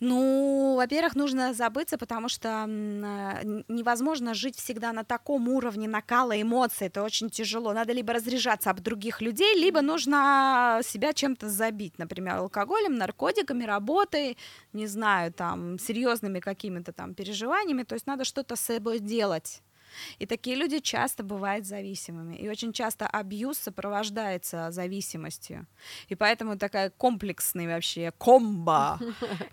ну, 0.00 0.74
во-первых, 0.76 1.14
нужно 1.14 1.54
забыться, 1.54 1.96
потому 1.98 2.28
что 2.28 2.66
э, 2.68 3.62
невозможно 3.68 4.34
жить 4.34 4.56
всегда 4.56 4.92
на 4.92 5.04
таком 5.04 5.48
уровне 5.48 5.88
накала 5.88 6.40
эмоций. 6.40 6.88
Это 6.88 7.02
очень 7.02 7.30
тяжело. 7.30 7.72
Надо 7.72 7.92
либо 7.92 8.12
разряжаться 8.12 8.70
об 8.70 8.80
других 8.80 9.20
людей, 9.20 9.56
либо 9.56 9.80
нужно 9.80 10.80
себя 10.84 11.12
чем-то 11.12 11.48
забить, 11.48 11.98
например, 11.98 12.36
алкоголем, 12.36 12.96
наркотиками, 12.96 13.59
работой, 13.64 14.36
не 14.72 14.86
знаю, 14.86 15.32
там, 15.32 15.78
серьезными 15.78 16.40
какими-то 16.40 16.92
там 16.92 17.14
переживаниями. 17.14 17.82
То 17.84 17.94
есть 17.94 18.06
надо 18.06 18.24
что-то 18.24 18.56
с 18.56 18.60
собой 18.60 18.98
делать. 18.98 19.62
И 20.18 20.26
такие 20.26 20.56
люди 20.56 20.78
часто 20.78 21.22
бывают 21.22 21.66
зависимыми. 21.66 22.36
И 22.36 22.48
очень 22.48 22.72
часто 22.72 23.06
абьюз 23.06 23.58
сопровождается 23.58 24.70
зависимостью. 24.70 25.66
И 26.08 26.14
поэтому 26.14 26.58
такая 26.58 26.90
комплексный 26.90 27.66
вообще 27.66 28.12
комбо. 28.18 28.98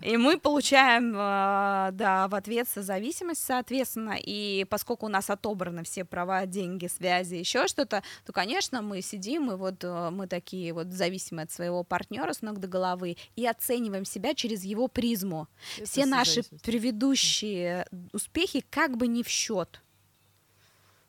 И 0.00 0.16
мы 0.16 0.38
получаем, 0.38 1.14
э, 1.14 1.90
да, 1.92 2.28
в 2.28 2.34
ответ 2.34 2.68
зависимость, 2.74 3.44
соответственно. 3.44 4.16
И 4.18 4.64
поскольку 4.68 5.06
у 5.06 5.08
нас 5.08 5.30
отобраны 5.30 5.84
все 5.84 6.04
права, 6.04 6.46
деньги, 6.46 6.86
связи, 6.86 7.36
еще 7.36 7.66
что-то, 7.66 8.02
то, 8.24 8.32
конечно, 8.32 8.82
мы 8.82 9.02
сидим, 9.02 9.50
и 9.50 9.56
вот 9.56 9.84
э, 9.84 10.10
мы 10.10 10.26
такие 10.26 10.72
вот 10.72 10.88
зависимые 10.92 11.44
от 11.44 11.52
своего 11.52 11.84
партнера 11.84 12.32
с 12.32 12.42
ног 12.42 12.58
до 12.58 12.68
головы 12.68 13.16
и 13.36 13.46
оцениваем 13.46 14.04
себя 14.04 14.34
через 14.34 14.64
его 14.64 14.88
призму. 14.88 15.48
Это 15.76 15.86
Все 15.86 16.06
наши 16.06 16.42
предыдущие 16.62 17.86
успехи 18.12 18.64
как 18.68 18.96
бы 18.96 19.06
не 19.06 19.22
в 19.22 19.28
счет. 19.28 19.82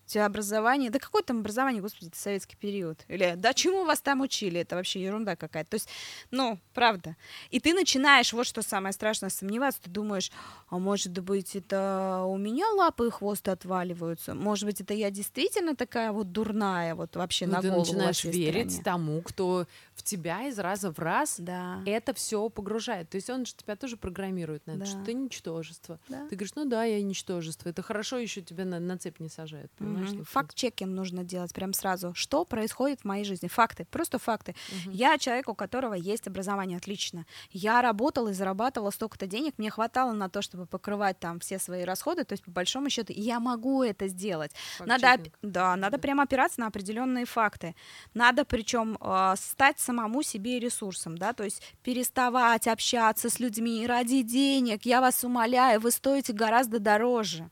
Тебя 0.09 0.25
образование, 0.25 0.89
да 0.89 0.97
какое 0.97 1.21
там 1.21 1.41
образование, 1.41 1.83
господи, 1.83 2.07
это 2.07 2.17
советский 2.17 2.55
период. 2.55 3.05
Или 3.07 3.35
да 3.37 3.53
чему 3.53 3.85
вас 3.85 4.01
там 4.01 4.21
учили, 4.21 4.59
это 4.61 4.75
вообще 4.75 5.03
ерунда 5.03 5.35
какая-то. 5.35 5.69
То 5.69 5.75
есть, 5.75 5.87
ну, 6.31 6.57
правда. 6.73 7.15
И 7.51 7.59
ты 7.59 7.75
начинаешь, 7.75 8.33
вот 8.33 8.47
что 8.47 8.63
самое 8.63 8.91
страшное, 8.91 9.29
сомневаться, 9.29 9.81
ты 9.83 9.91
думаешь, 9.91 10.31
а 10.69 10.79
может 10.79 11.19
быть, 11.19 11.55
это 11.55 12.23
у 12.25 12.37
меня 12.37 12.67
лапы 12.71 13.07
и 13.07 13.11
хвост 13.11 13.47
отваливаются, 13.47 14.33
может 14.33 14.65
быть, 14.65 14.81
это 14.81 14.95
я 14.95 15.11
действительно 15.11 15.75
такая 15.75 16.11
вот 16.11 16.31
дурная, 16.31 16.95
вот 16.95 17.15
вообще 17.15 17.45
Ну, 17.45 17.53
на 17.53 17.61
ты 17.61 17.69
голову 17.69 17.85
начинаешь 17.85 18.23
верить 18.23 18.71
стране. 18.71 18.83
тому, 18.83 19.21
кто 19.21 19.67
в 19.93 20.01
тебя 20.01 20.47
из 20.47 20.57
раза 20.57 20.91
в 20.91 20.97
раз 20.97 21.35
Да. 21.37 21.83
это 21.85 22.15
все 22.15 22.49
погружает. 22.49 23.09
То 23.11 23.15
есть 23.17 23.29
он 23.29 23.45
же 23.45 23.53
тебя 23.53 23.75
тоже 23.75 23.95
программирует 23.95 24.65
на 24.65 24.71
это, 24.71 24.85
что 24.85 24.97
Да. 24.97 25.05
ты 25.05 25.13
ничтожество. 25.13 25.99
Да. 26.07 26.25
Ты 26.29 26.35
говоришь, 26.35 26.55
ну 26.55 26.65
да, 26.65 26.83
я 26.85 26.99
ничтожество. 27.03 27.69
Это 27.69 27.83
хорошо 27.83 28.17
еще 28.17 28.41
тебя 28.41 28.65
на, 28.65 28.79
на 28.79 28.97
цепь 28.97 29.19
не 29.19 29.29
сажают. 29.29 29.69
Понимаешь? 29.73 29.98
Всё. 30.07 30.23
Факт-чекинг 30.23 30.91
нужно 30.93 31.23
делать 31.23 31.53
прям 31.53 31.73
сразу. 31.73 32.13
Что 32.15 32.45
происходит 32.45 33.01
в 33.01 33.05
моей 33.05 33.23
жизни? 33.25 33.47
Факты, 33.47 33.85
просто 33.85 34.19
факты. 34.19 34.55
Мгм. 34.85 34.91
Я 34.93 35.17
человек, 35.17 35.49
у 35.49 35.55
которого 35.55 35.93
есть 35.93 36.27
образование, 36.27 36.77
отлично. 36.77 37.25
Я 37.51 37.81
работала 37.81 38.29
и 38.29 38.33
зарабатывала 38.33 38.91
столько-то 38.91 39.27
денег, 39.27 39.53
мне 39.57 39.69
хватало 39.69 40.13
на 40.13 40.29
то, 40.29 40.41
чтобы 40.41 40.65
покрывать 40.65 41.19
там 41.19 41.39
все 41.39 41.59
свои 41.59 41.83
расходы, 41.83 42.23
то 42.23 42.33
есть 42.33 42.43
по 42.43 42.51
большому 42.51 42.89
счету 42.89 43.13
я 43.15 43.39
могу 43.39 43.83
это 43.83 44.07
сделать. 44.07 44.51
Надо, 44.79 45.13
оп- 45.15 45.27
да, 45.41 45.75
надо 45.75 45.97
Да. 45.97 46.01
прямо 46.01 46.23
опираться 46.23 46.59
на 46.59 46.67
определенные 46.67 47.25
факты. 47.25 47.75
Надо 48.13 48.45
причем 48.45 48.97
стать 49.37 49.79
самому 49.79 50.23
себе 50.23 50.59
ресурсом, 50.59 51.17
да, 51.17 51.33
то 51.33 51.43
есть 51.43 51.61
переставать 51.83 52.67
общаться 52.67 53.29
с 53.29 53.39
людьми 53.39 53.85
ради 53.87 54.21
денег. 54.21 54.85
Я 54.85 55.01
вас 55.01 55.23
умоляю, 55.23 55.79
вы 55.79 55.91
стоите 55.91 56.33
гораздо 56.33 56.79
дороже. 56.79 57.49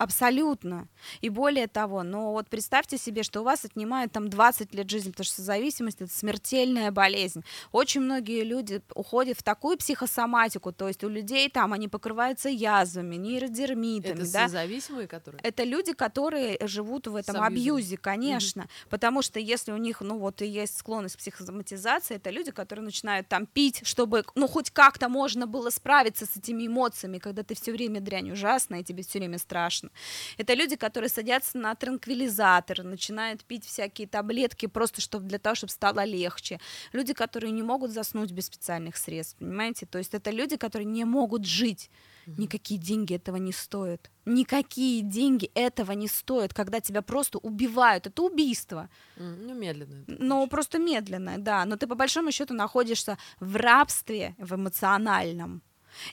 Абсолютно. 0.00 0.88
И 1.20 1.28
более 1.28 1.66
того, 1.66 2.02
но 2.02 2.32
вот 2.32 2.48
представьте 2.48 2.96
себе, 2.96 3.22
что 3.22 3.42
у 3.42 3.44
вас 3.44 3.66
отнимают 3.66 4.12
там 4.12 4.30
20 4.30 4.74
лет 4.74 4.88
жизни, 4.88 5.10
потому 5.10 5.26
что 5.26 5.42
зависимость 5.42 6.00
это 6.00 6.10
смертельная 6.10 6.90
болезнь. 6.90 7.44
Очень 7.70 8.00
многие 8.00 8.42
люди 8.42 8.80
уходят 8.94 9.38
в 9.38 9.42
такую 9.42 9.76
психосоматику, 9.76 10.72
то 10.72 10.88
есть 10.88 11.04
у 11.04 11.10
людей 11.10 11.50
там 11.50 11.74
они 11.74 11.86
покрываются 11.86 12.48
язвами, 12.48 13.16
нейродермитами, 13.16 14.22
Это 14.22 14.32
да. 14.32 14.46
созависимые, 14.46 15.06
которые? 15.06 15.42
Это 15.42 15.64
люди, 15.64 15.92
которые 15.92 16.56
живут 16.62 17.06
в 17.06 17.14
этом 17.14 17.42
абьюзе, 17.42 17.98
конечно. 17.98 18.68
Потому 18.88 19.20
что 19.20 19.38
если 19.38 19.72
у 19.72 19.76
них, 19.76 20.00
ну 20.00 20.16
вот 20.16 20.40
и 20.40 20.46
есть 20.46 20.78
склонность 20.78 21.16
к 21.16 21.18
психосоматизации, 21.18 22.16
это 22.16 22.30
люди, 22.30 22.52
которые 22.52 22.86
начинают 22.86 23.28
там 23.28 23.44
пить, 23.44 23.82
чтобы, 23.86 24.24
ну 24.34 24.48
хоть 24.48 24.70
как-то 24.70 25.10
можно 25.10 25.46
было 25.46 25.68
справиться 25.68 26.24
с 26.24 26.38
этими 26.38 26.66
эмоциями, 26.66 27.18
когда 27.18 27.42
ты 27.42 27.54
все 27.54 27.72
время 27.72 28.00
дрянь 28.00 28.30
ужасная, 28.30 28.80
и 28.80 28.84
тебе 28.84 29.02
все 29.02 29.18
время 29.18 29.36
страшно. 29.36 29.89
Это 30.38 30.54
люди, 30.54 30.76
которые 30.76 31.08
садятся 31.08 31.58
на 31.58 31.74
транквилизаторы, 31.74 32.82
начинают 32.82 33.44
пить 33.44 33.64
всякие 33.64 34.06
таблетки 34.06 34.66
просто 34.66 35.00
чтобы 35.00 35.26
для 35.26 35.38
того, 35.38 35.54
чтобы 35.54 35.70
стало 35.70 36.04
легче. 36.04 36.60
Люди, 36.92 37.12
которые 37.12 37.52
не 37.52 37.62
могут 37.62 37.90
заснуть 37.90 38.32
без 38.32 38.46
специальных 38.46 38.96
средств, 38.96 39.38
понимаете? 39.38 39.86
То 39.86 39.98
есть 39.98 40.14
это 40.14 40.30
люди, 40.30 40.56
которые 40.56 40.86
не 40.86 41.04
могут 41.04 41.44
жить. 41.46 41.90
Никакие 42.26 42.78
деньги 42.78 43.14
этого 43.14 43.36
не 43.36 43.52
стоят. 43.52 44.10
Никакие 44.24 45.02
деньги 45.02 45.50
этого 45.54 45.92
не 45.92 46.06
стоят, 46.06 46.54
когда 46.54 46.80
тебя 46.80 47.02
просто 47.02 47.38
убивают. 47.38 48.06
Это 48.06 48.22
убийство. 48.22 48.88
Ну, 49.16 49.54
медленно. 49.54 50.04
очень. 50.42 50.50
просто 50.50 50.78
медленно, 50.78 51.38
да. 51.38 51.64
Но 51.64 51.76
ты 51.76 51.86
по 51.86 51.94
большому 51.94 52.30
счету 52.30 52.54
находишься 52.54 53.18
в 53.40 53.56
рабстве, 53.56 54.34
в 54.38 54.54
эмоциональном. 54.54 55.62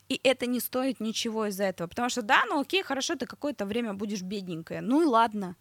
И 0.09 0.19
это 0.23 0.45
не 0.45 0.59
стоит 0.59 0.99
ничего 0.99 1.47
из-за 1.47 1.65
этого. 1.65 1.88
Потому 1.88 2.09
что, 2.09 2.21
да, 2.21 2.43
ну 2.47 2.59
окей, 2.59 2.84
хорошо, 2.84 3.15
ты 3.15 3.25
какое-то 3.25 3.65
время 3.65 3.93
будешь 3.93 4.21
бедненькая. 4.21 4.82
Ну 4.82 5.01
и 5.01 5.05
ладно. 5.05 5.55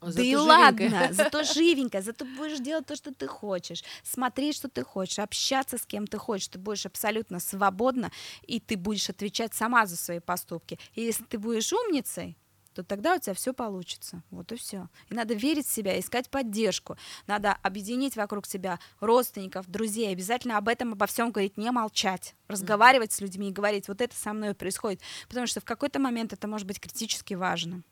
Да 0.00 0.10
зато 0.10 0.22
и 0.22 0.36
живенькая. 0.36 0.90
ладно, 0.90 1.08
зато 1.12 1.42
живенькая, 1.42 2.02
зато 2.02 2.24
будешь 2.24 2.58
делать 2.58 2.86
то, 2.86 2.96
что 2.96 3.14
ты 3.14 3.26
хочешь, 3.26 3.82
смотреть, 4.02 4.56
что 4.56 4.68
ты 4.68 4.84
хочешь, 4.84 5.18
общаться 5.18 5.78
с 5.78 5.86
кем 5.86 6.06
ты 6.06 6.18
хочешь, 6.18 6.48
ты 6.48 6.58
будешь 6.58 6.86
абсолютно 6.86 7.40
свободна, 7.40 8.12
и 8.46 8.60
ты 8.60 8.76
будешь 8.76 9.08
отвечать 9.08 9.54
сама 9.54 9.86
за 9.86 9.96
свои 9.96 10.20
поступки. 10.20 10.78
И 10.94 11.02
если 11.02 11.24
ты 11.24 11.38
будешь 11.38 11.72
умницей, 11.72 12.36
то 12.76 12.84
тогда 12.84 13.14
у 13.14 13.18
тебя 13.18 13.32
все 13.32 13.54
получится. 13.54 14.22
Вот 14.30 14.52
и 14.52 14.56
все. 14.56 14.88
И 15.08 15.14
надо 15.14 15.32
верить 15.32 15.66
в 15.66 15.72
себя, 15.72 15.98
искать 15.98 16.28
поддержку. 16.28 16.98
Надо 17.26 17.56
объединить 17.62 18.16
вокруг 18.16 18.44
себя 18.44 18.78
родственников, 19.00 19.66
друзей. 19.66 20.12
Обязательно 20.12 20.58
об 20.58 20.68
этом, 20.68 20.92
обо 20.92 21.06
всем 21.06 21.30
говорить, 21.30 21.56
не 21.56 21.70
молчать. 21.70 22.34
Разговаривать 22.48 23.12
с 23.12 23.20
людьми 23.22 23.48
и 23.48 23.52
говорить, 23.52 23.88
вот 23.88 24.02
это 24.02 24.14
со 24.14 24.34
мной 24.34 24.54
происходит. 24.54 25.00
Потому 25.26 25.46
что 25.46 25.60
в 25.60 25.64
какой-то 25.64 25.98
момент 25.98 26.34
это 26.34 26.46
может 26.46 26.66
быть 26.66 26.78
критически 26.78 27.32
важно 27.32 27.82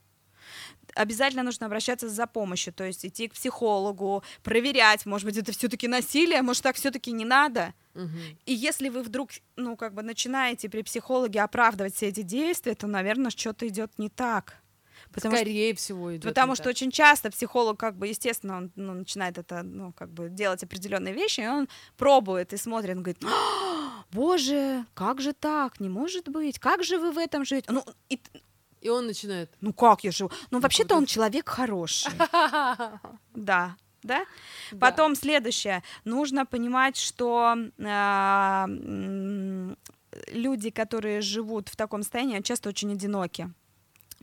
обязательно 0.95 1.43
нужно 1.43 1.66
обращаться 1.66 2.09
за 2.09 2.26
помощью, 2.26 2.72
то 2.72 2.85
есть 2.85 3.05
идти 3.05 3.28
к 3.28 3.35
психологу, 3.35 4.22
проверять, 4.43 5.07
может 5.07 5.26
быть, 5.26 5.37
это 5.37 5.53
все-таки 5.53 5.89
насилие, 5.89 6.43
может, 6.43 6.62
так 6.62 6.76
все-таки 6.76 7.12
не 7.12 7.24
надо. 7.24 7.74
Мгм. 7.95 8.18
И 8.47 8.53
если 8.53 8.89
вы 8.89 9.03
вдруг, 9.03 9.30
ну, 9.57 9.76
как 9.76 9.95
бы 9.95 10.03
начинаете 10.03 10.68
при 10.68 10.82
психологе 10.82 11.41
оправдывать 11.41 11.95
все 11.95 12.09
эти 12.09 12.22
действия, 12.22 12.74
то, 12.74 12.87
наверное, 12.87 13.30
что-то 13.30 13.66
идет 13.68 13.99
не 13.99 14.09
так. 14.09 14.62
Потому 15.13 15.35
что 15.35 15.43
Скорее 15.45 15.75
всего 15.75 16.11
идет. 16.15 16.25
Потому 16.25 16.55
что 16.55 16.69
очень 16.69 16.91
часто 16.91 17.31
психолог, 17.31 17.79
как 17.79 17.97
бы, 17.97 18.07
естественно, 18.09 18.57
он 18.57 18.71
ну, 18.77 18.95
начинает 18.95 19.39
это, 19.39 19.63
ну, 19.63 19.93
как 19.93 20.11
бы, 20.11 20.29
делать 20.29 20.63
определенные 20.63 21.15
вещи, 21.15 21.41
и 21.41 21.47
он 21.47 21.69
пробует 21.97 22.53
и 22.53 22.57
смотрит, 22.57 22.97
он 22.97 23.03
говорит, 23.03 23.23
«А, 23.25 24.05
боже, 24.13 24.85
как 24.95 25.21
же 25.21 25.33
так, 25.33 25.81
не 25.81 25.89
может 25.89 26.29
быть, 26.29 26.59
как 26.59 26.83
же 26.85 26.99
вы 26.99 27.11
в 27.13 27.19
этом 27.19 27.45
живете? 27.45 27.73
Ну, 27.73 27.85
и, 28.09 28.19
И 28.81 28.89
он 28.89 29.07
начинает. 29.07 29.51
ну 29.61 29.73
как 29.73 30.05
я 30.05 30.11
живу? 30.13 30.31
Ну, 30.51 30.61
вообще-то 30.61 30.91
как 30.91 30.99
он 30.99 31.07
человек 31.07 31.49
хороший. 31.49 32.13
Да, 33.35 33.77
да. 34.03 34.25
Да. 34.73 34.79
Потом 34.79 35.15
следующее. 35.15 35.83
Нужно 36.05 36.45
понимать, 36.45 36.97
что 36.99 37.57
м, 37.79 39.77
люди, 40.29 40.71
которые 40.71 41.21
живут 41.23 41.69
в 41.69 41.77
таком 41.77 42.03
состоянии, 42.03 42.41
часто 42.41 42.69
очень 42.69 42.93
одиноки. 42.93 43.51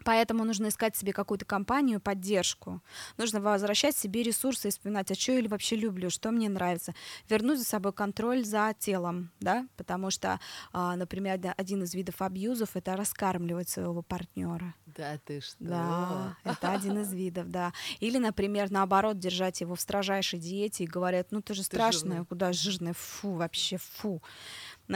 Поэтому 0.03 0.43
нужно 0.43 0.67
искать 0.67 0.95
себе 0.95 1.13
какую-то 1.13 1.45
компанию, 1.45 1.99
поддержку. 1.99 2.81
Нужно 3.17 3.41
возвращать 3.41 3.95
себе 3.95 4.23
ресурсы 4.23 4.67
и 4.67 4.71
вспоминать, 4.71 5.11
а 5.11 5.15
что 5.15 5.33
я 5.33 5.47
вообще 5.47 5.75
люблю, 5.75 6.09
что 6.09 6.31
мне 6.31 6.49
нравится. 6.49 6.93
Вернуть 7.29 7.59
за 7.59 7.65
собой 7.65 7.93
контроль 7.93 8.43
за 8.43 8.73
телом, 8.77 9.31
да, 9.39 9.67
потому 9.77 10.11
что, 10.11 10.39
а, 10.73 10.95
например, 10.95 11.39
один 11.57 11.83
из 11.83 11.93
видов 11.93 12.21
абьюзов— 12.21 12.69
это 12.75 12.95
раскармливать 12.95 13.69
своего 13.69 14.01
партнера. 14.01 14.73
Да, 14.85 15.17
ты 15.25 15.41
что? 15.41 15.55
Да, 15.59 16.37
это 16.43 16.71
один 16.71 16.99
из 16.99 17.13
видов, 17.13 17.49
да. 17.49 17.71
Или, 17.99 18.17
например, 18.17 18.71
наоборот, 18.71 19.19
держать 19.19 19.61
его 19.61 19.75
в 19.75 19.81
строжайшей 19.81 20.39
диете 20.39 20.83
и 20.83 20.87
говорят, 20.87 21.27
ну 21.31 21.41
ты 21.41 21.53
же 21.53 21.63
страшная, 21.63 22.25
куда 22.25 22.53
жирная, 22.53 22.93
фу, 22.93 23.33
вообще 23.33 23.77
фу. 23.77 24.21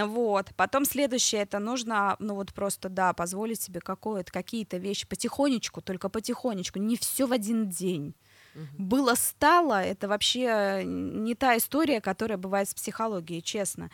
Вот. 0.03 0.51
Потом 0.55 0.85
следующее, 0.85 1.43
это 1.43 1.59
нужно, 1.59 2.15
ну 2.19 2.35
вот 2.35 2.53
просто, 2.53 2.89
да, 2.89 3.13
позволить 3.13 3.61
себе 3.61 3.79
какое-то, 3.79 4.31
какие-то 4.31 4.77
вещи 4.77 5.07
потихонечку, 5.07 5.81
только 5.81 6.09
потихонечку, 6.09 6.79
не 6.79 6.97
все 6.97 7.25
в 7.25 7.31
один 7.31 7.69
день. 7.69 8.13
Было 8.77 9.15
стало, 9.15 9.83
это 9.83 10.07
вообще 10.07 10.83
не 10.85 11.35
та 11.35 11.57
история, 11.57 12.01
которая 12.01 12.37
бывает 12.37 12.69
с 12.69 12.73
психологией, 12.73 13.41
честно. 13.41 13.89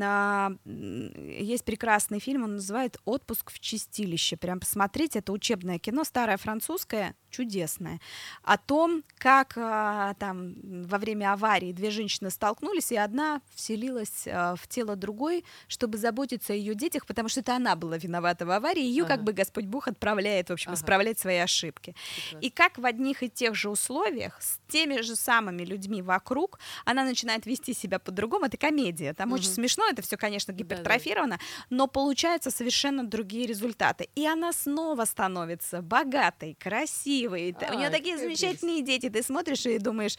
А, 0.00 0.52
есть 0.64 1.64
прекрасный 1.64 2.20
фильм, 2.20 2.44
он 2.44 2.56
называется 2.56 3.00
«Отпуск 3.04 3.50
в 3.50 3.58
чистилище». 3.60 4.36
Прям 4.36 4.60
посмотрите, 4.60 5.18
это 5.18 5.32
учебное 5.32 5.78
кино, 5.78 6.04
старое 6.04 6.36
французское, 6.36 7.14
чудесное. 7.30 8.00
О 8.42 8.56
том, 8.56 9.02
как 9.18 9.54
а, 9.56 10.14
там 10.14 10.54
во 10.84 10.98
время 10.98 11.32
аварии 11.32 11.72
две 11.72 11.90
женщины 11.90 12.30
столкнулись, 12.30 12.92
и 12.92 12.96
одна 12.96 13.40
вселилась 13.54 14.26
а, 14.26 14.54
в 14.56 14.68
тело 14.68 14.96
другой, 14.96 15.44
чтобы 15.66 15.98
заботиться 15.98 16.52
о 16.52 16.56
ее 16.56 16.74
детях, 16.74 17.06
потому 17.06 17.28
что 17.28 17.40
это 17.40 17.56
она 17.56 17.76
была 17.76 17.98
виновата 17.98 18.46
в 18.46 18.50
аварии, 18.50 18.82
ее 18.82 19.04
ага. 19.04 19.16
как 19.16 19.24
бы 19.24 19.32
Господь 19.32 19.64
Бог 19.64 19.88
отправляет, 19.88 20.50
в 20.50 20.52
общем, 20.52 20.70
ага. 20.70 20.78
исправлять 20.78 21.18
свои 21.18 21.38
ошибки. 21.38 21.94
Прекрасно. 22.14 22.46
И 22.46 22.50
как 22.50 22.78
в 22.78 22.84
одних 22.84 23.22
и 23.22 23.28
тех 23.28 23.54
же 23.54 23.70
условиях, 23.70 23.87
с 24.40 24.58
теми 24.68 25.00
же 25.00 25.16
самыми 25.16 25.62
людьми 25.62 26.02
вокруг, 26.02 26.58
она 26.84 27.04
начинает 27.04 27.46
вести 27.46 27.74
себя 27.74 27.98
по-другому. 27.98 28.46
Это 28.46 28.56
комедия, 28.56 29.14
там 29.14 29.28
угу. 29.28 29.36
очень 29.36 29.48
смешно, 29.48 29.84
это 29.88 30.02
все, 30.02 30.16
конечно, 30.16 30.52
гипертрофировано, 30.52 31.36
да, 31.36 31.36
да. 31.36 31.66
но 31.70 31.86
получаются 31.86 32.50
совершенно 32.50 33.04
другие 33.04 33.46
результаты. 33.46 34.08
И 34.14 34.26
она 34.26 34.52
снова 34.52 35.04
становится 35.04 35.82
богатой, 35.82 36.56
красивой. 36.58 37.56
А, 37.60 37.74
У 37.74 37.78
нее 37.78 37.90
такие 37.90 38.18
замечательные 38.18 38.82
дети. 38.82 39.08
Ты 39.08 39.22
смотришь 39.22 39.66
и 39.66 39.78
думаешь, 39.78 40.16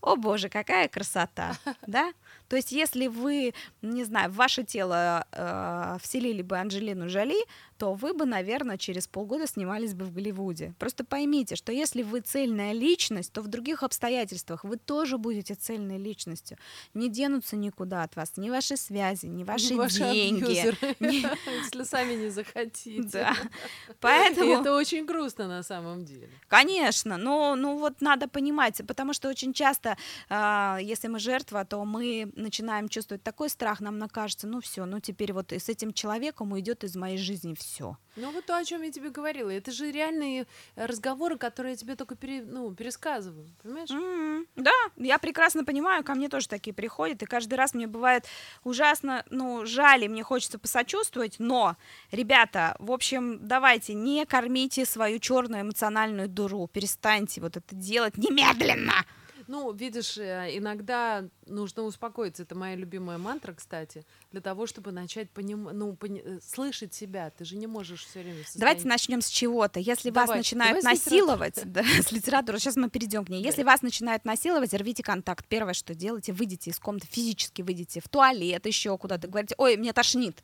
о 0.00 0.16
боже, 0.16 0.48
какая 0.48 0.88
красота, 0.88 1.56
да? 1.86 2.12
То 2.52 2.56
есть, 2.56 2.70
если 2.70 3.06
вы, 3.06 3.54
не 3.80 4.04
знаю, 4.04 4.30
в 4.30 4.34
ваше 4.34 4.62
тело 4.62 5.24
э, 5.32 5.96
вселили 6.02 6.42
бы 6.42 6.58
Анджелину 6.58 7.08
Жоли, 7.08 7.46
то 7.78 7.94
вы 7.94 8.14
бы, 8.14 8.26
наверное, 8.26 8.78
через 8.78 9.08
полгода 9.08 9.46
снимались 9.46 9.92
бы 9.92 10.04
в 10.04 10.12
Голливуде. 10.12 10.72
Просто 10.78 11.02
поймите, 11.02 11.56
что 11.56 11.72
если 11.72 12.02
вы 12.02 12.20
цельная 12.20 12.72
личность, 12.72 13.32
то 13.32 13.40
в 13.40 13.48
других 13.48 13.82
обстоятельствах 13.82 14.62
вы 14.62 14.76
тоже 14.76 15.18
будете 15.18 15.54
цельной 15.54 15.98
личностью. 15.98 16.58
Не 16.94 17.08
денутся 17.08 17.56
никуда 17.56 18.04
от 18.04 18.14
вас 18.14 18.36
ни 18.36 18.50
ваши 18.50 18.76
связи, 18.76 19.26
ни 19.26 19.42
ваши, 19.42 19.74
ваши 19.74 19.98
деньги. 19.98 20.42
Если 21.00 21.82
сами 21.82 22.14
не 22.14 22.28
захотите. 22.28 23.02
Да. 23.02 23.34
Поэтому... 24.00 24.46
И 24.46 24.60
это 24.60 24.76
очень 24.76 25.04
грустно 25.04 25.48
на 25.48 25.62
самом 25.62 26.04
деле. 26.04 26.28
Конечно, 26.46 27.16
но 27.16 27.56
ну 27.56 27.78
вот 27.78 28.00
надо 28.00 28.28
понимать, 28.28 28.80
потому 28.86 29.12
что 29.12 29.28
очень 29.28 29.52
часто, 29.52 29.96
э, 30.28 30.78
если 30.82 31.08
мы 31.08 31.18
жертва, 31.18 31.64
то 31.64 31.84
мы 31.84 32.30
начинаем 32.42 32.88
чувствовать 32.88 33.22
такой 33.22 33.48
страх, 33.48 33.80
нам 33.80 33.98
накажется, 33.98 34.46
ну 34.46 34.60
все, 34.60 34.84
ну 34.84 35.00
теперь 35.00 35.32
вот 35.32 35.52
с 35.52 35.68
этим 35.68 35.92
человеком 35.92 36.52
уйдет 36.52 36.84
из 36.84 36.96
моей 36.96 37.18
жизни 37.18 37.54
все. 37.54 37.96
Ну 38.16 38.30
вот 38.30 38.44
то, 38.44 38.56
о 38.56 38.64
чем 38.64 38.82
я 38.82 38.92
тебе 38.92 39.08
говорила, 39.08 39.48
это 39.48 39.72
же 39.72 39.90
реальные 39.90 40.46
разговоры, 40.76 41.38
которые 41.38 41.72
я 41.72 41.76
тебе 41.76 41.96
только 41.96 42.14
пере, 42.14 42.42
ну, 42.42 42.74
пересказываю, 42.74 43.48
понимаешь? 43.62 43.88
Mm-hmm. 43.88 44.48
Да, 44.56 44.72
я 44.96 45.18
прекрасно 45.18 45.64
понимаю, 45.64 46.04
ко 46.04 46.14
мне 46.14 46.28
тоже 46.28 46.46
такие 46.46 46.74
приходят, 46.74 47.22
и 47.22 47.26
каждый 47.26 47.54
раз 47.54 47.72
мне 47.72 47.86
бывает 47.86 48.26
ужасно, 48.64 49.24
ну, 49.30 49.64
жаль, 49.64 50.04
и 50.04 50.08
мне 50.08 50.22
хочется 50.22 50.58
посочувствовать, 50.58 51.36
но, 51.38 51.76
ребята, 52.10 52.76
в 52.78 52.92
общем, 52.92 53.38
давайте, 53.40 53.94
не 53.94 54.26
кормите 54.26 54.84
свою 54.84 55.18
черную 55.18 55.62
эмоциональную 55.62 56.28
дуру, 56.28 56.66
перестаньте 56.66 57.40
вот 57.40 57.56
это 57.56 57.74
делать 57.74 58.18
немедленно. 58.18 59.06
Ну, 59.48 59.72
видишь, 59.72 60.18
э, 60.18 60.56
иногда 60.56 61.24
нужно 61.46 61.82
успокоиться. 61.82 62.42
Это 62.42 62.54
моя 62.54 62.76
любимая 62.76 63.18
мантра, 63.18 63.52
кстати, 63.52 64.04
для 64.30 64.40
того, 64.40 64.66
чтобы 64.66 64.92
начать 64.92 65.30
поним... 65.30 65.68
ну, 65.72 65.94
пони... 65.94 66.22
Э, 66.24 66.38
слышать 66.40 66.94
себя. 66.94 67.30
Ты 67.30 67.44
же 67.44 67.56
не 67.56 67.66
можешь 67.66 68.04
все 68.04 68.20
время. 68.20 68.38
Состоянии... 68.38 68.60
Давайте 68.60 68.88
начнем 68.88 69.20
с 69.20 69.28
чего-то. 69.28 69.80
Если 69.80 70.10
Давай. 70.10 70.28
вас 70.28 70.36
начинают 70.36 70.80
Давай 70.82 70.94
насиловать, 70.94 71.56
с 71.56 71.62
да, 71.66 71.82
с 71.82 72.12
литературы, 72.12 72.58
сейчас 72.58 72.76
мы 72.76 72.90
перейдем 72.90 73.24
к 73.24 73.28
ней. 73.28 73.42
Если 73.42 73.62
вас 73.62 73.82
начинают 73.82 74.24
насиловать, 74.24 74.74
рвите 74.74 75.02
контакт. 75.02 75.46
Первое, 75.46 75.74
что 75.74 75.94
делаете, 75.94 76.32
выйдите 76.32 76.70
из 76.70 76.78
комнаты, 76.78 77.06
физически 77.10 77.62
выйдите 77.62 78.00
в 78.00 78.08
туалет, 78.08 78.66
еще 78.66 78.96
куда-то. 78.98 79.28
Говорите, 79.28 79.54
ой, 79.58 79.76
мне 79.76 79.92
тошнит 79.92 80.42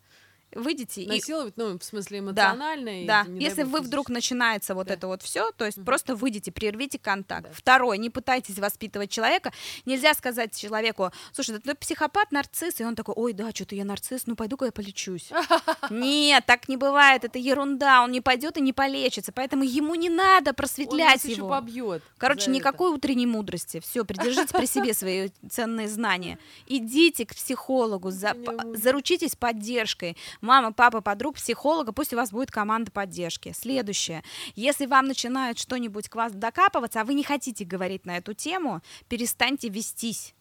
выйдете 0.54 1.06
насиловать, 1.06 1.54
и... 1.56 1.60
ну 1.60 1.78
в 1.78 1.84
смысле 1.84 2.20
эмоционально. 2.20 3.06
Да, 3.06 3.24
да. 3.24 3.32
если 3.32 3.62
вы 3.62 3.80
вдруг 3.80 4.08
начинается 4.08 4.74
вот 4.74 4.88
да. 4.88 4.94
это 4.94 5.06
вот 5.06 5.22
все, 5.22 5.50
то 5.52 5.64
есть 5.64 5.78
угу. 5.78 5.84
просто 5.84 6.14
выйдите, 6.14 6.52
прервите 6.52 6.98
контакт. 6.98 7.48
Да. 7.48 7.52
Второе, 7.52 7.98
не 7.98 8.10
пытайтесь 8.10 8.58
воспитывать 8.58 9.10
человека. 9.10 9.52
Нельзя 9.84 10.14
сказать 10.14 10.56
человеку, 10.56 11.12
слушай, 11.32 11.58
ты 11.58 11.74
психопат, 11.74 12.32
нарцисс, 12.32 12.80
и 12.80 12.84
он 12.84 12.94
такой, 12.94 13.14
ой, 13.14 13.32
да, 13.32 13.50
что-то 13.50 13.74
я 13.74 13.84
нарцисс, 13.84 14.26
ну 14.26 14.36
пойду-ка 14.36 14.66
я 14.66 14.72
полечусь. 14.72 15.30
Нет, 15.90 16.44
так 16.46 16.68
не 16.68 16.76
бывает, 16.76 17.24
это 17.24 17.38
ерунда, 17.38 18.02
он 18.02 18.12
не 18.12 18.20
пойдет 18.20 18.56
и 18.56 18.60
не 18.60 18.72
полечится, 18.72 19.32
поэтому 19.32 19.64
ему 19.64 19.94
не 19.94 20.08
надо 20.08 20.54
просветлять 20.54 21.24
он 21.24 21.30
его. 21.30 21.48
побьет. 21.48 22.02
Короче, 22.16 22.50
никакой 22.50 22.90
утренней 22.90 23.26
мудрости. 23.26 23.80
Все, 23.80 24.04
придержите 24.04 24.52
при 24.56 24.66
себе 24.66 24.94
свои 24.94 25.30
ценные 25.50 25.88
знания. 25.88 26.38
Идите 26.66 27.26
к 27.26 27.34
психологу, 27.34 28.10
заручитесь 28.74 29.36
поддержкой 29.36 30.16
мама, 30.40 30.72
папа, 30.72 31.00
подруг, 31.00 31.36
психолога, 31.36 31.92
пусть 31.92 32.12
у 32.12 32.16
вас 32.16 32.30
будет 32.30 32.50
команда 32.50 32.90
поддержки. 32.90 33.52
Следующее. 33.52 34.22
Если 34.54 34.86
вам 34.86 35.06
начинают 35.06 35.58
что-нибудь 35.58 36.08
к 36.08 36.14
вас 36.14 36.32
докапываться, 36.32 37.00
а 37.00 37.04
вы 37.04 37.14
не 37.14 37.22
хотите 37.22 37.64
говорить 37.64 38.06
на 38.06 38.16
эту 38.16 38.34
тему, 38.34 38.82
перестаньте 39.08 39.68
вестись. 39.68 40.34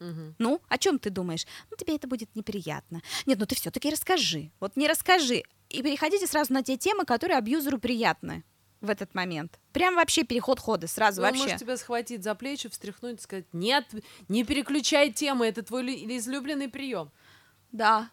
Угу. 0.00 0.34
Ну, 0.38 0.60
о 0.68 0.78
чем 0.78 0.98
ты 0.98 1.10
думаешь? 1.10 1.46
Ну, 1.70 1.76
тебе 1.76 1.94
это 1.96 2.08
будет 2.08 2.34
неприятно. 2.34 3.02
Нет, 3.26 3.38
ну 3.38 3.46
ты 3.46 3.54
все-таки 3.54 3.90
расскажи. 3.90 4.50
Вот 4.58 4.76
не 4.76 4.88
расскажи. 4.88 5.44
И 5.68 5.82
переходите 5.82 6.26
сразу 6.26 6.52
на 6.52 6.62
те 6.62 6.76
темы, 6.76 7.04
которые 7.04 7.38
абьюзеру 7.38 7.78
приятны 7.78 8.44
в 8.80 8.90
этот 8.90 9.14
момент. 9.14 9.58
Прям 9.72 9.94
вообще 9.94 10.24
переход 10.24 10.58
хода 10.58 10.88
сразу 10.88 11.20
ну, 11.20 11.28
вообще. 11.28 11.42
Он 11.42 11.46
может 11.46 11.60
тебя 11.60 11.76
схватить 11.76 12.24
за 12.24 12.34
плечи, 12.34 12.68
встряхнуть 12.68 13.20
и 13.20 13.22
сказать, 13.22 13.46
нет, 13.52 13.86
не 14.28 14.44
переключай 14.44 15.12
темы, 15.12 15.46
это 15.46 15.62
твой 15.62 15.86
излюбленный 16.16 16.68
прием. 16.68 17.10
Да, 17.70 18.10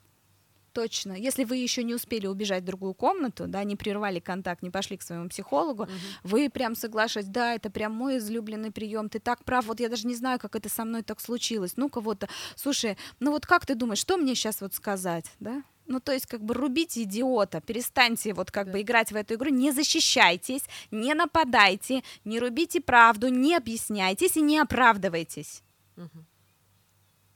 Точно. 0.80 1.12
Если 1.12 1.44
вы 1.44 1.58
еще 1.58 1.84
не 1.84 1.94
успели 1.94 2.26
убежать 2.26 2.64
в 2.64 2.66
другую 2.66 2.94
комнату, 2.94 3.48
да, 3.48 3.66
не 3.66 3.76
прервали 3.76 4.22
контакт, 4.22 4.64
не 4.64 4.70
пошли 4.70 4.96
к 4.96 5.02
своему 5.02 5.28
психологу, 5.28 5.84
угу. 5.84 5.92
вы 6.24 6.50
прям 6.50 6.74
соглашаетесь, 6.74 7.30
да, 7.30 7.54
это 7.54 7.70
прям 7.70 7.92
мой 7.92 8.18
излюбленный 8.18 8.72
прием, 8.72 9.10
ты 9.10 9.20
так 9.20 9.44
прав, 9.44 9.66
вот 9.66 9.82
я 9.82 9.90
даже 9.90 10.08
не 10.08 10.16
знаю, 10.16 10.40
как 10.40 10.56
это 10.56 10.70
со 10.70 10.86
мной 10.86 11.04
так 11.04 11.20
случилось. 11.20 11.74
Ну-ка 11.76 12.00
вот, 12.00 12.24
слушай, 12.56 12.98
ну 13.20 13.32
вот 13.32 13.46
как 13.46 13.66
ты 13.66 13.76
думаешь, 13.76 14.00
что 14.00 14.16
мне 14.16 14.36
сейчас 14.36 14.62
вот 14.62 14.74
сказать, 14.74 15.26
да? 15.42 15.64
Ну, 15.86 16.00
то 16.00 16.14
есть, 16.14 16.28
как 16.28 16.42
бы 16.46 16.54
рубите 16.54 17.04
идиота, 17.04 17.60
перестаньте 17.60 18.34
вот 18.34 18.52
как 18.52 18.68
да. 18.68 18.72
бы 18.74 18.82
играть 18.82 19.12
в 19.12 19.18
эту 19.18 19.34
игру, 19.34 19.50
не 19.50 19.72
защищайтесь, 19.72 20.64
не 20.92 21.14
нападайте, 21.14 22.04
не 22.24 22.40
рубите 22.40 22.80
правду, 22.80 23.28
не 23.28 23.54
объясняйтесь 23.54 24.38
и 24.38 24.42
не 24.42 24.60
оправдывайтесь. 24.60 25.62
Угу. 25.98 26.26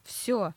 Все. 0.05 0.53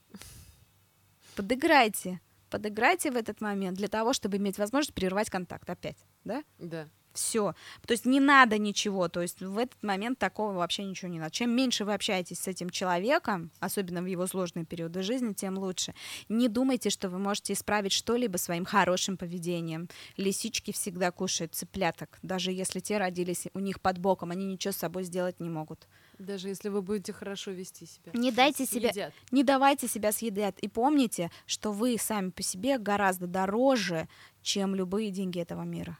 Подыграйте 1.34 2.20
подыграйте 2.51 3.11
в 3.11 3.16
этот 3.16 3.40
момент 3.40 3.76
для 3.76 3.88
того, 3.88 4.12
чтобы 4.12 4.36
иметь 4.36 4.59
возможность 4.59 4.94
прервать 4.94 5.30
контакт 5.30 5.68
опять, 5.68 5.99
да? 6.24 6.42
Да. 6.59 6.88
Все. 7.16 7.55
То 7.86 7.92
есть 7.92 8.05
не 8.05 8.20
надо 8.20 8.59
ничего. 8.59 9.09
То 9.09 9.22
есть 9.22 9.40
в 9.40 9.59
этот 9.59 9.82
момент 9.82 10.18
такого 10.18 10.53
вообще 10.53 10.84
ничего 10.84 11.11
не 11.11 11.18
надо. 11.18 11.30
Чем 11.30 11.51
меньше 11.51 11.84
вы 11.84 11.94
общаетесь 11.94 12.38
с 12.38 12.47
этим 12.47 12.70
человеком, 12.70 13.51
особенно 13.59 14.03
в 14.03 14.07
его 14.07 14.26
сложные 14.26 14.66
периоды 14.66 15.03
жизни, 15.03 15.32
тем 15.32 15.57
лучше. 15.59 15.94
Не 16.28 16.49
думайте, 16.49 16.90
что 16.90 17.09
вы 17.09 17.18
можете 17.18 17.55
исправить 17.55 17.92
что-либо 17.92 18.36
своим 18.36 18.66
хорошим 18.66 19.16
поведением. 19.16 19.88
Лисички 20.18 20.72
всегда 20.72 21.11
кушают 21.11 21.55
цыпляток. 21.55 22.18
Даже 22.22 22.53
если 22.53 22.80
те 22.80 22.99
родились 22.99 23.47
у 23.55 23.61
них 23.61 23.80
под 23.80 23.99
боком, 23.99 24.30
они 24.30 24.44
ничего 24.44 24.72
с 24.72 24.76
собой 24.76 25.05
сделать 25.05 25.40
не 25.40 25.49
могут. 25.49 25.88
Даже 26.19 26.49
если 26.49 26.69
вы 26.69 26.83
будете 26.83 27.12
хорошо 27.12 27.51
вести 27.51 27.87
себя. 27.87 28.12
Не 28.14 28.33
дайте 28.33 28.67
себя, 28.67 29.12
не 29.31 29.43
давайте 29.43 29.89
себя 29.89 30.12
съедать. 30.12 30.55
И 30.61 30.69
помните, 30.69 31.31
что 31.47 31.73
вы 31.73 31.97
сами 31.99 32.31
по 32.31 32.43
себе 32.43 32.79
гораздо 32.79 33.27
дороже, 33.27 34.09
чем 34.43 34.75
любые 34.75 35.11
деньги 35.11 35.41
этого 35.41 35.62
мира. 35.62 35.99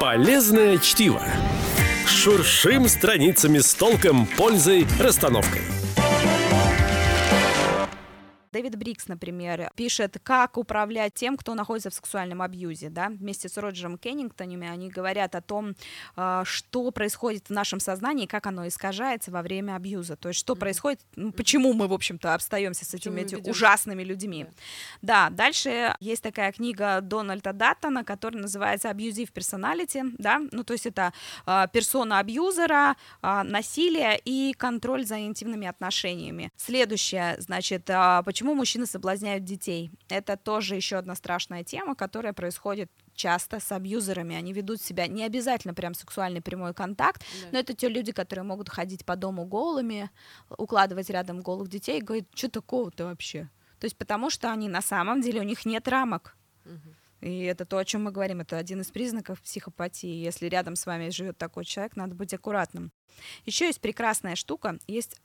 Полезное 0.00 0.78
чтиво. 0.78 1.22
Шуршим 2.06 2.88
страницами 2.88 3.58
с 3.58 3.74
толком, 3.74 4.26
пользой, 4.36 4.86
расстановкой. 5.00 5.77
Дэвид 8.52 8.76
Брикс, 8.76 9.08
например, 9.08 9.70
пишет, 9.74 10.18
как 10.22 10.56
управлять 10.56 11.14
тем, 11.14 11.36
кто 11.36 11.54
находится 11.54 11.90
в 11.90 11.94
сексуальном 11.94 12.42
абьюзе, 12.42 12.90
да, 12.90 13.08
вместе 13.08 13.48
с 13.48 13.56
Роджером 13.56 13.98
Кеннингтонами 13.98 14.68
они 14.68 14.88
говорят 14.88 15.34
о 15.34 15.40
том, 15.40 15.74
а, 16.16 16.44
что 16.44 16.90
происходит 16.90 17.48
в 17.48 17.52
нашем 17.52 17.80
сознании, 17.80 18.26
как 18.26 18.46
оно 18.46 18.66
искажается 18.66 19.30
во 19.30 19.42
время 19.42 19.76
абьюза, 19.76 20.16
то 20.16 20.28
есть 20.28 20.40
что 20.40 20.52
mm-hmm. 20.52 20.58
происходит, 20.58 21.00
ну, 21.16 21.32
почему 21.32 21.72
мы, 21.72 21.88
в 21.88 21.92
общем-то, 21.92 22.34
обстаемся 22.34 22.84
с 22.84 22.94
этими 22.94 23.20
эти 23.20 23.34
ужасными 23.48 24.02
людьми. 24.02 24.44
Yeah. 24.44 24.54
Да, 25.02 25.30
дальше 25.30 25.94
есть 26.00 26.22
такая 26.22 26.52
книга 26.52 27.00
Дональда 27.00 27.52
Даттона, 27.52 28.04
которая 28.04 28.42
называется 28.42 28.88
«Abusive 28.88 29.32
Personality», 29.32 30.14
да, 30.18 30.40
ну, 30.52 30.64
то 30.64 30.72
есть 30.72 30.86
это 30.86 31.12
э, 31.46 31.66
персона 31.72 32.18
абьюзера, 32.18 32.96
э, 33.22 33.42
насилие 33.42 34.20
и 34.24 34.54
контроль 34.56 35.04
за 35.04 35.18
интимными 35.20 35.66
отношениями. 35.66 36.50
Следующее, 36.56 37.36
значит, 37.38 37.88
э, 37.90 38.22
почему 38.38 38.54
мужчины 38.54 38.86
соблазняют 38.86 39.42
детей? 39.42 39.90
Это 40.08 40.36
тоже 40.36 40.76
еще 40.76 40.96
одна 40.96 41.16
страшная 41.16 41.64
тема, 41.64 41.96
которая 41.96 42.32
происходит 42.32 42.88
часто 43.14 43.58
с 43.58 43.72
абьюзерами. 43.72 44.36
Они 44.36 44.52
ведут 44.52 44.80
себя 44.80 45.08
не 45.08 45.24
обязательно 45.24 45.74
прям 45.74 45.92
сексуальный 45.92 46.40
прямой 46.40 46.72
контакт, 46.72 47.24
да. 47.42 47.48
но 47.50 47.58
это 47.58 47.74
те 47.74 47.88
люди, 47.88 48.12
которые 48.12 48.44
могут 48.44 48.68
ходить 48.68 49.04
по 49.04 49.16
дому 49.16 49.44
голыми, 49.44 50.08
укладывать 50.56 51.10
рядом 51.10 51.40
голых 51.40 51.68
детей 51.68 51.98
и 51.98 52.00
говорить, 52.00 52.28
что 52.32 52.48
такого-то 52.48 53.06
вообще? 53.06 53.50
То 53.80 53.86
есть 53.86 53.96
потому 53.96 54.30
что 54.30 54.52
они 54.52 54.68
на 54.68 54.82
самом 54.82 55.20
деле, 55.20 55.40
у 55.40 55.44
них 55.44 55.66
нет 55.66 55.88
рамок. 55.88 56.36
Угу. 56.64 56.94
И 57.22 57.42
это 57.42 57.64
то, 57.64 57.78
о 57.78 57.84
чем 57.84 58.04
мы 58.04 58.12
говорим, 58.12 58.38
это 58.38 58.56
один 58.56 58.82
из 58.82 58.92
признаков 58.92 59.42
психопатии. 59.42 60.06
Если 60.06 60.46
рядом 60.46 60.76
с 60.76 60.86
вами 60.86 61.08
живет 61.10 61.38
такой 61.38 61.64
человек, 61.64 61.96
надо 61.96 62.14
быть 62.14 62.32
аккуратным. 62.32 62.92
Еще 63.46 63.66
есть 63.66 63.80
прекрасная 63.80 64.36
штука, 64.36 64.78
есть 64.86 65.20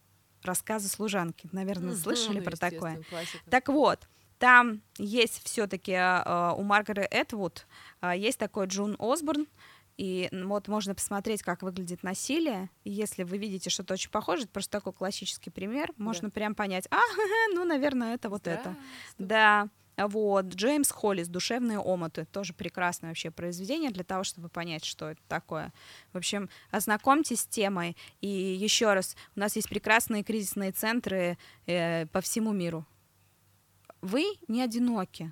рассказы 0.45 0.87
служанки. 0.87 1.49
Наверное, 1.51 1.91
угу, 1.91 1.97
слышали 1.97 2.39
ну, 2.39 2.43
про 2.43 2.55
такое. 2.55 3.01
Классика. 3.09 3.43
Так 3.49 3.69
вот, 3.69 4.07
там 4.37 4.81
есть 4.97 5.41
все-таки 5.43 5.93
а, 5.95 6.53
у 6.57 6.63
Маргарет 6.63 7.07
Этвуд 7.11 7.65
uh, 8.01 8.17
есть 8.17 8.37
такой 8.37 8.67
Джун 8.67 8.95
Осборн, 8.99 9.47
и 9.97 10.29
вот 10.31 10.67
можно 10.67 10.95
посмотреть, 10.95 11.43
как 11.43 11.61
выглядит 11.61 12.03
насилие. 12.03 12.69
И 12.83 12.91
если 12.91 13.23
вы 13.23 13.37
видите 13.37 13.69
что-то 13.69 13.93
очень 13.93 14.09
похожее, 14.09 14.43
это 14.43 14.53
просто 14.53 14.71
такой 14.71 14.91
классический 14.93 15.49
пример, 15.49 15.93
да. 15.95 16.03
можно 16.03 16.29
прям 16.29 16.55
понять, 16.55 16.87
а, 16.91 16.99
ну, 17.53 17.63
наверное, 17.63 18.15
это 18.15 18.29
вот 18.29 18.47
это. 18.47 18.75
Да. 19.17 19.69
Вот, 19.97 20.45
Джеймс 20.45 20.89
Холлис 20.91 21.27
«Душевные 21.27 21.79
омуты» 21.79 22.25
тоже 22.25 22.53
прекрасное 22.53 23.11
вообще 23.11 23.29
произведение 23.29 23.91
для 23.91 24.03
того, 24.03 24.23
чтобы 24.23 24.49
понять, 24.49 24.83
что 24.85 25.09
это 25.11 25.21
такое. 25.27 25.71
В 26.13 26.17
общем, 26.17 26.49
ознакомьтесь 26.71 27.41
с 27.41 27.45
темой. 27.45 27.95
И 28.21 28.27
еще 28.27 28.93
раз, 28.93 29.15
у 29.35 29.39
нас 29.39 29.55
есть 29.55 29.69
прекрасные 29.69 30.23
кризисные 30.23 30.71
центры 30.71 31.37
э, 31.67 32.07
по 32.07 32.21
всему 32.21 32.53
миру. 32.53 32.85
Вы 34.01 34.25
не 34.47 34.61
одиноки, 34.61 35.31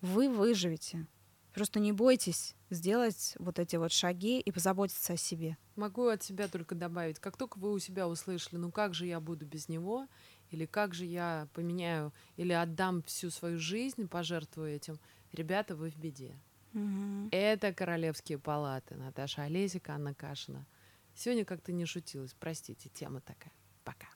вы 0.00 0.28
выживете. 0.28 1.06
Просто 1.52 1.80
не 1.80 1.92
бойтесь 1.92 2.54
сделать 2.70 3.34
вот 3.38 3.58
эти 3.58 3.76
вот 3.76 3.92
шаги 3.92 4.40
и 4.40 4.52
позаботиться 4.52 5.14
о 5.14 5.16
себе. 5.16 5.56
Могу 5.76 6.06
от 6.06 6.22
себя 6.22 6.48
только 6.48 6.74
добавить, 6.74 7.18
как 7.18 7.36
только 7.36 7.58
вы 7.58 7.72
у 7.72 7.78
себя 7.78 8.08
услышали, 8.08 8.56
ну 8.56 8.70
как 8.70 8.94
же 8.94 9.06
я 9.06 9.20
буду 9.20 9.46
без 9.46 9.68
него, 9.68 10.06
или 10.50 10.66
как 10.66 10.94
же 10.94 11.04
я 11.04 11.48
поменяю, 11.54 12.12
или 12.36 12.52
отдам 12.52 13.02
всю 13.02 13.30
свою 13.30 13.58
жизнь, 13.58 14.08
пожертвую 14.08 14.74
этим, 14.74 14.98
ребята, 15.32 15.74
вы 15.74 15.90
в 15.90 15.96
беде. 15.96 16.38
Угу. 16.74 17.28
Это 17.32 17.72
королевские 17.72 18.38
палаты. 18.38 18.94
Наташа 18.96 19.42
Олесик, 19.42 19.88
Анна 19.88 20.14
Кашина. 20.14 20.66
Сегодня 21.14 21.44
как-то 21.44 21.72
не 21.72 21.84
шутилась. 21.84 22.34
Простите, 22.38 22.88
тема 22.88 23.20
такая. 23.20 23.52
Пока. 23.84 24.08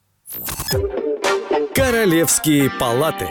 Королевские 1.75 2.69
палаты. 2.79 3.27